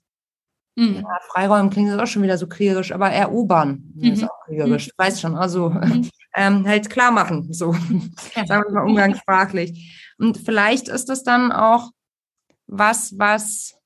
Mhm. 0.81 0.95
Ja, 0.97 1.19
Freiräumen 1.29 1.69
klingt 1.69 1.93
auch 2.01 2.07
schon 2.07 2.23
wieder 2.23 2.39
so 2.39 2.47
kriegerisch, 2.47 2.93
aber 2.93 3.11
erobern 3.11 3.93
mhm. 3.95 4.13
ist 4.13 4.25
auch 4.25 4.47
kriegerisch. 4.47 4.87
Mhm. 4.87 4.93
Weiß 4.97 5.21
schon, 5.21 5.37
also 5.37 5.69
mhm. 5.69 6.09
ähm, 6.35 6.67
halt 6.67 6.89
klar 6.89 7.13
machen, 7.13 7.53
so 7.53 7.73
sagen 8.47 8.65
wir 8.67 8.73
mal 8.73 8.87
umgangssprachlich. 8.87 10.15
Und 10.19 10.39
vielleicht 10.39 10.89
ist 10.89 11.11
das 11.11 11.23
dann 11.23 11.53
auch 11.53 11.91
was, 12.67 13.19
was, 13.19 13.79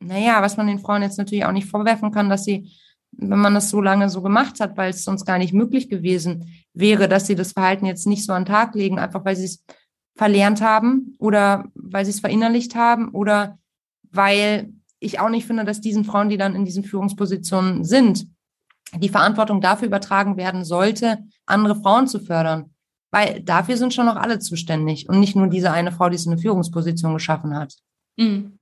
naja, 0.00 0.42
was 0.42 0.56
man 0.56 0.66
den 0.66 0.80
Frauen 0.80 1.02
jetzt 1.02 1.18
natürlich 1.18 1.44
auch 1.44 1.52
nicht 1.52 1.68
vorwerfen 1.68 2.10
kann, 2.10 2.28
dass 2.28 2.44
sie, 2.44 2.72
wenn 3.12 3.38
man 3.38 3.54
das 3.54 3.70
so 3.70 3.80
lange 3.80 4.08
so 4.08 4.20
gemacht 4.20 4.58
hat, 4.58 4.76
weil 4.76 4.90
es 4.90 5.04
sonst 5.04 5.26
gar 5.26 5.38
nicht 5.38 5.52
möglich 5.52 5.88
gewesen 5.88 6.52
wäre, 6.74 7.08
dass 7.08 7.28
sie 7.28 7.36
das 7.36 7.52
Verhalten 7.52 7.86
jetzt 7.86 8.06
nicht 8.08 8.26
so 8.26 8.32
an 8.32 8.42
den 8.42 8.52
Tag 8.52 8.74
legen, 8.74 8.98
einfach 8.98 9.24
weil 9.24 9.36
sie 9.36 9.44
es 9.44 9.64
verlernt 10.16 10.60
haben 10.60 11.14
oder 11.18 11.66
weil 11.74 12.04
sie 12.04 12.10
es 12.10 12.20
verinnerlicht 12.20 12.74
haben 12.74 13.10
oder 13.10 13.58
weil 14.10 14.72
ich 15.00 15.18
auch 15.18 15.30
nicht 15.30 15.46
finde, 15.46 15.64
dass 15.64 15.80
diesen 15.80 16.04
Frauen, 16.04 16.28
die 16.28 16.36
dann 16.36 16.54
in 16.54 16.64
diesen 16.64 16.84
Führungspositionen 16.84 17.84
sind, 17.84 18.26
die 18.96 19.08
Verantwortung 19.08 19.60
dafür 19.60 19.86
übertragen 19.86 20.36
werden 20.36 20.64
sollte, 20.64 21.18
andere 21.46 21.76
Frauen 21.76 22.06
zu 22.06 22.20
fördern. 22.20 22.74
Weil 23.10 23.40
dafür 23.40 23.76
sind 23.76 23.92
schon 23.92 24.06
noch 24.06 24.16
alle 24.16 24.38
zuständig 24.38 25.08
und 25.08 25.18
nicht 25.18 25.34
nur 25.34 25.48
diese 25.48 25.72
eine 25.72 25.90
Frau, 25.90 26.08
die 26.08 26.16
es 26.16 26.26
in 26.26 26.32
eine 26.32 26.40
Führungsposition 26.40 27.14
geschaffen 27.14 27.56
hat. 27.56 27.74
Mhm. 28.16 28.58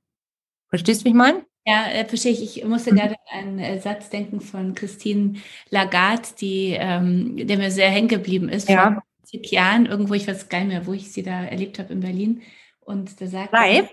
Verstehst 0.71 1.01
du, 1.01 1.05
wie 1.07 1.11
ich 1.11 1.15
meine? 1.15 1.45
Ja, 1.67 1.87
äh, 1.87 2.07
verstehe 2.07 2.33
ich. 2.33 2.57
Ich 2.57 2.65
musste 2.65 2.93
mhm. 2.93 2.97
gerade 2.97 3.15
an 3.31 3.39
einen 3.41 3.59
äh, 3.59 3.81
Satz 3.81 4.09
denken 4.09 4.41
von 4.41 4.75
Christine 4.75 5.35
Lagarde, 5.69 6.29
die, 6.41 6.75
ähm, 6.79 7.47
der 7.47 7.59
mir 7.59 7.71
sehr 7.71 7.91
hängen 7.91 8.09
geblieben 8.09 8.49
ist. 8.49 8.69
Ja. 8.71 8.93
Vor 8.93 9.03
70 9.25 9.51
Jahren, 9.51 9.87
irgendwo, 9.87 10.15
ich 10.15 10.27
weiß 10.27 10.49
gar 10.49 10.61
nicht 10.61 10.69
mehr, 10.69 10.87
wo 10.87 10.95
ich 10.95 11.13
sie 11.13 11.23
da 11.23 11.45
erlebt 11.45 11.79
habe 11.79 11.93
in 11.93 12.01
Berlin. 12.01 12.43
Und 12.81 13.21
da 13.21 13.27
sagt 13.27 13.53
Live? 13.53 13.91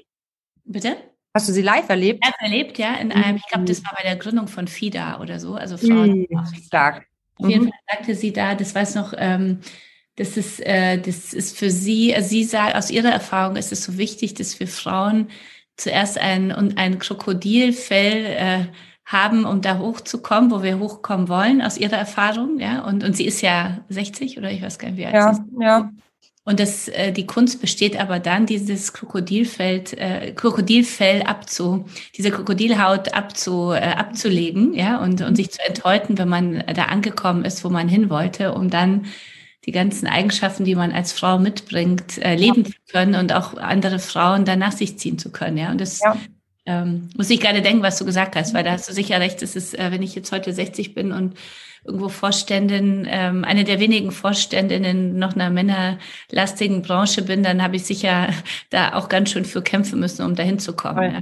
Bitte? 0.64 0.96
Hast 1.36 1.50
du 1.50 1.54
sie 1.54 1.62
live 1.62 1.90
erlebt? 1.90 2.24
Live 2.24 2.36
erlebt, 2.40 2.78
ja. 2.78 2.94
In 2.94 3.12
einem, 3.12 3.36
ich 3.36 3.46
glaube, 3.48 3.66
das 3.66 3.84
war 3.84 3.92
bei 3.94 4.04
der 4.04 4.16
Gründung 4.16 4.48
von 4.48 4.70
FIDA 4.70 5.20
oder 5.20 5.38
so, 5.42 5.56
also 5.56 5.76
Frauen. 5.76 6.26
Mhm, 6.30 6.46
stark. 6.66 7.06
Auf 7.36 7.50
jeden 7.50 7.66
mhm. 7.66 7.70
Fall 7.70 7.98
sagte 7.98 8.16
sie 8.16 8.32
da, 8.32 8.56
das 8.56 8.74
weiß 8.74 8.96
noch, 8.96 9.14
ähm, 9.18 9.60
das 10.16 10.38
ist, 10.38 10.66
äh, 10.66 10.98
das 10.98 11.34
ist 11.34 11.58
für 11.58 11.70
sie, 11.70 12.16
also 12.16 12.30
sie 12.30 12.46
sagt, 12.46 12.78
aus 12.78 12.90
ihrer 12.90 13.10
Erfahrung 13.10 13.58
ist 13.58 13.74
es 13.74 13.84
so 13.84 13.98
wichtig, 13.98 14.34
dass 14.36 14.58
wir 14.62 14.70
Frauen 14.70 15.28
zuerst 15.76 16.18
ein, 16.18 16.54
und 16.54 16.78
ein 16.78 17.00
Krokodilfell 17.00 18.26
äh, 18.26 18.66
haben, 19.04 19.44
um 19.44 19.62
da 19.62 19.78
hochzukommen, 19.78 20.52
wo 20.52 20.64
wir 20.64 20.80
hochkommen 20.80 21.28
wollen, 21.28 21.62
aus 21.62 21.78
ihrer 21.78 21.98
Erfahrung, 21.98 22.60
ja. 22.60 22.82
Und, 22.86 23.04
und 23.04 23.14
sie 23.18 23.26
ist 23.26 23.42
ja 23.42 23.84
60 23.90 24.38
oder 24.38 24.52
ich 24.52 24.62
weiß 24.62 24.80
gar 24.80 24.88
nicht, 24.88 24.98
wie 24.98 25.06
alt 25.06 25.16
ja, 25.16 25.34
sie 25.34 25.42
ist. 25.42 25.50
Ja. 25.60 25.92
Und 26.48 26.60
das, 26.60 26.88
äh, 26.88 27.12
die 27.12 27.26
Kunst 27.26 27.60
besteht 27.60 28.00
aber 28.00 28.20
dann, 28.20 28.46
dieses 28.46 28.94
Krokodilfell, 28.94 29.84
äh, 29.98 30.32
Krokodilfell 30.32 31.24
abzu, 31.24 31.86
diese 32.16 32.30
Krokodilhaut 32.30 33.16
abzu, 33.16 33.72
äh, 33.72 33.80
abzulegen, 33.80 34.76
ja, 34.76 35.02
und, 35.02 35.22
und 35.22 35.36
sich 35.36 35.50
zu 35.50 35.60
enthäuten, 35.68 36.20
wenn 36.20 36.30
man 36.30 36.64
da 36.76 36.84
angekommen 36.84 37.46
ist, 37.46 37.64
wo 37.66 37.70
man 37.70 37.90
hin 37.90 38.12
wollte, 38.12 38.54
um 38.54 38.70
dann 38.70 39.08
die 39.66 39.72
ganzen 39.72 40.08
Eigenschaften, 40.08 40.66
die 40.66 40.76
man 40.76 40.92
als 40.92 41.14
Frau 41.14 41.40
mitbringt, 41.40 42.20
äh, 42.20 42.36
leben 42.36 42.64
ja. 42.64 42.70
zu 42.70 42.92
können 42.92 43.16
und 43.16 43.34
auch 43.34 43.58
andere 43.58 43.98
Frauen 43.98 44.46
dann 44.46 44.60
nach 44.60 44.74
sich 44.74 45.00
ziehen 45.00 45.18
zu 45.18 45.32
können, 45.32 45.58
ja. 45.58 45.72
Und 45.72 45.82
das 45.82 46.00
ja. 46.00 46.16
ähm, 46.68 47.10
muss 47.18 47.32
ich 47.32 47.40
gerade 47.40 47.64
denken, 47.64 47.82
was 47.82 47.98
du 47.98 48.06
gesagt 48.06 48.36
hast, 48.36 48.54
weil 48.54 48.64
da 48.64 48.74
hast 48.74 48.88
du 48.88 48.94
sicher 48.94 49.20
recht, 49.20 49.42
das 49.42 49.56
ist, 49.56 49.74
äh, 49.74 49.92
wenn 49.92 50.04
ich 50.04 50.14
jetzt 50.14 50.32
heute 50.32 50.54
60 50.54 50.94
bin 50.94 51.12
und 51.12 51.34
irgendwo 51.86 52.10
Vorständin, 52.10 53.08
ähm, 53.10 53.44
eine 53.44 53.64
der 53.64 53.80
wenigen 53.80 54.12
Vorständinnen 54.12 55.18
noch 55.18 55.36
einer 55.36 55.50
männerlastigen 55.50 56.82
Branche 56.82 57.22
bin, 57.22 57.44
dann 57.44 57.62
habe 57.62 57.76
ich 57.76 57.86
sicher 57.86 58.30
da 58.70 58.94
auch 58.94 59.10
ganz 59.10 59.32
schön 59.32 59.46
für 59.46 59.62
kämpfen 59.62 60.00
müssen, 60.00 60.26
um 60.26 60.36
dahin 60.36 60.60
zu 60.60 60.74
kommen. 60.74 60.98
Voll. 60.98 61.14
Ja. 61.14 61.22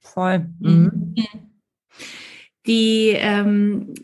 Voll. 0.00 0.38
Mhm. 0.60 1.14
mhm. 1.16 1.50
Die 2.66 3.10
ähm, 3.10 3.94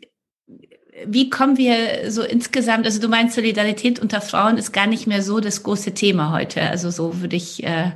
wie 1.06 1.30
kommen 1.30 1.56
wir 1.56 2.10
so 2.10 2.22
insgesamt, 2.22 2.84
also 2.84 3.00
du 3.00 3.08
meinst, 3.08 3.34
Solidarität 3.34 4.00
unter 4.00 4.20
Frauen 4.20 4.58
ist 4.58 4.72
gar 4.72 4.86
nicht 4.86 5.06
mehr 5.06 5.22
so 5.22 5.40
das 5.40 5.62
große 5.62 5.94
Thema 5.94 6.32
heute. 6.32 6.62
Also 6.62 6.90
so 6.90 7.20
würde 7.20 7.36
ich 7.36 7.64
äh, 7.64 7.86
äh, 7.86 7.90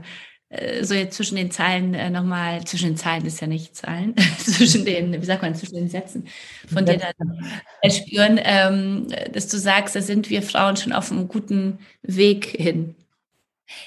so 0.83 0.95
jetzt 0.95 1.17
zwischen 1.17 1.37
den 1.37 1.51
Zeilen 1.51 1.95
äh, 1.95 2.11
nochmal, 2.11 2.65
zwischen 2.65 2.91
den 2.91 2.97
Zeilen 2.97 3.25
ist 3.25 3.41
ja 3.41 3.47
nicht 3.47 3.77
Zeilen, 3.77 4.15
zwischen 4.39 4.85
den, 4.85 5.21
wie 5.21 5.25
sagt 5.25 5.43
man, 5.43 5.55
zwischen 5.55 5.77
den 5.77 5.89
Sätzen 5.89 6.27
von 6.73 6.85
dir 6.85 6.99
dann 6.99 7.45
äh, 7.83 7.91
spüren, 7.91 8.39
ähm, 8.43 9.09
dass 9.33 9.49
du 9.49 9.59
sagst, 9.59 9.97
da 9.97 10.03
sind 10.03 10.31
wir 10.31 10.43
Frauen 10.43 10.77
schon 10.77 10.93
auf 10.93 11.11
einem 11.11 11.29
guten 11.29 11.79
Weg 12.03 12.47
hin. 12.47 12.95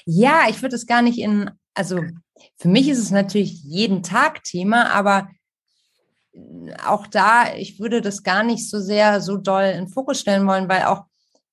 Ja, 0.04 0.46
ich 0.48 0.62
würde 0.62 0.76
es 0.76 0.86
gar 0.86 1.02
nicht 1.02 1.18
in, 1.18 1.50
also 1.74 2.02
für 2.56 2.68
mich 2.68 2.88
ist 2.88 2.98
es 2.98 3.10
natürlich 3.10 3.62
jeden 3.62 4.02
Tag 4.02 4.42
Thema, 4.44 4.90
aber 4.92 5.28
auch 6.86 7.06
da, 7.06 7.54
ich 7.54 7.80
würde 7.80 8.00
das 8.00 8.22
gar 8.22 8.42
nicht 8.42 8.68
so 8.68 8.80
sehr 8.80 9.20
so 9.20 9.36
doll 9.36 9.64
in 9.64 9.84
den 9.84 9.88
Fokus 9.88 10.20
stellen 10.20 10.46
wollen, 10.46 10.68
weil 10.68 10.84
auch 10.84 11.04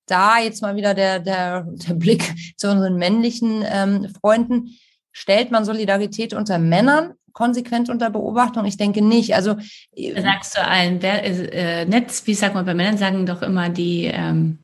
da 0.06 0.38
jetzt 0.38 0.62
mal 0.62 0.76
wieder 0.76 0.94
der, 0.94 1.18
der, 1.18 1.62
der 1.62 1.94
Blick 1.94 2.34
zu 2.56 2.70
unseren 2.70 2.96
männlichen 2.96 3.64
ähm, 3.66 4.08
Freunden 4.20 4.76
Stellt 5.18 5.50
man 5.50 5.64
Solidarität 5.64 6.34
unter 6.34 6.58
Männern 6.58 7.14
konsequent 7.32 7.88
unter 7.88 8.10
Beobachtung? 8.10 8.66
Ich 8.66 8.76
denke 8.76 9.00
nicht. 9.00 9.34
Also 9.34 9.56
sagst 10.14 10.58
du 10.58 10.62
ein 10.62 11.00
äh, 11.00 11.86
Netz, 11.86 12.26
wie 12.26 12.34
sagt 12.34 12.54
man 12.54 12.66
bei 12.66 12.74
Männern, 12.74 12.98
sagen 12.98 13.24
doch 13.24 13.40
immer 13.40 13.70
die 13.70 14.10
ähm, 14.12 14.58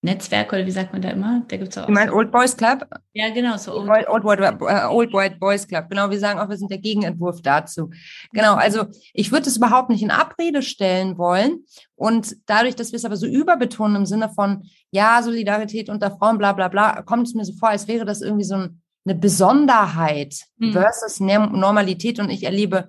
Netzwerk 0.00 0.50
oder 0.50 0.64
wie 0.64 0.70
sagt 0.70 0.94
man 0.94 1.02
da 1.02 1.10
immer? 1.10 1.42
Da 1.48 1.58
gibt's 1.58 1.76
auch. 1.76 1.86
Ich 1.86 1.94
meine 1.94 2.14
Old 2.14 2.32
Boys 2.32 2.56
Club? 2.56 2.86
Ja, 3.12 3.28
genau, 3.28 3.58
so 3.58 3.74
Old, 3.74 4.08
Old, 4.08 4.24
Old, 4.24 4.40
äh, 4.40 4.86
Old 4.86 5.12
White 5.12 5.36
Boys 5.38 5.68
Club. 5.68 5.90
Genau, 5.90 6.08
wir 6.08 6.18
sagen 6.18 6.40
auch, 6.40 6.48
wir 6.48 6.56
sind 6.56 6.70
der 6.70 6.78
Gegenentwurf 6.78 7.42
dazu. 7.42 7.90
Genau, 8.32 8.54
also 8.54 8.86
ich 9.12 9.30
würde 9.30 9.50
es 9.50 9.58
überhaupt 9.58 9.90
nicht 9.90 10.02
in 10.02 10.10
Abrede 10.10 10.62
stellen 10.62 11.18
wollen. 11.18 11.66
Und 11.96 12.34
dadurch, 12.46 12.76
dass 12.76 12.92
wir 12.92 12.96
es 12.96 13.04
aber 13.04 13.16
so 13.16 13.26
überbetonen 13.26 13.96
im 13.96 14.06
Sinne 14.06 14.30
von, 14.30 14.62
ja, 14.90 15.20
Solidarität 15.22 15.90
unter 15.90 16.10
Frauen, 16.12 16.38
bla 16.38 16.54
bla 16.54 16.68
bla, 16.68 17.02
kommt 17.02 17.26
es 17.26 17.34
mir 17.34 17.44
so 17.44 17.52
vor, 17.52 17.68
als 17.68 17.88
wäre 17.88 18.06
das 18.06 18.22
irgendwie 18.22 18.44
so 18.44 18.54
ein, 18.54 18.80
eine 19.08 19.18
Besonderheit 19.18 20.44
mhm. 20.58 20.72
versus 20.72 21.20
Normalität. 21.20 22.20
Und 22.20 22.30
ich 22.30 22.44
erlebe 22.44 22.88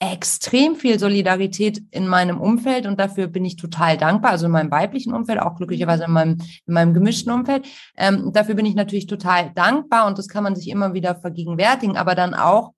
extrem 0.00 0.76
viel 0.76 0.98
Solidarität 0.98 1.82
in 1.90 2.06
meinem 2.06 2.40
Umfeld 2.40 2.86
und 2.86 3.00
dafür 3.00 3.26
bin 3.26 3.44
ich 3.44 3.56
total 3.56 3.96
dankbar. 3.96 4.30
Also 4.32 4.46
in 4.46 4.52
meinem 4.52 4.70
weiblichen 4.70 5.12
Umfeld, 5.12 5.40
auch 5.40 5.56
glücklicherweise 5.56 6.04
in 6.04 6.12
meinem, 6.12 6.38
in 6.66 6.74
meinem 6.74 6.94
gemischten 6.94 7.32
Umfeld. 7.32 7.66
Ähm, 7.96 8.32
dafür 8.32 8.54
bin 8.54 8.66
ich 8.66 8.76
natürlich 8.76 9.06
total 9.06 9.50
dankbar 9.54 10.06
und 10.06 10.18
das 10.18 10.28
kann 10.28 10.44
man 10.44 10.54
sich 10.54 10.68
immer 10.68 10.94
wieder 10.94 11.16
vergegenwärtigen, 11.16 11.96
aber 11.96 12.14
dann 12.14 12.34
auch 12.34 12.74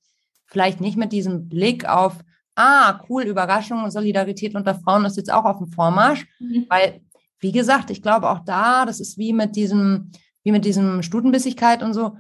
vielleicht 0.47 0.81
nicht 0.81 0.97
mit 0.97 1.13
diesem 1.13 1.49
Blick 1.49 1.87
auf, 1.87 2.17
ah, 2.57 3.01
cool, 3.09 3.25
Überraschung 3.25 3.85
und 3.85 3.91
Solidarität 3.91 4.55
unter 4.55 4.75
Frauen 4.75 5.05
ist 5.05 5.17
jetzt 5.17 5.33
auch 5.33 5.45
auf 5.45 5.59
dem 5.59 5.69
Vormarsch, 5.69 6.27
mhm. 6.39 6.67
weil, 6.71 7.03
wie 7.39 7.53
gesagt, 7.53 7.91
ich 7.91 8.01
glaube 8.01 8.31
auch 8.31 8.41
da, 8.41 8.87
das 8.87 8.99
ist 8.99 9.19
wie 9.19 9.35
mit 9.35 9.57
diesem, 9.57 10.11
wie 10.43 10.53
mit 10.53 10.65
diesem 10.65 11.03
Stutenbissigkeit 11.03 11.83
und 11.83 11.93
so, 11.93 12.17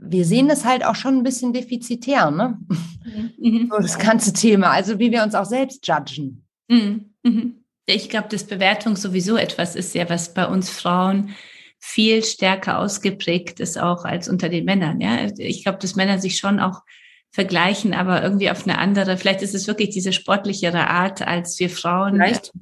wir 0.00 0.24
sehen 0.24 0.50
es 0.50 0.64
halt 0.64 0.84
auch 0.84 0.94
schon 0.94 1.18
ein 1.18 1.22
bisschen 1.22 1.52
defizitär, 1.52 2.30
ne? 2.30 2.58
Mhm. 3.38 3.68
So 3.70 3.78
das 3.78 3.98
ganze 3.98 4.32
Thema, 4.32 4.70
also 4.70 4.98
wie 4.98 5.10
wir 5.10 5.22
uns 5.22 5.34
auch 5.34 5.44
selbst 5.44 5.86
judgen. 5.86 6.44
Mhm. 6.68 7.14
Mhm. 7.22 7.64
Ich 7.86 8.08
glaube, 8.08 8.28
dass 8.28 8.44
Bewertung 8.44 8.96
sowieso 8.96 9.36
etwas 9.36 9.74
ist 9.74 9.94
ja, 9.94 10.08
was 10.08 10.34
bei 10.34 10.46
uns 10.46 10.70
Frauen 10.70 11.30
viel 11.78 12.22
stärker 12.22 12.78
ausgeprägt 12.78 13.58
ist 13.58 13.76
auch 13.76 14.04
als 14.04 14.28
unter 14.28 14.48
den 14.48 14.64
Männern. 14.64 15.00
Ja, 15.00 15.26
ich 15.36 15.64
glaube, 15.64 15.78
dass 15.78 15.96
Männer 15.96 16.18
sich 16.20 16.38
schon 16.38 16.60
auch 16.60 16.82
vergleichen, 17.32 17.92
aber 17.92 18.22
irgendwie 18.22 18.50
auf 18.50 18.64
eine 18.64 18.78
andere. 18.78 19.16
Vielleicht 19.16 19.42
ist 19.42 19.54
es 19.54 19.66
wirklich 19.66 19.90
diese 19.90 20.12
sportlichere 20.12 20.88
Art, 20.88 21.26
als 21.26 21.58
wir 21.58 21.70
Frauen. 21.70 22.14
Vielleicht. 22.14 22.52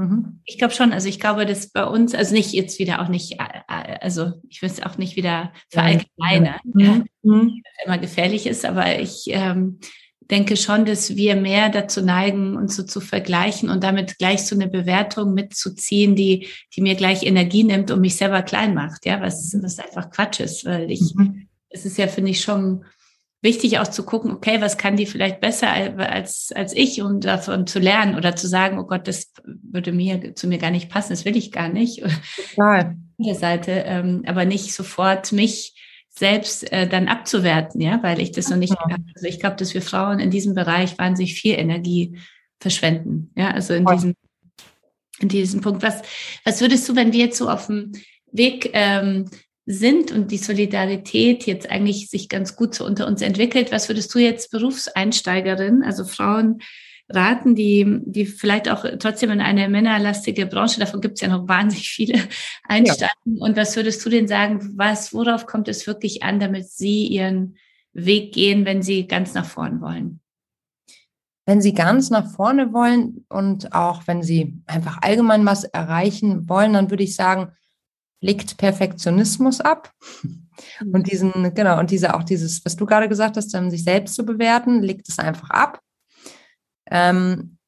Mhm. 0.00 0.40
Ich 0.46 0.56
glaube 0.56 0.72
schon, 0.72 0.94
also 0.94 1.08
ich 1.08 1.20
glaube, 1.20 1.44
dass 1.44 1.68
bei 1.68 1.84
uns, 1.84 2.14
also 2.14 2.32
nicht 2.32 2.52
jetzt 2.52 2.78
wieder 2.78 3.02
auch 3.02 3.08
nicht, 3.08 3.32
äh, 3.32 3.44
äh, 3.68 3.98
also 4.00 4.32
ich 4.48 4.62
will 4.62 4.70
es 4.70 4.82
auch 4.82 4.96
nicht 4.96 5.14
wieder 5.14 5.52
verallgemeinern, 5.68 6.58
mhm. 6.64 6.80
ja, 6.80 7.02
mhm. 7.22 7.62
immer 7.84 7.98
gefährlich 7.98 8.46
ist, 8.46 8.64
aber 8.64 8.98
ich 8.98 9.24
ähm, 9.26 9.78
denke 10.30 10.56
schon, 10.56 10.86
dass 10.86 11.16
wir 11.16 11.36
mehr 11.36 11.68
dazu 11.68 12.00
neigen, 12.00 12.56
uns 12.56 12.76
so 12.76 12.82
zu 12.82 13.02
vergleichen 13.02 13.68
und 13.68 13.84
damit 13.84 14.16
gleich 14.16 14.46
so 14.46 14.54
eine 14.54 14.68
Bewertung 14.68 15.34
mitzuziehen, 15.34 16.16
die, 16.16 16.48
die 16.74 16.80
mir 16.80 16.94
gleich 16.94 17.22
Energie 17.22 17.64
nimmt 17.64 17.90
und 17.90 18.00
mich 18.00 18.16
selber 18.16 18.40
klein 18.40 18.72
macht, 18.72 19.04
ja, 19.04 19.20
was, 19.20 19.54
was 19.60 19.78
einfach 19.78 20.10
Quatsch 20.10 20.40
ist, 20.40 20.64
weil 20.64 20.90
ich, 20.90 21.14
mhm. 21.14 21.46
es 21.68 21.84
ist 21.84 21.98
ja, 21.98 22.06
finde 22.06 22.30
ich, 22.30 22.40
schon 22.40 22.86
wichtig 23.42 23.78
auch 23.78 23.88
zu 23.88 24.04
gucken, 24.04 24.32
okay, 24.32 24.60
was 24.60 24.76
kann 24.76 24.96
die 24.96 25.06
vielleicht 25.06 25.40
besser 25.40 25.70
als, 25.70 26.52
als 26.54 26.74
ich, 26.74 27.00
um 27.00 27.20
davon 27.20 27.66
zu 27.66 27.78
lernen 27.78 28.16
oder 28.16 28.36
zu 28.36 28.46
sagen, 28.46 28.78
oh 28.78 28.84
Gott, 28.84 29.08
das 29.08 29.32
würde 29.44 29.92
mir 29.92 30.34
zu 30.34 30.46
mir 30.46 30.58
gar 30.58 30.70
nicht 30.70 30.90
passen, 30.90 31.10
das 31.10 31.24
will 31.24 31.36
ich 31.36 31.52
gar 31.52 31.68
nicht. 31.68 32.02
Total. 32.54 32.96
der 33.18 33.34
Seite, 33.34 33.72
ähm, 33.86 34.22
aber 34.26 34.44
nicht 34.44 34.74
sofort 34.74 35.32
mich 35.32 35.74
selbst 36.10 36.70
äh, 36.72 36.86
dann 36.86 37.08
abzuwerten, 37.08 37.80
ja, 37.80 38.02
weil 38.02 38.20
ich 38.20 38.32
das 38.32 38.50
noch 38.50 38.56
nicht, 38.56 38.74
also 39.14 39.26
ich 39.26 39.40
glaube, 39.40 39.56
dass 39.56 39.74
wir 39.74 39.82
Frauen 39.82 40.18
in 40.18 40.30
diesem 40.30 40.54
Bereich 40.54 40.98
wahnsinnig 40.98 41.34
viel 41.34 41.54
Energie 41.58 42.18
verschwenden, 42.58 43.32
ja, 43.36 43.52
also 43.52 43.72
in 43.74 43.86
diesem, 43.86 44.14
in 45.20 45.28
diesem 45.28 45.60
Punkt. 45.60 45.82
Was, 45.82 46.02
was 46.44 46.60
würdest 46.60 46.88
du, 46.88 46.96
wenn 46.96 47.12
wir 47.12 47.20
jetzt 47.20 47.38
so 47.38 47.48
auf 47.48 47.68
dem 47.68 47.92
Weg 48.32 48.70
ähm, 48.74 49.30
sind 49.70 50.10
und 50.10 50.32
die 50.32 50.38
Solidarität 50.38 51.46
jetzt 51.46 51.70
eigentlich 51.70 52.10
sich 52.10 52.28
ganz 52.28 52.56
gut 52.56 52.74
so 52.74 52.84
unter 52.84 53.06
uns 53.06 53.22
entwickelt. 53.22 53.70
Was 53.70 53.88
würdest 53.88 54.12
du 54.14 54.18
jetzt 54.18 54.50
Berufseinsteigerin, 54.50 55.82
also 55.84 56.04
Frauen 56.04 56.58
raten, 57.08 57.54
die, 57.54 58.00
die 58.04 58.26
vielleicht 58.26 58.68
auch 58.68 58.84
trotzdem 58.98 59.30
in 59.30 59.40
eine 59.40 59.68
männerlastige 59.68 60.46
Branche, 60.46 60.80
davon 60.80 61.00
gibt 61.00 61.14
es 61.14 61.20
ja 61.20 61.28
noch 61.28 61.48
wahnsinnig 61.48 61.88
viele, 61.88 62.18
einsteigen. 62.64 63.14
Ja. 63.24 63.46
Und 63.46 63.56
was 63.56 63.76
würdest 63.76 64.04
du 64.04 64.10
denn 64.10 64.28
sagen, 64.28 64.72
was, 64.76 65.12
worauf 65.12 65.46
kommt 65.46 65.68
es 65.68 65.86
wirklich 65.86 66.22
an, 66.22 66.40
damit 66.40 66.68
sie 66.68 67.06
ihren 67.06 67.56
Weg 67.92 68.32
gehen, 68.32 68.64
wenn 68.64 68.82
sie 68.82 69.06
ganz 69.06 69.34
nach 69.34 69.46
vorne 69.46 69.80
wollen? 69.80 70.20
Wenn 71.46 71.62
Sie 71.62 71.74
ganz 71.74 72.10
nach 72.10 72.30
vorne 72.30 72.72
wollen 72.72 73.24
und 73.28 73.72
auch 73.72 74.06
wenn 74.06 74.22
Sie 74.22 74.62
einfach 74.66 74.98
allgemein 75.02 75.44
was 75.44 75.64
erreichen 75.64 76.48
wollen, 76.48 76.74
dann 76.74 76.90
würde 76.90 77.02
ich 77.02 77.16
sagen, 77.16 77.50
legt 78.20 78.56
Perfektionismus 78.56 79.60
ab. 79.60 79.92
Mhm. 80.22 80.94
Und 80.94 81.10
diesen, 81.10 81.54
genau, 81.54 81.78
und 81.78 81.90
diese 81.90 82.14
auch 82.14 82.22
dieses, 82.22 82.64
was 82.64 82.76
du 82.76 82.86
gerade 82.86 83.08
gesagt 83.08 83.36
hast, 83.36 83.54
um 83.54 83.70
sich 83.70 83.84
selbst 83.84 84.14
zu 84.14 84.24
bewerten, 84.24 84.82
legt 84.82 85.08
es 85.08 85.18
einfach 85.18 85.50
ab. 85.50 85.80
Ähm, 86.90 87.58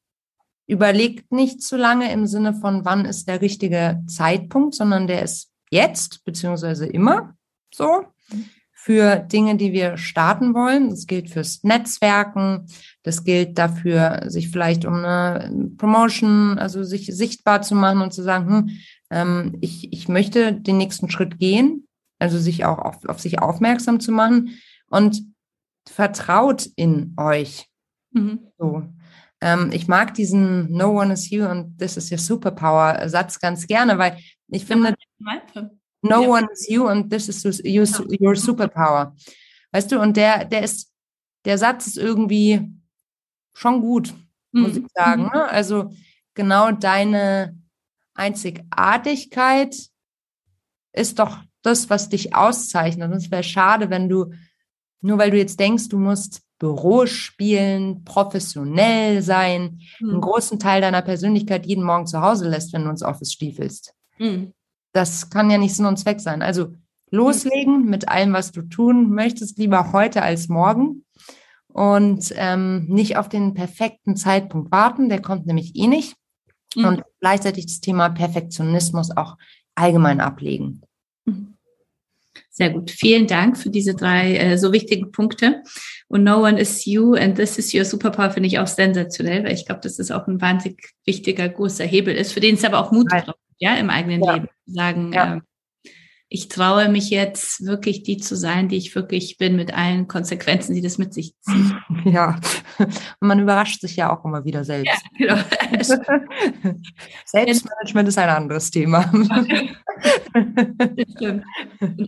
überlegt 0.67 1.31
nicht 1.31 1.61
zu 1.61 1.75
lange 1.75 2.11
im 2.11 2.25
Sinne 2.25 2.53
von, 2.53 2.85
wann 2.85 3.05
ist 3.05 3.27
der 3.27 3.41
richtige 3.41 4.01
Zeitpunkt, 4.07 4.75
sondern 4.75 5.07
der 5.07 5.23
ist 5.23 5.51
jetzt, 5.69 6.23
beziehungsweise 6.23 6.85
immer 6.85 7.35
so 7.73 8.05
für 8.71 9.15
Dinge, 9.15 9.55
die 9.55 9.71
wir 9.71 9.95
starten 9.97 10.53
wollen. 10.53 10.89
Das 10.89 11.07
gilt 11.07 11.29
fürs 11.29 11.63
Netzwerken. 11.63 12.67
Das 13.03 13.23
gilt 13.23 13.57
dafür, 13.57 14.23
sich 14.27 14.49
vielleicht 14.49 14.83
um 14.83 14.95
eine 14.95 15.71
Promotion, 15.77 16.59
also 16.59 16.83
sich 16.83 17.07
sichtbar 17.15 17.61
zu 17.61 17.75
machen 17.75 18.01
und 18.01 18.13
zu 18.13 18.21
sagen, 18.23 18.47
hm, 18.47 18.69
ähm, 19.13 19.57
ich, 19.61 19.93
ich 19.93 20.07
möchte 20.07 20.53
den 20.53 20.77
nächsten 20.77 21.09
Schritt 21.09 21.37
gehen, 21.37 21.87
also 22.19 22.39
sich 22.39 22.65
auch 22.65 22.79
auf, 22.79 23.05
auf 23.05 23.19
sich 23.19 23.39
aufmerksam 23.39 23.99
zu 23.99 24.11
machen 24.11 24.57
und 24.87 25.21
vertraut 25.87 26.67
in 26.75 27.13
euch. 27.17 27.67
Mhm. 28.11 28.39
So. 28.57 28.83
Ähm, 29.39 29.69
ich 29.71 29.87
mag 29.87 30.15
diesen 30.15 30.71
No 30.71 30.99
one 30.99 31.13
is 31.13 31.29
you 31.29 31.45
and 31.45 31.77
this 31.77 31.95
is 31.95 32.11
your 32.11 32.17
superpower 32.17 33.07
Satz 33.07 33.39
ganz 33.39 33.67
gerne, 33.67 33.97
weil 33.97 34.17
ich 34.47 34.65
finde, 34.65 34.95
No 36.01 36.23
ja. 36.23 36.27
one 36.27 36.47
is 36.51 36.67
you 36.67 36.87
and 36.87 37.11
this 37.11 37.29
is 37.29 37.45
your, 37.63 37.85
your 38.19 38.35
superpower. 38.35 39.15
Weißt 39.71 39.91
du, 39.91 39.99
und 39.99 40.17
der, 40.17 40.45
der 40.45 40.63
ist, 40.63 40.91
der 41.45 41.57
Satz 41.57 41.87
ist 41.87 41.97
irgendwie 41.97 42.71
schon 43.53 43.81
gut, 43.81 44.13
muss 44.51 44.73
mhm. 44.73 44.85
ich 44.85 44.91
sagen. 44.93 45.23
Mhm. 45.23 45.29
Ne? 45.33 45.49
Also 45.49 45.91
genau 46.33 46.71
deine, 46.71 47.55
Einzigartigkeit 48.13 49.75
ist 50.93 51.19
doch 51.19 51.39
das, 51.61 51.89
was 51.89 52.09
dich 52.09 52.35
auszeichnet. 52.35 53.11
Und 53.11 53.17
es 53.17 53.31
wäre 53.31 53.43
schade, 53.43 53.89
wenn 53.89 54.09
du, 54.09 54.31
nur 55.01 55.17
weil 55.17 55.31
du 55.31 55.37
jetzt 55.37 55.59
denkst, 55.59 55.89
du 55.89 55.97
musst 55.97 56.41
Büro 56.59 57.05
spielen, 57.07 58.03
professionell 58.05 59.21
sein, 59.21 59.81
mhm. 59.99 60.11
einen 60.11 60.21
großen 60.21 60.59
Teil 60.59 60.81
deiner 60.81 61.01
Persönlichkeit 61.01 61.65
jeden 61.65 61.83
Morgen 61.83 62.07
zu 62.07 62.21
Hause 62.21 62.47
lässt, 62.47 62.73
wenn 62.73 62.83
du 62.83 62.89
ins 62.89 63.03
Office 63.03 63.33
stiefelst. 63.33 63.93
Mhm. 64.17 64.53
Das 64.93 65.29
kann 65.29 65.49
ja 65.49 65.57
nicht 65.57 65.75
Sinn 65.75 65.87
und 65.87 65.97
Zweck 65.97 66.19
sein. 66.19 66.41
Also 66.41 66.73
loslegen 67.09 67.85
mit 67.85 68.07
allem, 68.07 68.33
was 68.33 68.51
du 68.51 68.61
tun 68.61 69.09
möchtest, 69.11 69.57
lieber 69.57 69.91
heute 69.91 70.21
als 70.21 70.47
morgen. 70.47 71.05
Und 71.67 72.31
ähm, 72.35 72.85
nicht 72.87 73.17
auf 73.17 73.29
den 73.29 73.55
perfekten 73.55 74.15
Zeitpunkt 74.15 74.71
warten, 74.71 75.09
der 75.09 75.21
kommt 75.21 75.47
nämlich 75.47 75.75
eh 75.75 75.87
nicht 75.87 76.15
mhm. 76.75 76.85
und 76.85 77.03
gleichzeitig 77.19 77.65
das 77.65 77.81
Thema 77.81 78.09
Perfektionismus 78.09 79.15
auch 79.15 79.37
allgemein 79.75 80.21
ablegen. 80.21 80.81
Mhm. 81.25 81.53
Sehr 82.49 82.69
gut. 82.69 82.91
Vielen 82.91 83.25
Dank 83.25 83.57
für 83.57 83.69
diese 83.69 83.95
drei 83.95 84.35
äh, 84.37 84.57
so 84.57 84.71
wichtigen 84.71 85.11
Punkte. 85.11 85.63
Und 86.07 86.23
No 86.23 86.43
One 86.43 86.59
is 86.59 86.85
You 86.85 87.15
and 87.15 87.35
This 87.35 87.57
is 87.57 87.73
Your 87.73 87.85
Superpower 87.85 88.29
finde 88.29 88.47
ich 88.47 88.59
auch 88.59 88.67
sensationell, 88.67 89.43
weil 89.43 89.53
ich 89.53 89.65
glaube, 89.65 89.81
dass 89.81 89.97
das 89.97 90.11
auch 90.11 90.27
ein 90.27 90.39
wahnsinnig 90.39 90.93
wichtiger, 91.05 91.49
großer 91.49 91.83
Hebel 91.83 92.15
ist, 92.15 92.31
für 92.31 92.39
den 92.39 92.55
es 92.55 92.63
aber 92.63 92.79
auch 92.79 92.91
Mut 92.91 93.07
braucht, 93.07 93.37
ja, 93.57 93.75
im 93.75 93.89
eigenen 93.89 94.23
ja. 94.23 94.33
Leben. 94.35 94.47
Sagen, 94.67 95.13
ja. 95.13 95.37
äh, 95.37 95.41
ich 96.33 96.47
traue 96.47 96.89
mich 96.89 97.11
jetzt 97.11 97.63
wirklich 97.63 98.01
die 98.01 98.17
zu 98.17 98.35
sein, 98.35 98.67
die 98.67 98.77
ich 98.77 98.95
wirklich 98.95 99.37
bin, 99.37 99.55
mit 99.55 99.71
allen 99.71 100.07
Konsequenzen, 100.07 100.73
die 100.73 100.81
das 100.81 100.97
mit 100.97 101.13
sich 101.13 101.35
zieht. 101.41 101.75
Ja, 102.05 102.39
und 102.79 103.27
man 103.27 103.39
überrascht 103.39 103.79
sich 103.79 103.95
ja 103.95 104.11
auch 104.11 104.25
immer 104.25 104.43
wieder 104.43 104.65
selbst. 104.65 104.99
Ja, 105.17 105.43
genau. 105.71 106.73
Selbstmanagement 107.25 108.09
ist 108.09 108.17
ein 108.17 108.29
anderes 108.29 108.71
Thema. 108.71 109.09
Und 111.21 111.43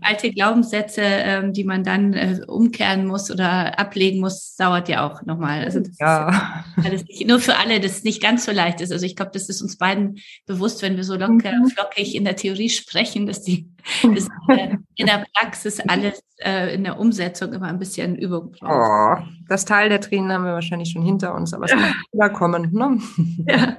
alte 0.02 0.32
Glaubenssätze, 0.32 1.02
ähm, 1.02 1.54
die 1.54 1.64
man 1.64 1.84
dann 1.84 2.14
äh, 2.14 2.40
umkehren 2.48 3.06
muss 3.06 3.32
oder 3.32 3.80
ablegen 3.80 4.20
muss, 4.20 4.56
dauert 4.56 4.90
ja 4.90 5.08
auch 5.08 5.22
nochmal. 5.24 5.64
Also 5.64 5.80
das 5.80 5.98
ja. 6.00 6.66
ist 6.92 7.08
nicht, 7.08 7.28
nur 7.28 7.40
für 7.40 7.56
alle, 7.56 7.80
das 7.80 8.04
nicht 8.04 8.22
ganz 8.22 8.46
so 8.46 8.52
leicht 8.52 8.82
ist. 8.82 8.92
Also 8.92 9.06
ich 9.06 9.16
glaube, 9.16 9.32
das 9.34 9.48
ist 9.48 9.62
uns 9.62 9.78
beiden 9.78 10.18
bewusst, 10.46 10.82
wenn 10.82 10.98
wir 10.98 11.04
so 11.04 11.16
locker, 11.16 11.54
mhm. 11.54 11.68
flockig 11.68 12.16
in 12.16 12.26
der 12.26 12.36
Theorie 12.36 12.70
sprechen, 12.70 13.28
dass 13.28 13.42
die 13.44 13.70
ist 14.16 14.30
äh, 14.50 14.78
in 14.96 15.06
der 15.08 15.26
Praxis 15.34 15.80
alles 15.80 16.22
äh, 16.38 16.74
in 16.74 16.84
der 16.84 17.00
Umsetzung 17.00 17.54
immer 17.54 17.68
ein 17.68 17.80
bisschen 17.80 18.16
Übung 18.16 18.52
braucht. 18.52 19.22
Oh, 19.22 19.26
das 19.48 19.66
Teil 19.66 19.90
der 19.90 20.02
Tränen 20.02 20.32
haben 20.32 20.46
wir 20.46 20.54
wahrscheinlich 20.54 20.92
schon 20.92 21.04
hinter 21.04 21.36
uns, 21.36 21.54
aber 21.54 21.66
es 21.66 21.72
kann 21.72 21.94
wieder 22.12 22.30
kommen. 22.30 22.72
Ne? 22.72 23.00
Ja, 23.48 23.78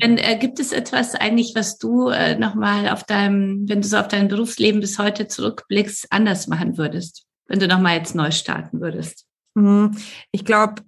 Dann 0.00 0.18
äh, 0.18 0.36
gibt 0.38 0.60
es 0.60 0.72
etwas 0.72 1.14
eigentlich, 1.14 1.54
was 1.54 1.78
du 1.78 2.08
äh, 2.08 2.36
nochmal 2.36 2.88
auf 2.88 3.04
deinem, 3.04 3.68
wenn 3.68 3.82
du 3.82 3.88
so 3.88 3.98
auf 3.98 4.08
dein 4.08 4.28
Berufsleben 4.28 4.80
bis 4.80 4.98
heute 4.98 5.28
zurückblickst, 5.28 6.08
anders 6.10 6.46
machen 6.46 6.78
würdest, 6.78 7.26
wenn 7.46 7.58
du 7.58 7.68
nochmal 7.68 7.96
jetzt 7.96 8.14
neu 8.14 8.30
starten 8.30 8.80
würdest? 8.80 9.26
Mhm. 9.54 9.96
Ich 10.32 10.44
glaube, 10.44 10.82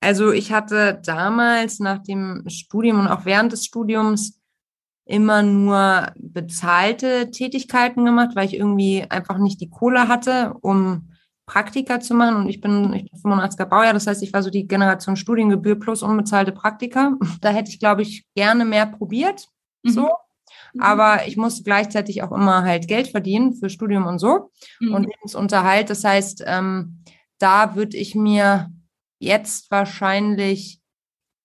also 0.00 0.32
ich 0.32 0.52
hatte 0.52 1.00
damals 1.04 1.78
nach 1.78 2.02
dem 2.02 2.44
Studium 2.48 3.00
und 3.00 3.08
auch 3.08 3.24
während 3.24 3.52
des 3.52 3.64
Studiums 3.64 4.40
immer 5.06 5.42
nur 5.42 6.08
bezahlte 6.16 7.30
Tätigkeiten 7.30 8.04
gemacht, 8.04 8.30
weil 8.34 8.46
ich 8.46 8.54
irgendwie 8.54 9.04
einfach 9.08 9.38
nicht 9.38 9.60
die 9.60 9.70
Kohle 9.70 10.08
hatte, 10.08 10.54
um 10.60 11.08
Praktika 11.46 12.00
zu 12.00 12.12
machen. 12.14 12.36
Und 12.36 12.48
ich 12.48 12.60
bin, 12.60 12.92
ich 12.92 13.10
bin 13.10 13.20
85er 13.20 13.66
Baujahr, 13.66 13.94
das 13.94 14.08
heißt, 14.08 14.22
ich 14.22 14.32
war 14.32 14.42
so 14.42 14.50
die 14.50 14.66
Generation 14.66 15.16
Studiengebühr 15.16 15.78
plus 15.78 16.02
unbezahlte 16.02 16.52
Praktika. 16.52 17.16
Da 17.40 17.50
hätte 17.50 17.70
ich, 17.70 17.78
glaube 17.78 18.02
ich, 18.02 18.26
gerne 18.34 18.64
mehr 18.64 18.86
probiert. 18.86 19.48
Mhm. 19.84 19.90
So. 19.90 20.10
Mhm. 20.74 20.82
Aber 20.82 21.26
ich 21.28 21.36
musste 21.36 21.62
gleichzeitig 21.62 22.24
auch 22.24 22.32
immer 22.32 22.64
halt 22.64 22.88
Geld 22.88 23.06
verdienen 23.08 23.54
für 23.54 23.70
Studium 23.70 24.06
und 24.06 24.18
so 24.18 24.50
mhm. 24.80 24.92
und 24.92 25.04
Lebensunterhalt. 25.04 25.88
Das 25.88 26.02
heißt, 26.02 26.42
ähm, 26.46 27.04
da 27.38 27.76
würde 27.76 27.96
ich 27.96 28.16
mir 28.16 28.70
jetzt 29.20 29.70
wahrscheinlich 29.70 30.80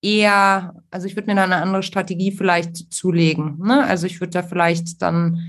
eher, 0.01 0.73
also 0.89 1.07
ich 1.07 1.15
würde 1.15 1.29
mir 1.29 1.35
da 1.35 1.43
eine 1.43 1.57
andere 1.57 1.83
Strategie 1.83 2.31
vielleicht 2.31 2.91
zulegen. 2.93 3.59
Ne? 3.59 3.83
Also 3.83 4.07
ich 4.07 4.19
würde 4.19 4.31
da 4.31 4.43
vielleicht 4.43 5.01
dann, 5.01 5.39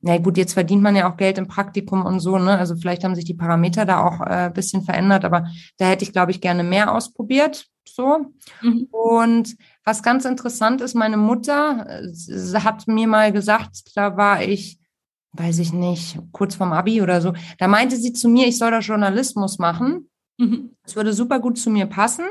na 0.00 0.18
gut, 0.18 0.36
jetzt 0.36 0.52
verdient 0.52 0.82
man 0.82 0.94
ja 0.94 1.10
auch 1.10 1.16
Geld 1.16 1.38
im 1.38 1.48
Praktikum 1.48 2.04
und 2.04 2.20
so, 2.20 2.38
ne? 2.38 2.58
Also 2.58 2.76
vielleicht 2.76 3.02
haben 3.02 3.16
sich 3.16 3.24
die 3.24 3.34
Parameter 3.34 3.84
da 3.84 4.04
auch 4.04 4.20
äh, 4.20 4.50
bisschen 4.54 4.82
verändert, 4.82 5.24
aber 5.24 5.48
da 5.78 5.88
hätte 5.88 6.04
ich, 6.04 6.12
glaube 6.12 6.30
ich, 6.30 6.40
gerne 6.40 6.62
mehr 6.62 6.94
ausprobiert. 6.94 7.66
So. 7.88 8.26
Mhm. 8.62 8.88
Und 8.90 9.56
was 9.84 10.02
ganz 10.02 10.24
interessant 10.24 10.80
ist, 10.80 10.94
meine 10.94 11.16
Mutter 11.16 11.86
äh, 11.88 12.60
hat 12.60 12.86
mir 12.86 13.08
mal 13.08 13.32
gesagt, 13.32 13.96
da 13.96 14.16
war 14.16 14.42
ich, 14.42 14.78
weiß 15.32 15.58
ich 15.58 15.72
nicht, 15.72 16.18
kurz 16.30 16.54
vorm 16.54 16.72
Abi 16.72 17.02
oder 17.02 17.20
so, 17.20 17.32
da 17.58 17.66
meinte 17.66 17.96
sie 17.96 18.12
zu 18.12 18.28
mir, 18.28 18.46
ich 18.46 18.58
soll 18.58 18.70
da 18.70 18.80
Journalismus 18.80 19.58
machen. 19.58 20.10
Mhm. 20.38 20.76
Das 20.84 20.94
würde 20.94 21.12
super 21.12 21.40
gut 21.40 21.58
zu 21.58 21.70
mir 21.70 21.86
passen. 21.86 22.26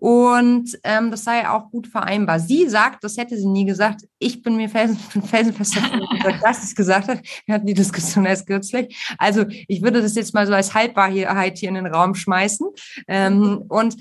Und 0.00 0.78
ähm, 0.82 1.10
das 1.10 1.24
sei 1.24 1.46
auch 1.46 1.70
gut 1.70 1.86
vereinbar. 1.86 2.40
Sie 2.40 2.66
sagt, 2.68 3.04
das 3.04 3.18
hätte 3.18 3.36
sie 3.36 3.46
nie 3.46 3.66
gesagt. 3.66 4.08
Ich 4.18 4.42
bin 4.42 4.56
mir 4.56 4.70
felsen, 4.70 4.96
felsenfest 5.26 5.76
davon 5.76 6.00
dass 6.42 6.62
sie 6.62 6.68
es 6.68 6.74
gesagt 6.74 7.08
hat. 7.08 7.20
Wir 7.44 7.54
hatten 7.54 7.66
die 7.66 7.74
Diskussion 7.74 8.24
erst 8.24 8.46
kürzlich. 8.46 8.96
Also 9.18 9.44
ich 9.68 9.82
würde 9.82 10.00
das 10.00 10.14
jetzt 10.14 10.32
mal 10.32 10.46
so 10.46 10.54
als 10.54 10.74
Halbwahrheit 10.74 11.58
hier 11.58 11.68
in 11.68 11.74
den 11.74 11.86
Raum 11.86 12.14
schmeißen. 12.14 12.66
Ähm, 13.08 13.64
und 13.68 13.96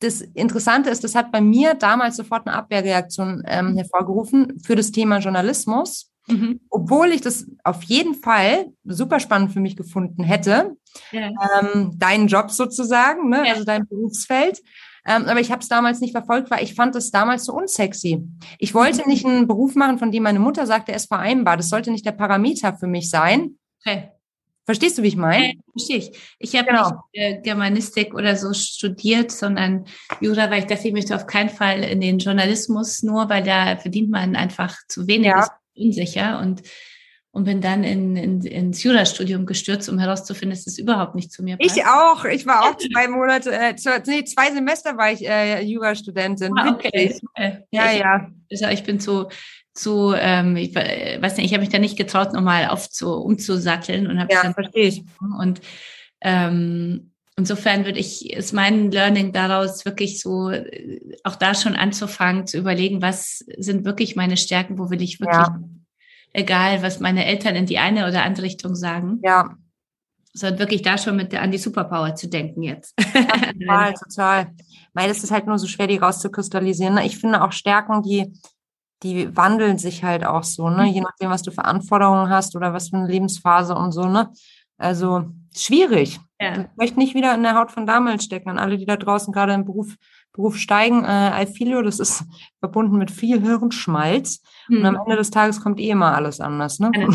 das 0.00 0.22
Interessante 0.22 0.88
ist, 0.88 1.04
das 1.04 1.14
hat 1.14 1.30
bei 1.30 1.42
mir 1.42 1.74
damals 1.74 2.16
sofort 2.16 2.46
eine 2.46 2.56
Abwehrreaktion 2.56 3.42
ähm, 3.46 3.76
hervorgerufen 3.76 4.60
für 4.64 4.76
das 4.76 4.92
Thema 4.92 5.18
Journalismus. 5.18 6.10
Mhm. 6.26 6.60
Obwohl 6.70 7.08
ich 7.08 7.20
das 7.20 7.46
auf 7.64 7.82
jeden 7.82 8.14
Fall 8.14 8.72
super 8.84 9.20
spannend 9.20 9.52
für 9.52 9.60
mich 9.60 9.76
gefunden 9.76 10.24
hätte, 10.24 10.76
ja. 11.10 11.28
ähm, 11.60 11.98
deinen 11.98 12.28
Job 12.28 12.50
sozusagen, 12.50 13.28
ne? 13.28 13.44
Ja. 13.44 13.52
also 13.52 13.64
dein 13.64 13.86
Berufsfeld. 13.86 14.62
Ähm, 15.06 15.24
aber 15.26 15.40
ich 15.40 15.50
habe 15.50 15.62
es 15.62 15.68
damals 15.68 16.00
nicht 16.00 16.12
verfolgt, 16.12 16.50
weil 16.50 16.62
ich 16.62 16.74
fand 16.74 16.94
es 16.94 17.10
damals 17.10 17.44
so 17.44 17.54
unsexy. 17.54 18.22
Ich 18.58 18.74
wollte 18.74 19.02
mhm. 19.02 19.08
nicht 19.08 19.26
einen 19.26 19.48
Beruf 19.48 19.74
machen, 19.74 19.98
von 19.98 20.12
dem 20.12 20.22
meine 20.22 20.38
Mutter 20.38 20.66
sagte, 20.66 20.92
er 20.92 20.96
ist 20.96 21.08
vereinbar. 21.08 21.56
Das 21.56 21.68
sollte 21.68 21.90
nicht 21.90 22.06
der 22.06 22.12
Parameter 22.12 22.76
für 22.76 22.86
mich 22.86 23.10
sein. 23.10 23.56
Okay. 23.84 24.10
Verstehst 24.64 24.96
du, 24.96 25.02
wie 25.02 25.08
ich 25.08 25.16
meine? 25.16 25.46
Ja, 25.46 25.52
verstehe 25.72 25.96
ich. 25.96 26.12
Ich 26.38 26.54
habe 26.54 26.68
genau. 26.68 26.88
nicht 26.88 27.00
äh, 27.14 27.40
Germanistik 27.42 28.14
oder 28.14 28.36
so 28.36 28.52
studiert, 28.52 29.32
sondern 29.32 29.86
Jura, 30.20 30.50
weil 30.50 30.60
ich 30.60 30.66
dachte, 30.66 30.86
ich 30.86 30.94
möchte 30.94 31.16
auf 31.16 31.26
keinen 31.26 31.50
Fall 31.50 31.82
in 31.82 32.00
den 32.00 32.18
Journalismus, 32.18 33.02
nur 33.02 33.28
weil 33.28 33.42
da 33.42 33.76
verdient 33.76 34.10
man 34.10 34.36
einfach 34.36 34.76
zu 34.86 35.08
wenig, 35.08 35.26
ja. 35.26 35.40
ist 35.40 35.50
unsicher 35.74 36.38
und 36.38 36.62
und 37.32 37.44
bin 37.44 37.62
dann 37.62 37.82
in, 37.82 38.14
in, 38.14 38.42
ins 38.42 38.82
Jurastudium 38.82 39.46
gestürzt, 39.46 39.88
um 39.88 39.98
herauszufinden, 39.98 40.50
dass 40.50 40.66
es 40.66 40.78
überhaupt 40.78 41.14
nicht 41.14 41.32
zu 41.32 41.42
mir 41.42 41.56
passt. 41.56 41.76
Ich 41.76 41.84
auch. 41.84 42.26
Ich 42.26 42.46
war 42.46 42.62
auch 42.62 42.76
zwei 42.76 43.08
Monate, 43.08 43.50
äh, 43.50 43.74
nee, 44.06 44.24
zwei 44.24 44.52
Semester 44.52 44.98
war 44.98 45.12
ich 45.12 45.26
äh, 45.26 45.62
Jurastudentin. 45.62 46.52
Ah, 46.58 46.72
okay. 46.72 47.18
okay. 47.30 47.64
Ja, 47.70 47.92
ich, 47.92 48.00
ja. 48.00 48.30
Also 48.50 48.66
ich 48.66 48.84
bin 48.84 49.00
zu, 49.00 49.28
zu 49.72 50.12
ähm, 50.14 50.56
ich 50.56 50.74
weiß 50.74 51.38
nicht, 51.38 51.46
ich 51.46 51.54
habe 51.54 51.62
mich 51.62 51.70
da 51.70 51.78
nicht 51.78 51.96
getraut, 51.96 52.34
nochmal 52.34 52.68
auf 52.68 52.90
zu, 52.90 53.10
umzusatteln 53.10 54.08
und 54.08 54.20
habe 54.20 54.32
ja, 54.32 54.42
dann 54.42 54.52
verstehe 54.52 54.88
ich. 54.88 55.02
Und 55.40 55.62
ähm, 56.20 57.12
insofern 57.38 57.86
würde 57.86 57.98
ich, 57.98 58.30
ist 58.30 58.52
mein 58.52 58.90
Learning 58.90 59.32
daraus 59.32 59.86
wirklich 59.86 60.20
so, 60.20 60.50
äh, 60.50 61.00
auch 61.24 61.36
da 61.36 61.54
schon 61.54 61.76
anzufangen, 61.76 62.46
zu 62.46 62.58
überlegen, 62.58 63.00
was 63.00 63.38
sind 63.56 63.86
wirklich 63.86 64.16
meine 64.16 64.36
Stärken, 64.36 64.78
wo 64.78 64.90
will 64.90 65.00
ich 65.00 65.18
wirklich 65.18 65.38
ja 65.38 65.58
egal 66.32 66.82
was 66.82 67.00
meine 67.00 67.24
Eltern 67.24 67.54
in 67.54 67.66
die 67.66 67.78
eine 67.78 68.06
oder 68.06 68.24
andere 68.24 68.46
Richtung 68.46 68.74
sagen. 68.74 69.20
Ja. 69.22 69.56
Sondern 70.34 70.60
wirklich 70.60 70.82
da 70.82 70.96
schon 70.96 71.16
mit 71.16 71.32
der, 71.32 71.42
an 71.42 71.50
die 71.50 71.58
Superpower 71.58 72.14
zu 72.14 72.28
denken 72.28 72.62
jetzt. 72.62 72.94
Ja, 73.14 73.52
total, 73.52 73.94
total. 74.08 74.54
Weil 74.94 75.10
es 75.10 75.22
ist 75.22 75.30
halt 75.30 75.46
nur 75.46 75.58
so 75.58 75.66
schwer, 75.66 75.86
die 75.86 75.98
rauszukristallisieren. 75.98 76.96
Ich 76.98 77.18
finde 77.18 77.42
auch 77.42 77.52
Stärken, 77.52 78.02
die, 78.02 78.32
die 79.02 79.36
wandeln 79.36 79.78
sich 79.78 80.04
halt 80.04 80.24
auch 80.24 80.44
so, 80.44 80.70
ne? 80.70 80.86
Je 80.86 81.00
nachdem, 81.00 81.30
was 81.30 81.42
du 81.42 81.50
für 81.50 81.64
Anforderungen 81.64 82.30
hast 82.30 82.56
oder 82.56 82.72
was 82.72 82.88
für 82.88 82.96
eine 82.96 83.08
Lebensphase 83.08 83.74
und 83.74 83.92
so, 83.92 84.06
ne? 84.06 84.30
Also 84.78 85.26
schwierig. 85.54 86.18
Ja. 86.42 86.60
Ich 86.62 86.76
möchte 86.76 86.98
nicht 86.98 87.14
wieder 87.14 87.34
in 87.34 87.42
der 87.42 87.54
Haut 87.54 87.70
von 87.70 87.86
damals 87.86 88.24
stecken. 88.24 88.50
An 88.50 88.58
alle, 88.58 88.76
die 88.76 88.86
da 88.86 88.96
draußen 88.96 89.32
gerade 89.32 89.52
im 89.52 89.64
Beruf, 89.64 89.94
Beruf 90.32 90.56
steigen. 90.56 91.04
Äh, 91.04 91.06
Alfilio, 91.06 91.82
das 91.82 92.00
ist 92.00 92.24
verbunden 92.60 92.98
mit 92.98 93.10
viel 93.10 93.40
Hirnschmalz. 93.40 94.42
Hm. 94.66 94.78
Und 94.78 94.86
am 94.86 94.96
Ende 94.96 95.16
des 95.16 95.30
Tages 95.30 95.60
kommt 95.60 95.78
eh 95.78 95.90
immer 95.90 96.14
alles 96.14 96.40
anders. 96.40 96.80
Ne? 96.80 96.90
Ja, 96.94 97.08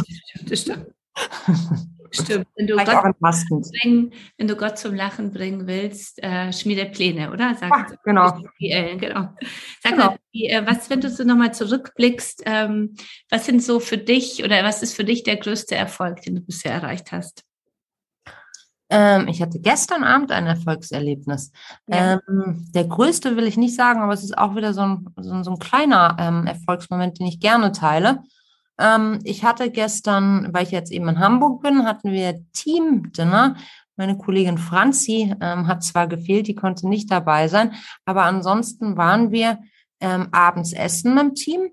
das 0.47 0.61
stimmt. 0.61 0.87
Stimmt. 2.11 2.47
Wenn 2.55 2.67
du, 2.67 2.75
Gott 2.77 3.19
bringen, 3.19 4.13
wenn 4.37 4.47
du 4.47 4.55
Gott 4.55 4.77
zum 4.77 4.95
Lachen 4.95 5.31
bringen 5.33 5.67
willst, 5.67 6.23
äh, 6.23 6.51
schmiede 6.53 6.85
Pläne, 6.85 7.31
oder? 7.31 7.53
Sagt, 7.55 7.73
Ach, 7.75 8.03
genau. 8.03 8.43
Genau. 8.59 9.29
Sag 9.83 9.91
genau. 9.91 10.05
mal, 10.05 10.17
wie, 10.31 10.47
äh, 10.47 10.65
was, 10.65 10.89
wenn 10.89 11.01
du 11.01 11.09
so 11.09 11.23
nochmal 11.23 11.53
zurückblickst, 11.53 12.43
ähm, 12.45 12.95
was 13.29 13.45
sind 13.45 13.61
so 13.61 13.79
für 13.79 13.97
dich 13.97 14.43
oder 14.43 14.63
was 14.63 14.83
ist 14.83 14.95
für 14.95 15.03
dich 15.03 15.23
der 15.23 15.37
größte 15.37 15.75
Erfolg, 15.75 16.21
den 16.21 16.35
du 16.35 16.41
bisher 16.41 16.71
erreicht 16.71 17.11
hast? 17.11 17.43
Ähm, 18.89 19.27
ich 19.27 19.41
hatte 19.41 19.59
gestern 19.59 20.03
Abend 20.03 20.31
ein 20.31 20.47
Erfolgserlebnis. 20.47 21.51
Ja. 21.87 22.19
Ähm, 22.27 22.67
der 22.73 22.85
größte 22.85 23.35
will 23.35 23.47
ich 23.47 23.57
nicht 23.57 23.75
sagen, 23.75 24.01
aber 24.01 24.13
es 24.13 24.23
ist 24.23 24.37
auch 24.37 24.55
wieder 24.55 24.73
so 24.73 24.81
ein, 24.81 25.07
so 25.17 25.33
ein, 25.33 25.43
so 25.43 25.51
ein 25.51 25.59
kleiner 25.59 26.15
ähm, 26.19 26.47
Erfolgsmoment, 26.47 27.19
den 27.19 27.27
ich 27.27 27.39
gerne 27.39 27.71
teile. 27.71 28.23
Ähm, 28.79 29.19
ich 29.23 29.43
hatte 29.43 29.71
gestern, 29.71 30.53
weil 30.53 30.63
ich 30.63 30.71
jetzt 30.71 30.91
eben 30.91 31.09
in 31.09 31.19
Hamburg 31.19 31.61
bin, 31.61 31.85
hatten 31.85 32.11
wir 32.11 32.39
Team-Dinner. 32.53 33.55
Meine 33.97 34.17
Kollegin 34.17 34.59
Franzi 34.59 35.35
ähm, 35.41 35.67
hat 35.67 35.83
zwar 35.83 36.07
gefehlt, 36.07 36.47
die 36.47 36.55
konnte 36.55 36.87
nicht 36.87 37.11
dabei 37.11 37.47
sein, 37.47 37.73
aber 38.05 38.23
ansonsten 38.23 38.95
waren 38.95 39.31
wir 39.31 39.59
ähm, 39.99 40.27
abends 40.31 40.71
essen 40.73 41.15
mit 41.15 41.23
dem 41.23 41.35
Team. 41.35 41.69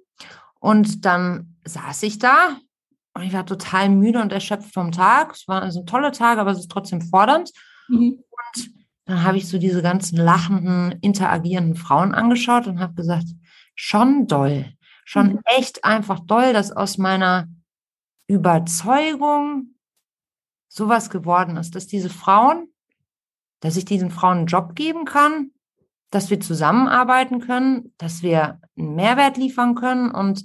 Und 0.58 1.04
dann 1.04 1.56
saß 1.64 2.02
ich 2.04 2.18
da 2.18 2.56
ich 3.22 3.32
war 3.32 3.46
total 3.46 3.90
müde 3.90 4.20
und 4.20 4.32
erschöpft 4.32 4.74
vom 4.74 4.90
Tag. 4.90 5.34
Es 5.34 5.46
war 5.46 5.62
also 5.62 5.80
ein 5.80 5.86
toller 5.86 6.12
Tag, 6.12 6.38
aber 6.38 6.50
es 6.50 6.58
ist 6.58 6.70
trotzdem 6.70 7.00
fordernd. 7.00 7.52
Mhm. 7.88 8.18
Und 8.56 8.70
dann 9.04 9.22
habe 9.22 9.36
ich 9.36 9.48
so 9.48 9.58
diese 9.58 9.82
ganzen 9.82 10.16
lachenden, 10.16 10.98
interagierenden 11.00 11.76
Frauen 11.76 12.14
angeschaut 12.14 12.66
und 12.66 12.80
habe 12.80 12.94
gesagt, 12.94 13.26
schon 13.74 14.26
doll, 14.26 14.66
schon 15.04 15.34
mhm. 15.34 15.40
echt 15.44 15.84
einfach 15.84 16.20
doll, 16.20 16.52
dass 16.52 16.72
aus 16.72 16.98
meiner 16.98 17.48
Überzeugung 18.26 19.74
sowas 20.68 21.10
geworden 21.10 21.56
ist, 21.56 21.74
dass 21.74 21.86
diese 21.86 22.10
Frauen, 22.10 22.68
dass 23.60 23.76
ich 23.76 23.84
diesen 23.84 24.10
Frauen 24.10 24.38
einen 24.38 24.46
Job 24.46 24.74
geben 24.74 25.04
kann, 25.04 25.50
dass 26.10 26.30
wir 26.30 26.40
zusammenarbeiten 26.40 27.40
können, 27.40 27.92
dass 27.98 28.22
wir 28.22 28.60
einen 28.76 28.94
Mehrwert 28.94 29.36
liefern 29.36 29.74
können 29.74 30.10
und 30.10 30.44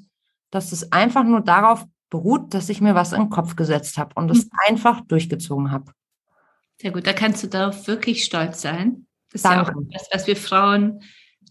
dass 0.52 0.72
es 0.72 0.92
einfach 0.92 1.24
nur 1.24 1.42
darauf 1.42 1.86
beruht, 2.10 2.54
dass 2.54 2.70
ich 2.70 2.82
mir 2.82 2.96
was 2.96 3.14
in 3.14 3.22
den 3.22 3.30
Kopf 3.30 3.56
gesetzt 3.56 3.98
habe 3.98 4.12
und 4.16 4.30
es 4.32 4.46
mhm. 4.46 4.52
einfach 4.68 5.02
durchgezogen 5.02 5.72
habe. 5.72 5.92
Sehr 6.82 6.92
gut, 6.92 7.06
da 7.06 7.14
kannst 7.14 7.44
du 7.44 7.48
darauf 7.48 7.88
wirklich 7.88 8.24
stolz 8.24 8.62
sein. 8.62 9.06
Das 9.32 9.42
ist 9.42 9.46
Danke. 9.46 9.72
ja 9.72 9.78
auch 9.78 9.84
das, 9.92 10.08
was 10.12 10.28
wir 10.28 10.36
Frauen 10.36 11.02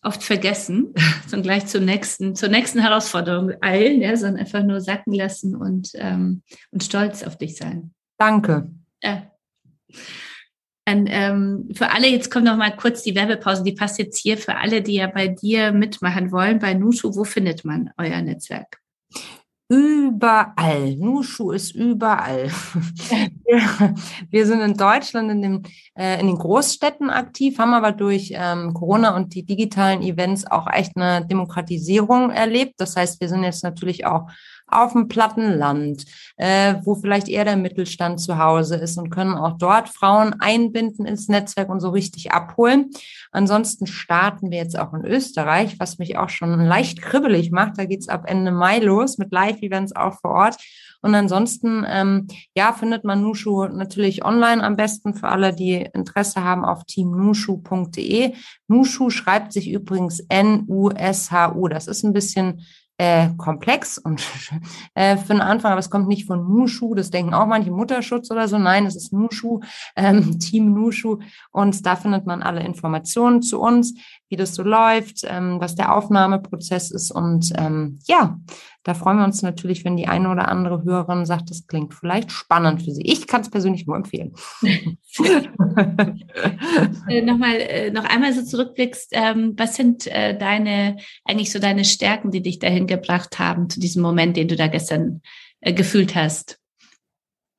oft 0.03 0.23
vergessen 0.23 0.95
und 1.33 1.43
gleich 1.43 1.67
zum 1.67 1.85
nächsten, 1.85 2.35
zur 2.35 2.49
nächsten 2.49 2.81
Herausforderung 2.81 3.53
eilen, 3.61 4.01
ja, 4.01 4.17
sondern 4.17 4.41
einfach 4.41 4.63
nur 4.63 4.81
sacken 4.81 5.13
lassen 5.13 5.55
und, 5.55 5.91
ähm, 5.95 6.43
und 6.71 6.83
stolz 6.83 7.23
auf 7.23 7.37
dich 7.37 7.57
sein. 7.57 7.93
Danke. 8.17 8.71
Ja. 9.03 9.31
Und, 10.89 11.07
ähm, 11.11 11.69
für 11.75 11.91
alle, 11.91 12.09
jetzt 12.09 12.31
kommt 12.31 12.47
noch 12.47 12.57
mal 12.57 12.75
kurz 12.75 13.03
die 13.03 13.15
Werbepause, 13.15 13.63
die 13.63 13.75
passt 13.75 13.99
jetzt 13.99 14.19
hier 14.19 14.39
für 14.39 14.57
alle, 14.57 14.81
die 14.81 14.95
ja 14.95 15.07
bei 15.07 15.29
dir 15.29 15.73
mitmachen 15.73 16.33
wollen, 16.33 16.59
bei 16.59 16.73
Nushu, 16.73 17.15
wo 17.15 17.25
findet 17.25 17.65
man 17.65 17.91
euer 17.99 18.23
Netzwerk? 18.23 18.81
Überall. 19.71 20.97
Nushu 20.97 21.51
ist 21.51 21.75
überall. 21.75 22.49
wir 24.31 24.47
sind 24.47 24.62
in 24.62 24.75
Deutschland 24.75 25.31
in, 25.31 25.43
dem, 25.43 25.62
äh, 25.95 26.19
in 26.21 26.27
den 26.27 26.39
Großstädten 26.39 27.11
aktiv, 27.11 27.59
haben 27.59 27.75
aber 27.75 27.93
durch 27.93 28.33
ähm, 28.35 28.73
Corona 28.73 29.14
und 29.14 29.35
die 29.35 29.45
digitalen 29.45 30.01
Events 30.01 30.47
auch 30.47 30.69
echt 30.73 30.97
eine 30.97 31.27
Demokratisierung 31.27 32.31
erlebt. 32.31 32.77
Das 32.79 32.97
heißt, 32.97 33.21
wir 33.21 33.29
sind 33.29 33.43
jetzt 33.43 33.62
natürlich 33.62 34.07
auch 34.07 34.31
auf 34.69 34.93
dem 34.93 35.09
platten 35.09 35.59
Land, 35.59 36.05
äh, 36.37 36.77
wo 36.85 36.95
vielleicht 36.95 37.29
eher 37.29 37.45
der 37.45 37.57
Mittelstand 37.57 38.21
zu 38.21 38.39
Hause 38.39 38.77
ist 38.77 38.99
und 38.99 39.11
können 39.11 39.35
auch 39.35 39.59
dort 39.59 39.89
Frauen 39.89 40.35
einbinden 40.41 41.07
ins 41.07 41.29
Netzwerk 41.29 41.69
und 41.69 41.81
so 41.81 41.91
richtig 41.91 42.33
abholen. 42.33 42.91
Ansonsten 43.33 43.87
starten 43.87 44.51
wir 44.51 44.59
jetzt 44.59 44.79
auch 44.79 44.95
in 44.95 45.05
Österreich, 45.05 45.79
was 45.79 45.99
mich 45.99 46.16
auch 46.16 46.31
schon 46.31 46.61
leicht 46.61 47.03
kribbelig 47.03 47.51
macht. 47.51 47.79
Da 47.79 47.85
geht's 47.85 48.09
ab 48.09 48.25
Ende 48.27 48.53
Mai 48.53 48.79
los 48.79 49.19
mit 49.19 49.33
Live-Events 49.33 49.95
auch 49.97 50.21
vor 50.21 50.31
Ort. 50.31 50.57
Und 51.01 51.14
ansonsten, 51.14 51.85
ähm, 51.89 52.27
ja, 52.57 52.73
findet 52.73 53.05
man 53.05 53.23
Nushu 53.23 53.66
natürlich 53.66 54.25
online 54.25 54.62
am 54.62 54.77
besten 54.77 55.14
für 55.14 55.29
alle, 55.29 55.55
die 55.55 55.89
Interesse 55.93 56.43
haben 56.43 56.64
auf 56.64 56.85
teamnushu.de. 56.85 58.35
Nushu 58.66 59.11
schreibt 59.11 59.53
sich 59.53 59.71
übrigens 59.71 60.21
N-U-S-H-U. 60.29 61.69
Das 61.69 61.87
ist 61.87 62.03
ein 62.03 62.12
bisschen 62.12 62.66
äh, 62.99 63.29
komplex 63.37 63.97
und 63.97 64.21
äh, 64.95 65.17
für 65.17 65.33
den 65.33 65.41
Anfang, 65.41 65.71
aber 65.71 65.79
es 65.79 65.89
kommt 65.89 66.09
nicht 66.09 66.27
von 66.27 66.47
Nushu, 66.49 66.95
das 66.95 67.11
denken 67.11 67.33
auch 67.33 67.47
manche 67.47 67.71
Mutterschutz 67.71 68.31
oder 68.31 68.49
so. 68.49 68.59
Nein, 68.59 68.87
es 68.87 68.97
ist 68.97 69.13
Nushu, 69.13 69.61
ähm, 69.97 70.39
Team 70.41 70.75
Nushu 70.75 71.19
und 71.51 71.87
da 71.87 71.97
findet 71.97 72.27
man 72.27 72.43
alle 72.43 72.63
Informationen 72.65 73.41
zu 73.41 73.61
uns, 73.61 73.95
wie 74.29 74.37
das 74.37 74.55
so 74.55 74.63
läuft, 74.63 75.21
ähm, 75.25 75.61
was 75.61 75.77
der 75.77 75.95
Aufnahmeprozess 75.95 76.91
ist 76.91 77.13
und 77.13 77.53
ähm, 77.57 78.01
ja, 78.07 78.39
da 78.89 78.95
freuen 78.95 79.18
wir 79.18 79.24
uns 79.24 79.43
natürlich, 79.43 79.84
wenn 79.84 79.99
die 79.99 80.09
eine 80.09 80.30
oder 80.30 80.49
andere 80.49 80.82
Hörerin 80.82 81.26
sagt, 81.26 81.51
das 81.51 81.66
klingt 81.66 81.93
vielleicht 81.93 82.32
spannend 82.32 82.82
für 82.82 82.91
sie. 82.91 83.03
Ich 83.03 83.26
kann 83.26 83.43
es 83.43 83.51
persönlich 83.51 83.86
nur 83.86 83.97
empfehlen. 83.97 84.34
äh, 87.07 87.20
Nochmal, 87.20 87.57
äh, 87.57 87.91
noch 87.91 88.07
einmal 88.07 88.32
so 88.32 88.43
zurückblickst, 88.43 89.11
ähm, 89.12 89.53
was 89.59 89.76
sind 89.76 90.07
äh, 90.07 90.39
deine, 90.39 90.97
eigentlich 91.26 91.53
so 91.53 91.59
deine 91.59 91.84
Stärken, 91.84 92.30
die 92.30 92.41
dich 92.41 92.61
dahin 92.61 92.86
gebracht 92.86 93.39
haben, 93.39 93.68
zu 93.68 93.78
diesem 93.78 94.01
Moment, 94.01 94.39
den 94.39 94.49
du 94.49 94.57
da 94.57 94.68
gestern 94.68 95.20
äh, 95.61 95.74
gefühlt 95.74 96.14
hast? 96.14 96.59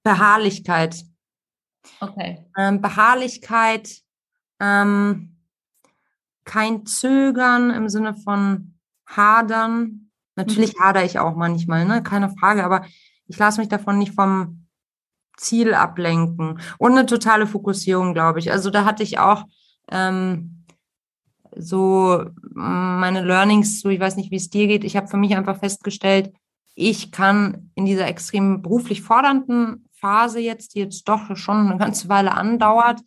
Beharrlichkeit. 0.01 1.03
Okay. 1.99 2.43
Ähm, 2.57 2.81
Beharrlichkeit, 2.81 3.99
ähm, 4.59 5.37
kein 6.43 6.87
Zögern 6.87 7.69
im 7.69 7.87
Sinne 7.87 8.15
von 8.15 8.79
Hadern, 9.05 10.08
Natürlich 10.39 10.77
mhm. 10.77 10.83
hadere 10.83 11.05
ich 11.05 11.19
auch 11.19 11.35
manchmal, 11.35 11.85
ne? 11.85 12.01
keine 12.01 12.29
Frage, 12.29 12.63
aber 12.63 12.85
ich 13.27 13.37
lasse 13.37 13.59
mich 13.59 13.67
davon 13.67 13.97
nicht 13.97 14.13
vom 14.13 14.67
Ziel 15.35 15.73
ablenken. 15.73 16.61
Und 16.77 16.91
eine 16.93 17.05
totale 17.05 17.45
Fokussierung, 17.45 18.13
glaube 18.13 18.39
ich. 18.39 18.49
Also 18.49 18.69
da 18.69 18.85
hatte 18.85 19.03
ich 19.03 19.19
auch 19.19 19.43
ähm, 19.91 20.65
so 21.55 22.23
meine 22.53 23.21
Learnings, 23.21 23.81
so 23.81 23.89
ich 23.89 23.99
weiß 23.99 24.15
nicht, 24.15 24.31
wie 24.31 24.37
es 24.37 24.49
dir 24.49 24.67
geht. 24.67 24.85
Ich 24.85 24.95
habe 24.95 25.07
für 25.07 25.17
mich 25.17 25.35
einfach 25.35 25.59
festgestellt, 25.59 26.31
ich 26.73 27.11
kann 27.11 27.71
in 27.75 27.83
dieser 27.83 28.07
extrem 28.07 28.61
beruflich 28.61 29.01
fordernden 29.01 29.89
Phase 29.91 30.39
jetzt, 30.39 30.73
die 30.73 30.79
jetzt 30.79 31.03
doch 31.09 31.35
schon 31.35 31.67
eine 31.67 31.77
ganze 31.77 32.07
Weile 32.07 32.31
andauert, 32.31 33.01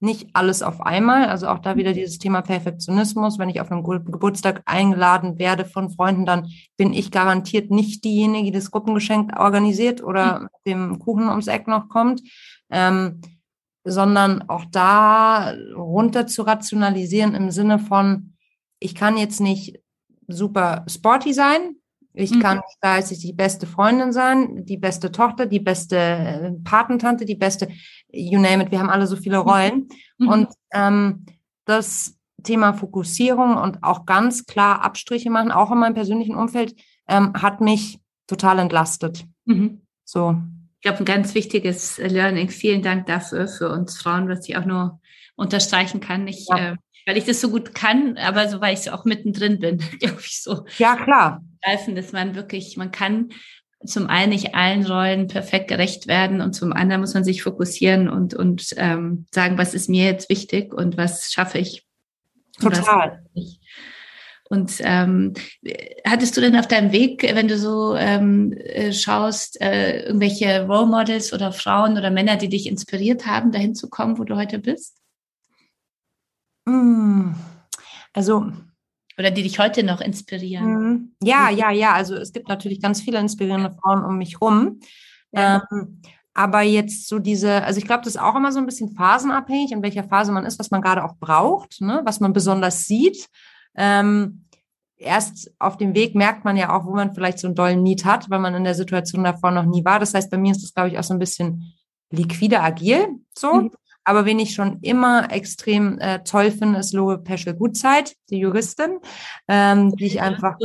nicht 0.00 0.30
alles 0.32 0.62
auf 0.62 0.80
einmal. 0.80 1.26
Also 1.26 1.48
auch 1.48 1.58
da 1.58 1.76
wieder 1.76 1.92
dieses 1.92 2.18
Thema 2.18 2.42
Perfektionismus. 2.42 3.38
Wenn 3.38 3.48
ich 3.48 3.60
auf 3.60 3.70
einem 3.70 3.82
Geburtstag 3.82 4.62
eingeladen 4.64 5.38
werde 5.38 5.64
von 5.64 5.90
Freunden, 5.90 6.26
dann 6.26 6.50
bin 6.76 6.92
ich 6.92 7.10
garantiert 7.10 7.70
nicht 7.70 8.04
diejenige, 8.04 8.46
die 8.46 8.52
das 8.52 8.70
Gruppengeschenk 8.70 9.38
organisiert 9.38 10.02
oder 10.02 10.40
mit 10.40 10.50
dem 10.66 10.98
Kuchen 10.98 11.28
ums 11.28 11.48
Eck 11.48 11.66
noch 11.66 11.88
kommt. 11.88 12.22
Ähm, 12.70 13.20
sondern 13.84 14.48
auch 14.48 14.64
da 14.70 15.54
runter 15.74 16.26
zu 16.26 16.42
rationalisieren 16.42 17.34
im 17.34 17.50
Sinne 17.50 17.78
von, 17.78 18.34
ich 18.80 18.94
kann 18.94 19.16
jetzt 19.16 19.40
nicht 19.40 19.80
super 20.26 20.84
sporty 20.88 21.32
sein, 21.32 21.76
ich 22.12 22.32
mhm. 22.32 22.40
kann 22.40 22.60
gleichzeitig 22.80 23.20
die 23.20 23.32
beste 23.32 23.66
Freundin 23.66 24.12
sein, 24.12 24.64
die 24.64 24.76
beste 24.76 25.12
Tochter, 25.12 25.46
die 25.46 25.60
beste 25.60 25.96
äh, 25.96 26.52
Patentante, 26.64 27.24
die 27.24 27.36
beste, 27.36 27.68
you 28.10 28.40
name 28.40 28.62
it, 28.62 28.70
wir 28.70 28.78
haben 28.78 28.90
alle 28.90 29.06
so 29.06 29.16
viele 29.16 29.38
Rollen. 29.38 29.88
Mhm. 30.18 30.28
Und 30.28 30.48
ähm, 30.72 31.26
das 31.64 32.16
Thema 32.42 32.72
Fokussierung 32.72 33.56
und 33.56 33.82
auch 33.82 34.06
ganz 34.06 34.46
klar 34.46 34.82
Abstriche 34.82 35.30
machen, 35.30 35.50
auch 35.50 35.70
in 35.70 35.78
meinem 35.78 35.94
persönlichen 35.94 36.34
Umfeld, 36.34 36.74
ähm, 37.08 37.32
hat 37.34 37.60
mich 37.60 37.98
total 38.26 38.58
entlastet. 38.60 39.24
Mhm. 39.44 39.82
So. 40.04 40.36
Ich 40.76 40.82
glaube, 40.82 40.98
ein 41.00 41.04
ganz 41.04 41.34
wichtiges 41.34 41.98
Learning. 41.98 42.48
Vielen 42.50 42.82
Dank 42.82 43.06
dafür 43.06 43.48
für 43.48 43.70
uns 43.70 44.00
Frauen, 44.00 44.28
was 44.28 44.48
ich 44.48 44.56
auch 44.56 44.64
nur 44.64 45.00
unterstreichen 45.34 46.00
kann. 46.00 46.28
Ich, 46.28 46.46
ja. 46.48 46.72
äh, 46.72 46.76
weil 47.06 47.16
ich 47.16 47.24
das 47.24 47.40
so 47.40 47.50
gut 47.50 47.74
kann, 47.74 48.16
aber 48.18 48.48
so, 48.48 48.60
weil 48.60 48.74
ich 48.74 48.80
so 48.80 48.92
auch 48.92 49.04
mittendrin 49.04 49.58
bin, 49.58 49.78
glaube 50.00 50.20
ich 50.20 50.42
so. 50.42 50.64
Ja, 50.78 50.96
klar. 50.96 51.42
Greifen, 51.62 51.96
dass 51.96 52.12
man 52.12 52.36
wirklich, 52.36 52.76
man 52.76 52.92
kann 52.92 53.30
zum 53.84 54.08
einen 54.08 54.30
nicht 54.30 54.54
allen 54.54 54.84
Rollen 54.84 55.28
perfekt 55.28 55.68
gerecht 55.68 56.08
werden 56.08 56.40
und 56.40 56.52
zum 56.52 56.72
anderen 56.72 57.00
muss 57.00 57.14
man 57.14 57.24
sich 57.24 57.42
fokussieren 57.42 58.08
und, 58.08 58.34
und 58.34 58.74
ähm, 58.76 59.26
sagen, 59.32 59.56
was 59.56 59.74
ist 59.74 59.88
mir 59.88 60.04
jetzt 60.04 60.28
wichtig 60.28 60.74
und 60.74 60.96
was 60.96 61.32
schaffe 61.32 61.58
ich. 61.58 61.86
Total. 62.60 63.22
Und 64.50 64.76
ähm, 64.80 65.34
hattest 66.06 66.36
du 66.36 66.40
denn 66.40 66.56
auf 66.56 66.66
deinem 66.66 66.90
Weg, 66.90 67.22
wenn 67.22 67.48
du 67.48 67.58
so 67.58 67.94
ähm, 67.94 68.52
äh, 68.52 68.92
schaust, 68.92 69.60
äh, 69.60 70.06
irgendwelche 70.06 70.66
Role 70.66 70.86
Models 70.86 71.32
oder 71.32 71.52
Frauen 71.52 71.98
oder 71.98 72.10
Männer, 72.10 72.36
die 72.36 72.48
dich 72.48 72.66
inspiriert 72.66 73.26
haben, 73.26 73.52
dahin 73.52 73.74
zu 73.74 73.90
kommen, 73.90 74.18
wo 74.18 74.24
du 74.24 74.36
heute 74.36 74.58
bist? 74.58 74.96
Mm, 76.64 77.32
also 78.14 78.50
oder 79.18 79.30
die 79.30 79.42
dich 79.42 79.58
heute 79.58 79.82
noch 79.82 80.00
inspirieren? 80.00 80.66
Mhm. 80.66 81.12
Ja, 81.22 81.50
ja, 81.50 81.70
ja. 81.70 81.92
Also 81.92 82.14
es 82.14 82.32
gibt 82.32 82.48
natürlich 82.48 82.80
ganz 82.80 83.00
viele 83.00 83.18
inspirierende 83.18 83.72
Frauen 83.72 84.04
um 84.04 84.18
mich 84.18 84.40
rum. 84.40 84.80
Ja. 85.32 85.64
Ähm, 85.70 86.00
aber 86.34 86.62
jetzt 86.62 87.08
so 87.08 87.18
diese, 87.18 87.64
also 87.64 87.78
ich 87.78 87.84
glaube, 87.84 88.04
das 88.04 88.14
ist 88.14 88.20
auch 88.20 88.36
immer 88.36 88.52
so 88.52 88.60
ein 88.60 88.66
bisschen 88.66 88.94
phasenabhängig, 88.94 89.72
in 89.72 89.82
welcher 89.82 90.04
Phase 90.04 90.30
man 90.30 90.46
ist, 90.46 90.58
was 90.60 90.70
man 90.70 90.82
gerade 90.82 91.04
auch 91.04 91.16
braucht, 91.18 91.80
ne? 91.80 92.00
was 92.04 92.20
man 92.20 92.32
besonders 92.32 92.84
sieht. 92.84 93.28
Ähm, 93.74 94.44
erst 94.96 95.52
auf 95.58 95.76
dem 95.78 95.96
Weg 95.96 96.14
merkt 96.14 96.44
man 96.44 96.56
ja 96.56 96.76
auch, 96.76 96.86
wo 96.86 96.94
man 96.94 97.12
vielleicht 97.12 97.40
so 97.40 97.48
einen 97.48 97.56
dollen 97.56 97.82
Need 97.82 98.04
hat, 98.04 98.30
weil 98.30 98.38
man 98.38 98.54
in 98.54 98.62
der 98.62 98.76
Situation 98.76 99.24
davor 99.24 99.50
noch 99.50 99.64
nie 99.64 99.84
war. 99.84 99.98
Das 99.98 100.14
heißt, 100.14 100.30
bei 100.30 100.38
mir 100.38 100.52
ist 100.52 100.62
das, 100.62 100.74
glaube 100.74 100.90
ich, 100.90 100.98
auch 100.98 101.02
so 101.04 101.14
ein 101.14 101.18
bisschen 101.18 101.74
liquide 102.10 102.60
agil, 102.60 103.08
so. 103.36 103.54
Mhm. 103.54 103.70
Aber 104.08 104.24
wen 104.24 104.38
ich 104.38 104.54
schon 104.54 104.78
immer 104.80 105.30
extrem 105.30 105.98
äh, 105.98 106.20
toll 106.24 106.50
finde, 106.50 106.78
ist 106.78 106.94
Lobe 106.94 107.18
Peschel-Gutzeit, 107.18 108.16
die 108.30 108.38
Juristin, 108.38 109.00
ähm, 109.48 109.94
die 109.96 110.06
ich 110.06 110.22
einfach. 110.22 110.56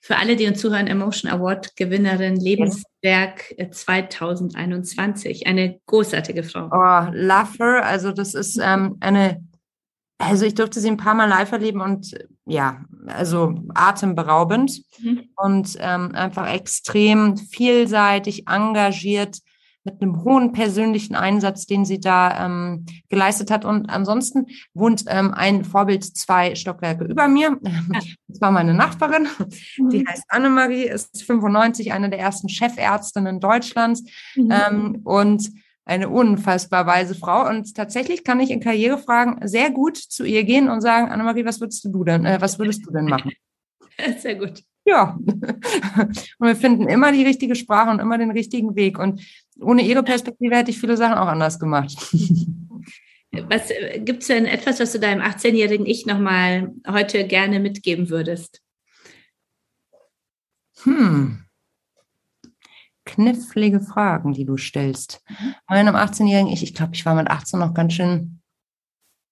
Für 0.00 0.18
alle, 0.18 0.36
die 0.36 0.46
uns 0.46 0.60
zuhören, 0.60 0.86
Emotion 0.86 1.32
Award 1.32 1.74
Gewinnerin 1.74 2.36
Lebenswerk 2.36 3.52
2021. 3.72 5.44
Äh, 5.44 5.48
eine 5.48 5.80
großartige 5.86 6.44
Frau. 6.44 6.66
Oh, 6.70 7.10
love 7.12 7.58
her. 7.58 7.84
Also 7.84 8.12
das 8.12 8.34
ist 8.34 8.56
ähm, 8.62 8.98
eine, 9.00 9.44
also 10.18 10.46
ich 10.46 10.54
durfte 10.54 10.78
sie 10.78 10.92
ein 10.92 10.98
paar 10.98 11.14
Mal 11.14 11.28
live 11.28 11.50
erleben 11.50 11.80
und 11.80 12.16
ja, 12.46 12.84
also 13.08 13.56
atemberaubend 13.74 14.80
mhm. 15.00 15.24
und 15.34 15.76
ähm, 15.80 16.14
einfach 16.14 16.54
extrem 16.54 17.36
vielseitig 17.36 18.46
engagiert 18.46 19.38
mit 19.84 20.00
einem 20.00 20.22
hohen 20.24 20.52
persönlichen 20.52 21.14
Einsatz, 21.14 21.66
den 21.66 21.84
sie 21.84 22.00
da 22.00 22.46
ähm, 22.46 22.86
geleistet 23.08 23.50
hat. 23.50 23.64
Und 23.64 23.90
ansonsten 23.90 24.46
wohnt 24.74 25.04
ähm, 25.08 25.32
ein 25.34 25.64
Vorbild 25.64 26.04
zwei 26.04 26.54
Stockwerke 26.54 27.04
über 27.04 27.28
mir. 27.28 27.58
Das 28.28 28.40
war 28.40 28.50
meine 28.50 28.72
Nachbarin. 28.72 29.26
Die 29.76 29.98
mhm. 29.98 30.08
heißt 30.08 30.24
Annemarie, 30.28 30.84
ist 30.84 31.22
95, 31.22 31.92
eine 31.92 32.08
der 32.08 32.18
ersten 32.18 32.48
Chefärztinnen 32.48 33.40
Deutschlands 33.40 34.04
mhm. 34.34 34.50
ähm, 34.50 35.00
und 35.04 35.50
eine 35.84 36.08
unfassbar 36.08 36.86
weise 36.86 37.14
Frau. 37.14 37.48
Und 37.48 37.74
tatsächlich 37.74 38.24
kann 38.24 38.40
ich 38.40 38.50
in 38.50 38.60
Karrierefragen 38.60 39.46
sehr 39.46 39.70
gut 39.70 39.96
zu 39.96 40.24
ihr 40.24 40.44
gehen 40.44 40.68
und 40.68 40.80
sagen, 40.80 41.10
Annemarie, 41.10 41.44
was 41.44 41.60
würdest 41.60 41.84
du 41.84 42.04
denn, 42.04 42.24
äh, 42.24 42.40
was 42.40 42.58
würdest 42.58 42.86
du 42.86 42.90
denn 42.90 43.04
machen? 43.04 43.32
Sehr 44.18 44.36
gut. 44.36 44.62
Ja. 44.84 45.16
Und 46.38 46.46
wir 46.46 46.56
finden 46.56 46.88
immer 46.88 47.12
die 47.12 47.24
richtige 47.24 47.54
Sprache 47.54 47.90
und 47.90 48.00
immer 48.00 48.18
den 48.18 48.32
richtigen 48.32 48.74
Weg. 48.74 48.98
Und 48.98 49.22
ohne 49.62 49.82
ihre 49.82 50.02
Perspektive 50.02 50.56
hätte 50.56 50.70
ich 50.70 50.78
viele 50.78 50.96
Sachen 50.96 51.18
auch 51.18 51.28
anders 51.28 51.58
gemacht. 51.58 51.94
Was 53.48 53.70
äh, 53.70 54.00
gibt 54.04 54.22
es 54.22 54.28
denn 54.28 54.44
etwas, 54.44 54.78
was 54.78 54.92
du 54.92 55.00
deinem 55.00 55.22
18-jährigen 55.22 55.86
Ich 55.86 56.04
nochmal 56.04 56.70
heute 56.86 57.26
gerne 57.26 57.60
mitgeben 57.60 58.10
würdest? 58.10 58.60
Hm. 60.82 61.44
Knifflige 63.04 63.80
Fragen, 63.80 64.32
die 64.34 64.44
du 64.44 64.58
stellst. 64.58 65.24
Meinem 65.66 65.96
18-jährigen 65.96 66.52
Ich, 66.52 66.62
ich 66.62 66.74
glaube, 66.74 66.94
ich 66.94 67.06
war 67.06 67.14
mit 67.14 67.30
18 67.30 67.58
noch 67.58 67.74
ganz 67.74 67.94
schön 67.94 68.42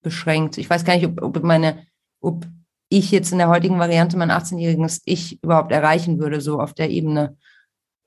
beschränkt. 0.01 0.57
Ich 0.57 0.69
weiß 0.69 0.83
gar 0.83 0.95
nicht, 0.95 1.05
ob, 1.05 1.21
ob 1.21 1.43
meine, 1.43 1.85
ob 2.21 2.47
ich 2.89 3.11
jetzt 3.11 3.31
in 3.31 3.37
der 3.37 3.49
heutigen 3.49 3.79
Variante 3.79 4.17
mein 4.17 4.31
18-jähriges 4.31 5.01
Ich 5.05 5.41
überhaupt 5.43 5.71
erreichen 5.71 6.19
würde, 6.19 6.41
so 6.41 6.59
auf 6.59 6.73
der 6.73 6.89
Ebene. 6.89 7.37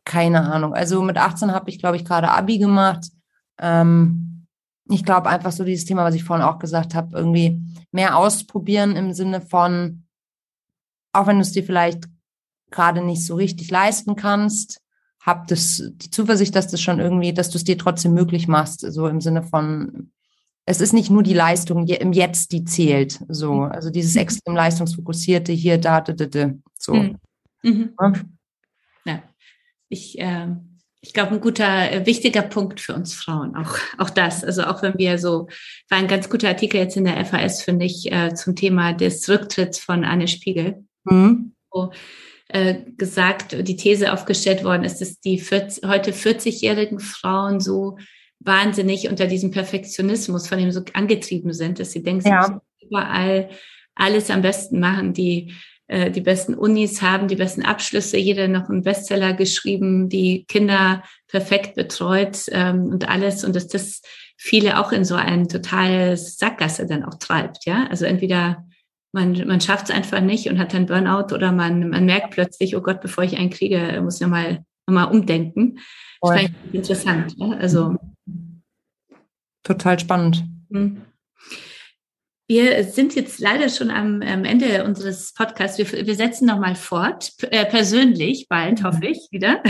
Keine 0.05 0.43
Ahnung. 0.43 0.75
Also 0.75 1.03
mit 1.03 1.17
18 1.17 1.53
habe 1.53 1.71
ich, 1.71 1.79
glaube 1.79 1.97
ich, 1.97 2.05
gerade 2.05 2.31
Abi 2.31 2.59
gemacht. 2.59 3.07
Ähm, 3.59 4.47
ich 4.89 5.05
glaube 5.05 5.31
einfach 5.31 5.53
so 5.53 5.65
dieses 5.65 5.87
Thema, 5.87 6.05
was 6.05 6.15
ich 6.15 6.25
vorhin 6.25 6.45
auch 6.45 6.59
gesagt 6.59 6.95
habe, 6.95 7.17
irgendwie 7.17 7.63
mehr 7.91 8.17
ausprobieren 8.17 8.97
im 8.97 9.13
Sinne 9.13 9.41
von, 9.41 10.05
auch 11.13 11.27
wenn 11.27 11.37
du 11.37 11.43
es 11.43 11.53
dir 11.53 11.65
vielleicht 11.65 12.05
gerade 12.71 13.03
nicht 13.03 13.25
so 13.25 13.35
richtig 13.37 13.71
leisten 13.71 14.17
kannst, 14.17 14.81
hab 15.21 15.47
das, 15.47 15.83
die 15.95 16.11
Zuversicht, 16.11 16.55
dass 16.55 16.69
das 16.69 16.83
schon 16.83 17.01
irgendwie, 17.01 17.33
dass 17.33 17.49
du 17.49 17.57
es 17.57 17.65
dir 17.65 17.79
trotzdem 17.79 18.13
möglich 18.13 18.47
machst, 18.47 18.81
so 18.81 19.09
im 19.09 19.23
Sinne 19.23 19.43
von, 19.43 20.11
es 20.67 20.81
ist 20.83 20.93
nicht 20.93 21.11
nur 21.11 21.23
die 21.23 21.35
Leistung 21.35 21.87
im 21.87 22.13
Jetzt, 22.13 22.53
die 22.53 22.65
zählt, 22.65 23.21
so, 23.29 23.55
mhm. 23.55 23.73
also 23.73 23.91
dieses 23.91 24.17
extrem 24.17 24.55
leistungsfokussierte 24.55 25.53
hier, 25.53 25.79
da, 25.79 26.03
da, 26.03 26.13
da, 26.13 26.27
da 26.27 26.51
so. 26.79 26.95
Mhm. 26.95 27.19
Mhm. 27.63 27.95
Ich, 29.89 30.19
äh, 30.19 30.49
ich 31.01 31.13
glaube, 31.13 31.33
ein 31.33 31.41
guter, 31.41 31.93
äh, 31.93 32.07
wichtiger 32.07 32.43
Punkt 32.43 32.81
für 32.81 32.95
uns 32.95 33.15
Frauen, 33.15 33.55
auch, 33.57 33.77
auch 33.99 34.11
das. 34.11 34.43
Also 34.43 34.65
auch 34.65 34.83
wenn 34.83 34.97
wir 34.97 35.19
so, 35.19 35.49
war 35.89 35.99
ein 35.99 36.09
ganz 36.09 36.31
guter 36.31 36.49
Artikel 36.49 36.79
jetzt 36.79 36.97
in 36.97 37.05
der 37.05 37.23
FAS, 37.25 37.63
finde 37.63 37.85
ich, 37.85 38.11
äh, 38.11 38.35
zum 38.35 38.57
Thema 38.57 38.93
des 38.93 39.29
Rücktritts 39.29 39.79
von 39.79 40.05
Anne 40.05 40.29
Spiegel. 40.29 40.85
Mhm. 41.05 41.53
Wo, 41.71 41.93
äh, 42.49 42.77
gesagt, 42.97 43.57
die 43.67 43.77
These 43.77 44.13
aufgestellt 44.13 44.65
worden 44.65 44.85
ist, 44.85 45.01
dass 45.01 45.21
die 45.21 45.39
40, 45.39 45.89
heute 45.89 46.13
40-jährigen 46.13 47.01
Frauen 47.01 47.61
so 47.61 47.99
wahnsinnig 48.41 49.09
unter 49.09 49.27
diesem 49.27 49.51
Perfektionismus 49.51 50.47
von 50.47 50.59
dem 50.59 50.71
so 50.71 50.83
angetrieben 50.93 51.53
sind, 51.53 51.81
dass 51.81 51.93
sie 51.93 52.03
denken, 52.03 52.29
ja. 52.29 52.45
sie 52.45 52.53
müssen 52.53 52.63
überall 52.81 53.51
alles 53.95 54.31
am 54.31 54.43
besten 54.43 54.81
machen, 54.81 55.15
die 55.15 55.53
äh, 55.87 56.11
die 56.11 56.21
besten 56.21 56.55
Unis 56.55 57.03
haben, 57.03 57.29
die 57.29 57.37
besten 57.37 57.63
Abschlüsse, 57.63 58.17
jeder 58.17 58.49
noch 58.49 58.69
einen 58.69 58.83
Bestseller 58.83 59.35
geschrieben, 59.35 60.09
die 60.09 60.45
Kinder 60.47 61.03
perfekt 61.29 61.75
betreut 61.75 62.47
ähm, 62.53 62.87
und 62.87 63.09
alles 63.09 63.45
und 63.45 63.55
dass 63.55 63.69
das 63.69 64.01
viele 64.37 64.79
auch 64.81 64.93
in 64.93 65.05
so 65.05 65.15
ein 65.15 65.49
totales 65.49 66.39
Sackgasse 66.39 66.87
dann 66.87 67.05
auch 67.05 67.15
treibt, 67.15 67.67
ja. 67.67 67.87
Also 67.91 68.05
entweder 68.05 68.65
man, 69.13 69.47
man 69.47 69.61
schafft 69.61 69.91
es 69.91 69.95
einfach 69.95 70.21
nicht 70.21 70.49
und 70.49 70.59
hat 70.59 70.75
dann 70.75 70.87
Burnout 70.87 71.33
oder 71.35 71.53
man, 71.53 71.89
man 71.89 72.05
merkt 72.05 72.33
plötzlich, 72.33 72.77
oh 72.77 72.81
Gott, 72.81 73.01
bevor 73.01 73.23
ich 73.23 73.39
einen 73.39 73.51
kriege, 73.51 74.01
muss 74.03 74.17
ich 74.17 74.27
noch 74.27 74.31
mal 74.87 75.05
umdenken. 75.05 75.79
Das 76.21 76.41
fand 76.41 76.51
ich 76.69 76.75
interessant. 76.75 77.35
Ja? 77.37 77.51
Also 77.53 77.97
total 79.63 79.99
spannend. 80.01 80.45
Hm. 80.73 81.03
Wir 82.47 82.85
sind 82.85 83.15
jetzt 83.15 83.39
leider 83.39 83.71
schon 83.71 83.91
am, 83.91 84.21
am 84.21 84.45
Ende 84.45 84.85
unseres 84.85 85.33
Podcasts. 85.33 85.79
Wir, 85.79 86.07
wir 86.07 86.15
setzen 86.15 86.47
nochmal 86.47 86.75
fort, 86.75 87.33
äh, 87.51 87.65
persönlich 87.65 88.49
bald, 88.51 88.81
mhm. 88.81 88.85
hoffe 88.85 89.07
ich, 89.07 89.29
wieder. 89.31 89.63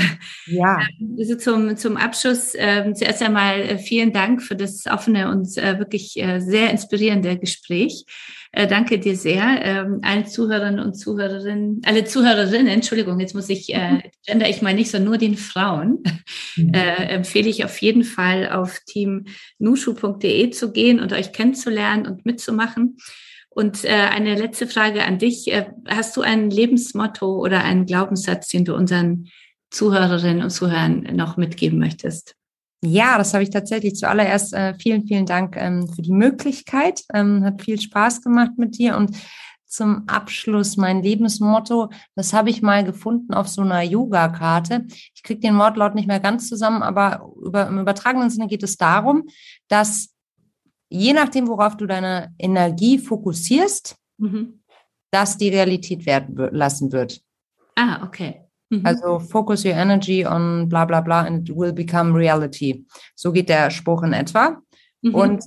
Ja. 0.46 0.80
Also 1.16 1.36
zum, 1.36 1.76
zum 1.76 1.96
Abschluss 1.96 2.54
äh, 2.54 2.92
zuerst 2.92 3.22
einmal 3.22 3.60
äh, 3.60 3.78
vielen 3.78 4.12
Dank 4.12 4.42
für 4.42 4.56
das 4.56 4.86
offene 4.86 5.30
und 5.30 5.56
äh, 5.56 5.78
wirklich 5.78 6.16
äh, 6.16 6.40
sehr 6.40 6.70
inspirierende 6.70 7.38
Gespräch. 7.38 8.04
Äh, 8.56 8.68
danke 8.68 9.00
dir 9.00 9.16
sehr. 9.16 9.42
Ähm, 9.62 9.98
allen 10.02 10.26
Zuhörern 10.26 10.78
und 10.78 10.94
Zuhörerinnen, 10.94 11.82
alle 11.84 12.04
Zuhörerinnen, 12.04 12.68
Entschuldigung, 12.68 13.18
jetzt 13.18 13.34
muss 13.34 13.48
ich, 13.48 13.74
äh, 13.74 14.00
gender 14.24 14.48
ich 14.48 14.62
mal 14.62 14.74
nicht, 14.74 14.92
sondern 14.92 15.08
nur 15.10 15.18
den 15.18 15.36
Frauen, 15.36 16.04
mhm. 16.54 16.72
äh, 16.72 17.08
empfehle 17.08 17.48
ich 17.48 17.64
auf 17.64 17.82
jeden 17.82 18.04
Fall 18.04 18.50
auf 18.50 18.78
teamnushu.de 18.86 20.50
zu 20.50 20.70
gehen 20.70 21.00
und 21.00 21.12
euch 21.12 21.32
kennenzulernen 21.32 22.06
und 22.06 22.24
mitzumachen. 22.26 22.96
Und 23.50 23.84
äh, 23.84 23.88
eine 23.88 24.36
letzte 24.36 24.68
Frage 24.68 25.04
an 25.04 25.18
dich. 25.18 25.52
Äh, 25.52 25.66
hast 25.88 26.16
du 26.16 26.20
ein 26.20 26.48
Lebensmotto 26.48 27.38
oder 27.38 27.64
einen 27.64 27.86
Glaubenssatz, 27.86 28.48
den 28.48 28.64
du 28.64 28.76
unseren 28.76 29.30
Zuhörerinnen 29.70 30.44
und 30.44 30.50
Zuhörern 30.50 31.08
noch 31.12 31.36
mitgeben 31.36 31.80
möchtest? 31.80 32.36
Ja, 32.84 33.18
das 33.18 33.32
habe 33.32 33.42
ich 33.42 33.50
tatsächlich 33.50 33.96
zuallererst. 33.96 34.52
Äh, 34.52 34.74
vielen, 34.74 35.06
vielen 35.06 35.26
Dank 35.26 35.56
ähm, 35.56 35.88
für 35.88 36.02
die 36.02 36.12
Möglichkeit. 36.12 37.02
Ähm, 37.12 37.44
hat 37.44 37.62
viel 37.62 37.80
Spaß 37.80 38.22
gemacht 38.22 38.52
mit 38.56 38.78
dir. 38.78 38.96
Und 38.96 39.16
zum 39.66 40.04
Abschluss 40.06 40.76
mein 40.76 41.02
Lebensmotto, 41.02 41.90
das 42.14 42.32
habe 42.32 42.50
ich 42.50 42.62
mal 42.62 42.84
gefunden 42.84 43.34
auf 43.34 43.48
so 43.48 43.62
einer 43.62 43.82
Yoga-Karte. 43.82 44.86
Ich 45.14 45.22
kriege 45.22 45.40
den 45.40 45.58
Wortlaut 45.58 45.94
nicht 45.94 46.06
mehr 46.06 46.20
ganz 46.20 46.48
zusammen, 46.48 46.82
aber 46.82 47.28
über, 47.42 47.66
im 47.66 47.80
übertragenen 47.80 48.30
Sinne 48.30 48.46
geht 48.46 48.62
es 48.62 48.76
darum, 48.76 49.24
dass 49.68 50.14
je 50.88 51.12
nachdem, 51.12 51.48
worauf 51.48 51.76
du 51.76 51.86
deine 51.86 52.32
Energie 52.38 52.98
fokussierst, 52.98 53.96
mhm. 54.18 54.62
dass 55.10 55.38
die 55.38 55.48
Realität 55.48 56.06
werden 56.06 56.36
lassen 56.52 56.92
wird. 56.92 57.20
Ah, 57.74 58.04
okay. 58.04 58.43
Mhm. 58.70 58.86
Also 58.86 59.18
focus 59.18 59.64
your 59.64 59.74
energy 59.74 60.26
on 60.26 60.68
bla 60.68 60.84
bla 60.84 61.00
bla 61.00 61.22
and 61.22 61.48
it 61.48 61.56
will 61.56 61.72
become 61.72 62.16
reality. 62.16 62.84
So 63.14 63.32
geht 63.32 63.48
der 63.48 63.70
Spruch 63.70 64.02
in 64.02 64.12
etwa. 64.12 64.60
Mhm. 65.02 65.14
Und 65.14 65.44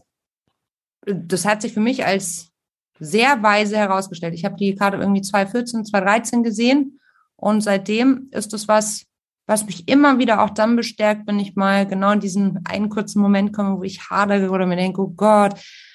das 1.05 1.45
hat 1.45 1.61
sich 1.61 1.73
für 1.73 1.79
mich 1.79 2.05
als 2.05 2.51
sehr 2.99 3.41
weise 3.43 3.77
herausgestellt. 3.77 4.33
Ich 4.33 4.45
habe 4.45 4.55
die 4.55 4.75
Karte 4.75 4.97
irgendwie 4.97 5.21
2014, 5.21 5.85
2013 5.85 6.43
gesehen 6.43 6.99
und 7.35 7.61
seitdem 7.61 8.27
ist 8.31 8.53
das 8.53 8.67
was, 8.67 9.05
was 9.45 9.65
mich 9.65 9.87
immer 9.87 10.17
wieder 10.17 10.41
auch 10.41 10.49
dann 10.49 10.75
bestärkt, 10.75 11.27
wenn 11.27 11.39
ich 11.39 11.55
mal 11.55 11.85
genau 11.85 12.11
in 12.11 12.19
diesen 12.19 12.65
einen 12.65 12.89
kurzen 12.89 13.21
Moment 13.21 13.53
komme, 13.53 13.77
wo 13.77 13.83
ich 13.83 14.09
hadere 14.09 14.49
oder 14.49 14.65
mir 14.65 14.75
denke, 14.75 15.01
oh 15.01 15.13
Gott, 15.15 15.53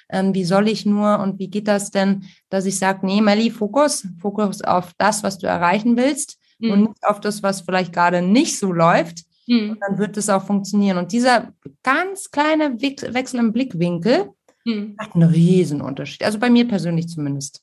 ähm, 0.09 0.33
wie 0.35 0.45
soll 0.45 0.69
ich 0.69 0.87
nur 0.87 1.19
und 1.19 1.39
wie 1.39 1.51
geht 1.51 1.69
das 1.69 1.91
denn, 1.91 2.25
dass 2.49 2.67
ich 2.67 2.79
sage, 2.79 3.05
nee, 3.05 3.21
Melli, 3.21 3.51
Fokus, 3.51 4.07
Fokus 4.21 4.63
auf 4.63 4.93
das, 4.97 5.23
was 5.23 5.39
du 5.39 5.47
erreichen 5.47 5.97
willst 5.97 6.39
mhm. 6.63 6.71
und 6.71 6.81
nicht 6.89 7.05
auf 7.05 7.21
das, 7.21 7.43
was 7.43 7.63
vielleicht 7.63 7.93
gerade 7.93 8.23
nicht 8.23 8.59
so 8.59 8.73
läuft. 8.73 9.25
Mhm. 9.49 9.77
dann 9.81 9.99
wird 9.99 10.17
es 10.17 10.29
auch 10.29 10.47
funktionieren. 10.47 10.99
Und 10.99 11.11
dieser 11.11 11.53
ganz 11.83 12.31
kleine 12.31 12.81
Wechsel 12.81 13.41
im 13.41 13.53
Blickwinkel 13.53 14.31
mhm. 14.65 14.95
macht 14.97 15.15
einen 15.15 15.29
riesen 15.29 15.81
Unterschied. 15.81 16.23
Also 16.23 16.39
bei 16.39 16.49
mir 16.49 16.67
persönlich 16.69 17.09
zumindest. 17.09 17.61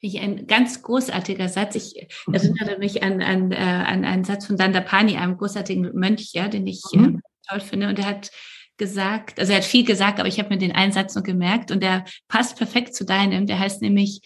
Finde 0.00 0.16
ich 0.16 0.20
ein 0.20 0.46
ganz 0.46 0.82
großartiger 0.82 1.48
Satz. 1.48 1.76
Ich 1.76 2.08
mhm. 2.26 2.34
erinnere 2.34 2.78
mich 2.78 3.02
an, 3.02 3.22
an, 3.22 3.52
äh, 3.52 3.56
an 3.56 4.04
einen 4.04 4.24
Satz 4.24 4.46
von 4.46 4.56
Dandapani, 4.56 5.16
einem 5.16 5.36
großartigen 5.36 5.92
Mönch, 5.94 6.32
ja, 6.32 6.48
den 6.48 6.66
ich 6.66 6.82
mhm. 6.92 7.16
äh, 7.16 7.48
toll 7.48 7.60
finde. 7.60 7.88
Und 7.88 7.98
er 7.98 8.06
hat 8.06 8.30
gesagt, 8.76 9.38
also 9.38 9.52
er 9.52 9.58
hat 9.58 9.64
viel 9.64 9.84
gesagt, 9.84 10.18
aber 10.18 10.28
ich 10.28 10.38
habe 10.38 10.48
mir 10.48 10.58
den 10.58 10.72
einen 10.72 10.92
Satz 10.92 11.14
nur 11.14 11.22
gemerkt 11.22 11.70
und 11.70 11.82
der 11.82 12.04
passt 12.28 12.56
perfekt 12.56 12.94
zu 12.94 13.04
deinem. 13.04 13.46
Der 13.46 13.58
heißt 13.58 13.82
nämlich 13.82 14.22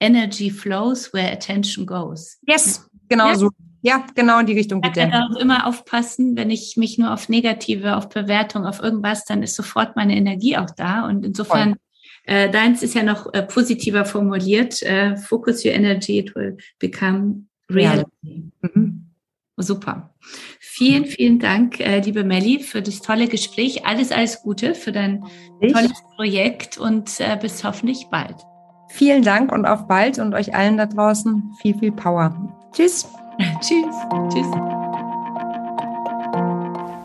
Energy 0.00 0.50
flows 0.50 1.12
where 1.12 1.30
attention 1.30 1.84
goes. 1.84 2.38
Yes. 2.46 2.87
Genau 3.08 3.28
ja. 3.28 3.34
so. 3.36 3.50
Ja, 3.80 4.04
genau 4.14 4.40
in 4.40 4.46
die 4.46 4.54
Richtung 4.54 4.80
geht 4.80 4.96
der. 4.96 5.28
Ich 5.32 5.40
immer 5.40 5.66
aufpassen, 5.66 6.36
wenn 6.36 6.50
ich 6.50 6.76
mich 6.76 6.98
nur 6.98 7.12
auf 7.12 7.28
Negative, 7.28 7.96
auf 7.96 8.08
Bewertung, 8.08 8.66
auf 8.66 8.82
irgendwas, 8.82 9.24
dann 9.24 9.42
ist 9.42 9.54
sofort 9.54 9.94
meine 9.94 10.16
Energie 10.16 10.56
auch 10.56 10.70
da. 10.70 11.06
Und 11.06 11.24
insofern, 11.24 11.76
äh, 12.24 12.50
deins 12.50 12.82
ist 12.82 12.94
ja 12.94 13.04
noch 13.04 13.32
äh, 13.32 13.42
positiver 13.42 14.04
formuliert. 14.04 14.82
Äh, 14.82 15.16
focus 15.16 15.64
your 15.64 15.72
energy, 15.72 16.18
it 16.18 16.34
will 16.34 16.56
become 16.80 17.44
reality. 17.70 18.50
Ja. 18.62 18.70
Mhm. 18.74 19.04
Super. 19.56 20.14
Vielen, 20.60 21.06
vielen 21.06 21.40
Dank, 21.40 21.80
äh, 21.80 22.00
liebe 22.00 22.22
Melli, 22.22 22.60
für 22.60 22.82
das 22.82 23.00
tolle 23.00 23.26
Gespräch. 23.26 23.84
Alles, 23.84 24.12
alles 24.12 24.42
Gute 24.42 24.74
für 24.74 24.92
dein 24.92 25.24
ich? 25.60 25.72
tolles 25.72 26.02
Projekt 26.14 26.78
und 26.78 27.18
äh, 27.18 27.36
bis 27.40 27.64
hoffentlich 27.64 28.06
bald. 28.10 28.36
Vielen 28.90 29.22
Dank 29.22 29.50
und 29.52 29.66
auf 29.66 29.88
bald 29.88 30.18
und 30.18 30.34
euch 30.34 30.54
allen 30.54 30.76
da 30.76 30.86
draußen 30.86 31.52
viel, 31.60 31.76
viel 31.78 31.92
Power. 31.92 32.57
Tschüss. 32.72 33.08
Tschüss. 33.60 33.94
Tschüss. 34.32 34.46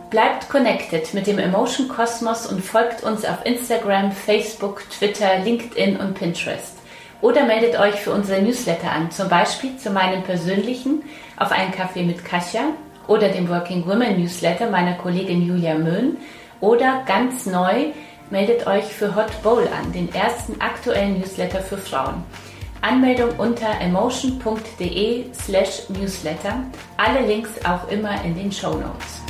Bleibt 0.10 0.50
connected 0.50 1.14
mit 1.14 1.26
dem 1.26 1.40
Emotion 1.40 1.88
Kosmos 1.88 2.46
und 2.46 2.64
folgt 2.64 3.04
uns 3.04 3.26
auf 3.26 3.46
Instagram, 3.46 4.12
Facebook, 4.12 4.84
Twitter, 4.90 5.40
LinkedIn 5.40 5.98
und 5.98 6.14
Pinterest. 6.14 6.78
Oder 7.22 7.46
meldet 7.46 7.80
euch 7.80 7.96
für 7.96 8.12
unsere 8.12 8.42
Newsletter 8.42 8.92
an, 8.92 9.10
zum 9.10 9.30
Beispiel 9.30 9.78
zu 9.78 9.90
meinem 9.90 10.24
persönlichen 10.24 11.04
auf 11.38 11.52
einen 11.52 11.72
Kaffee 11.72 12.04
mit 12.04 12.24
Kasia 12.24 12.66
oder 13.08 13.30
dem 13.30 13.50
Working 13.50 13.88
Women 13.88 14.22
Newsletter 14.22 14.70
meiner 14.70 14.94
Kollegin 14.96 15.48
Julia 15.48 15.76
Möhn 15.76 16.18
oder 16.60 17.04
ganz 17.06 17.46
neu 17.46 17.88
meldet 18.30 18.68
euch 18.68 18.86
für 18.86 19.16
Hot 19.16 19.42
Bowl 19.42 19.68
an, 19.68 19.94
den 19.94 20.14
ersten 20.14 20.60
aktuellen 20.60 21.20
Newsletter 21.20 21.62
für 21.62 21.78
Frauen. 21.78 22.24
Anmeldung 22.84 23.32
unter 23.38 23.80
emotion.de 23.80 25.34
slash 25.34 25.90
newsletter. 25.90 26.66
Alle 26.98 27.26
Links 27.26 27.52
auch 27.64 27.88
immer 27.88 28.22
in 28.26 28.36
den 28.36 28.52
Show 28.52 28.74
Notes. 28.74 29.22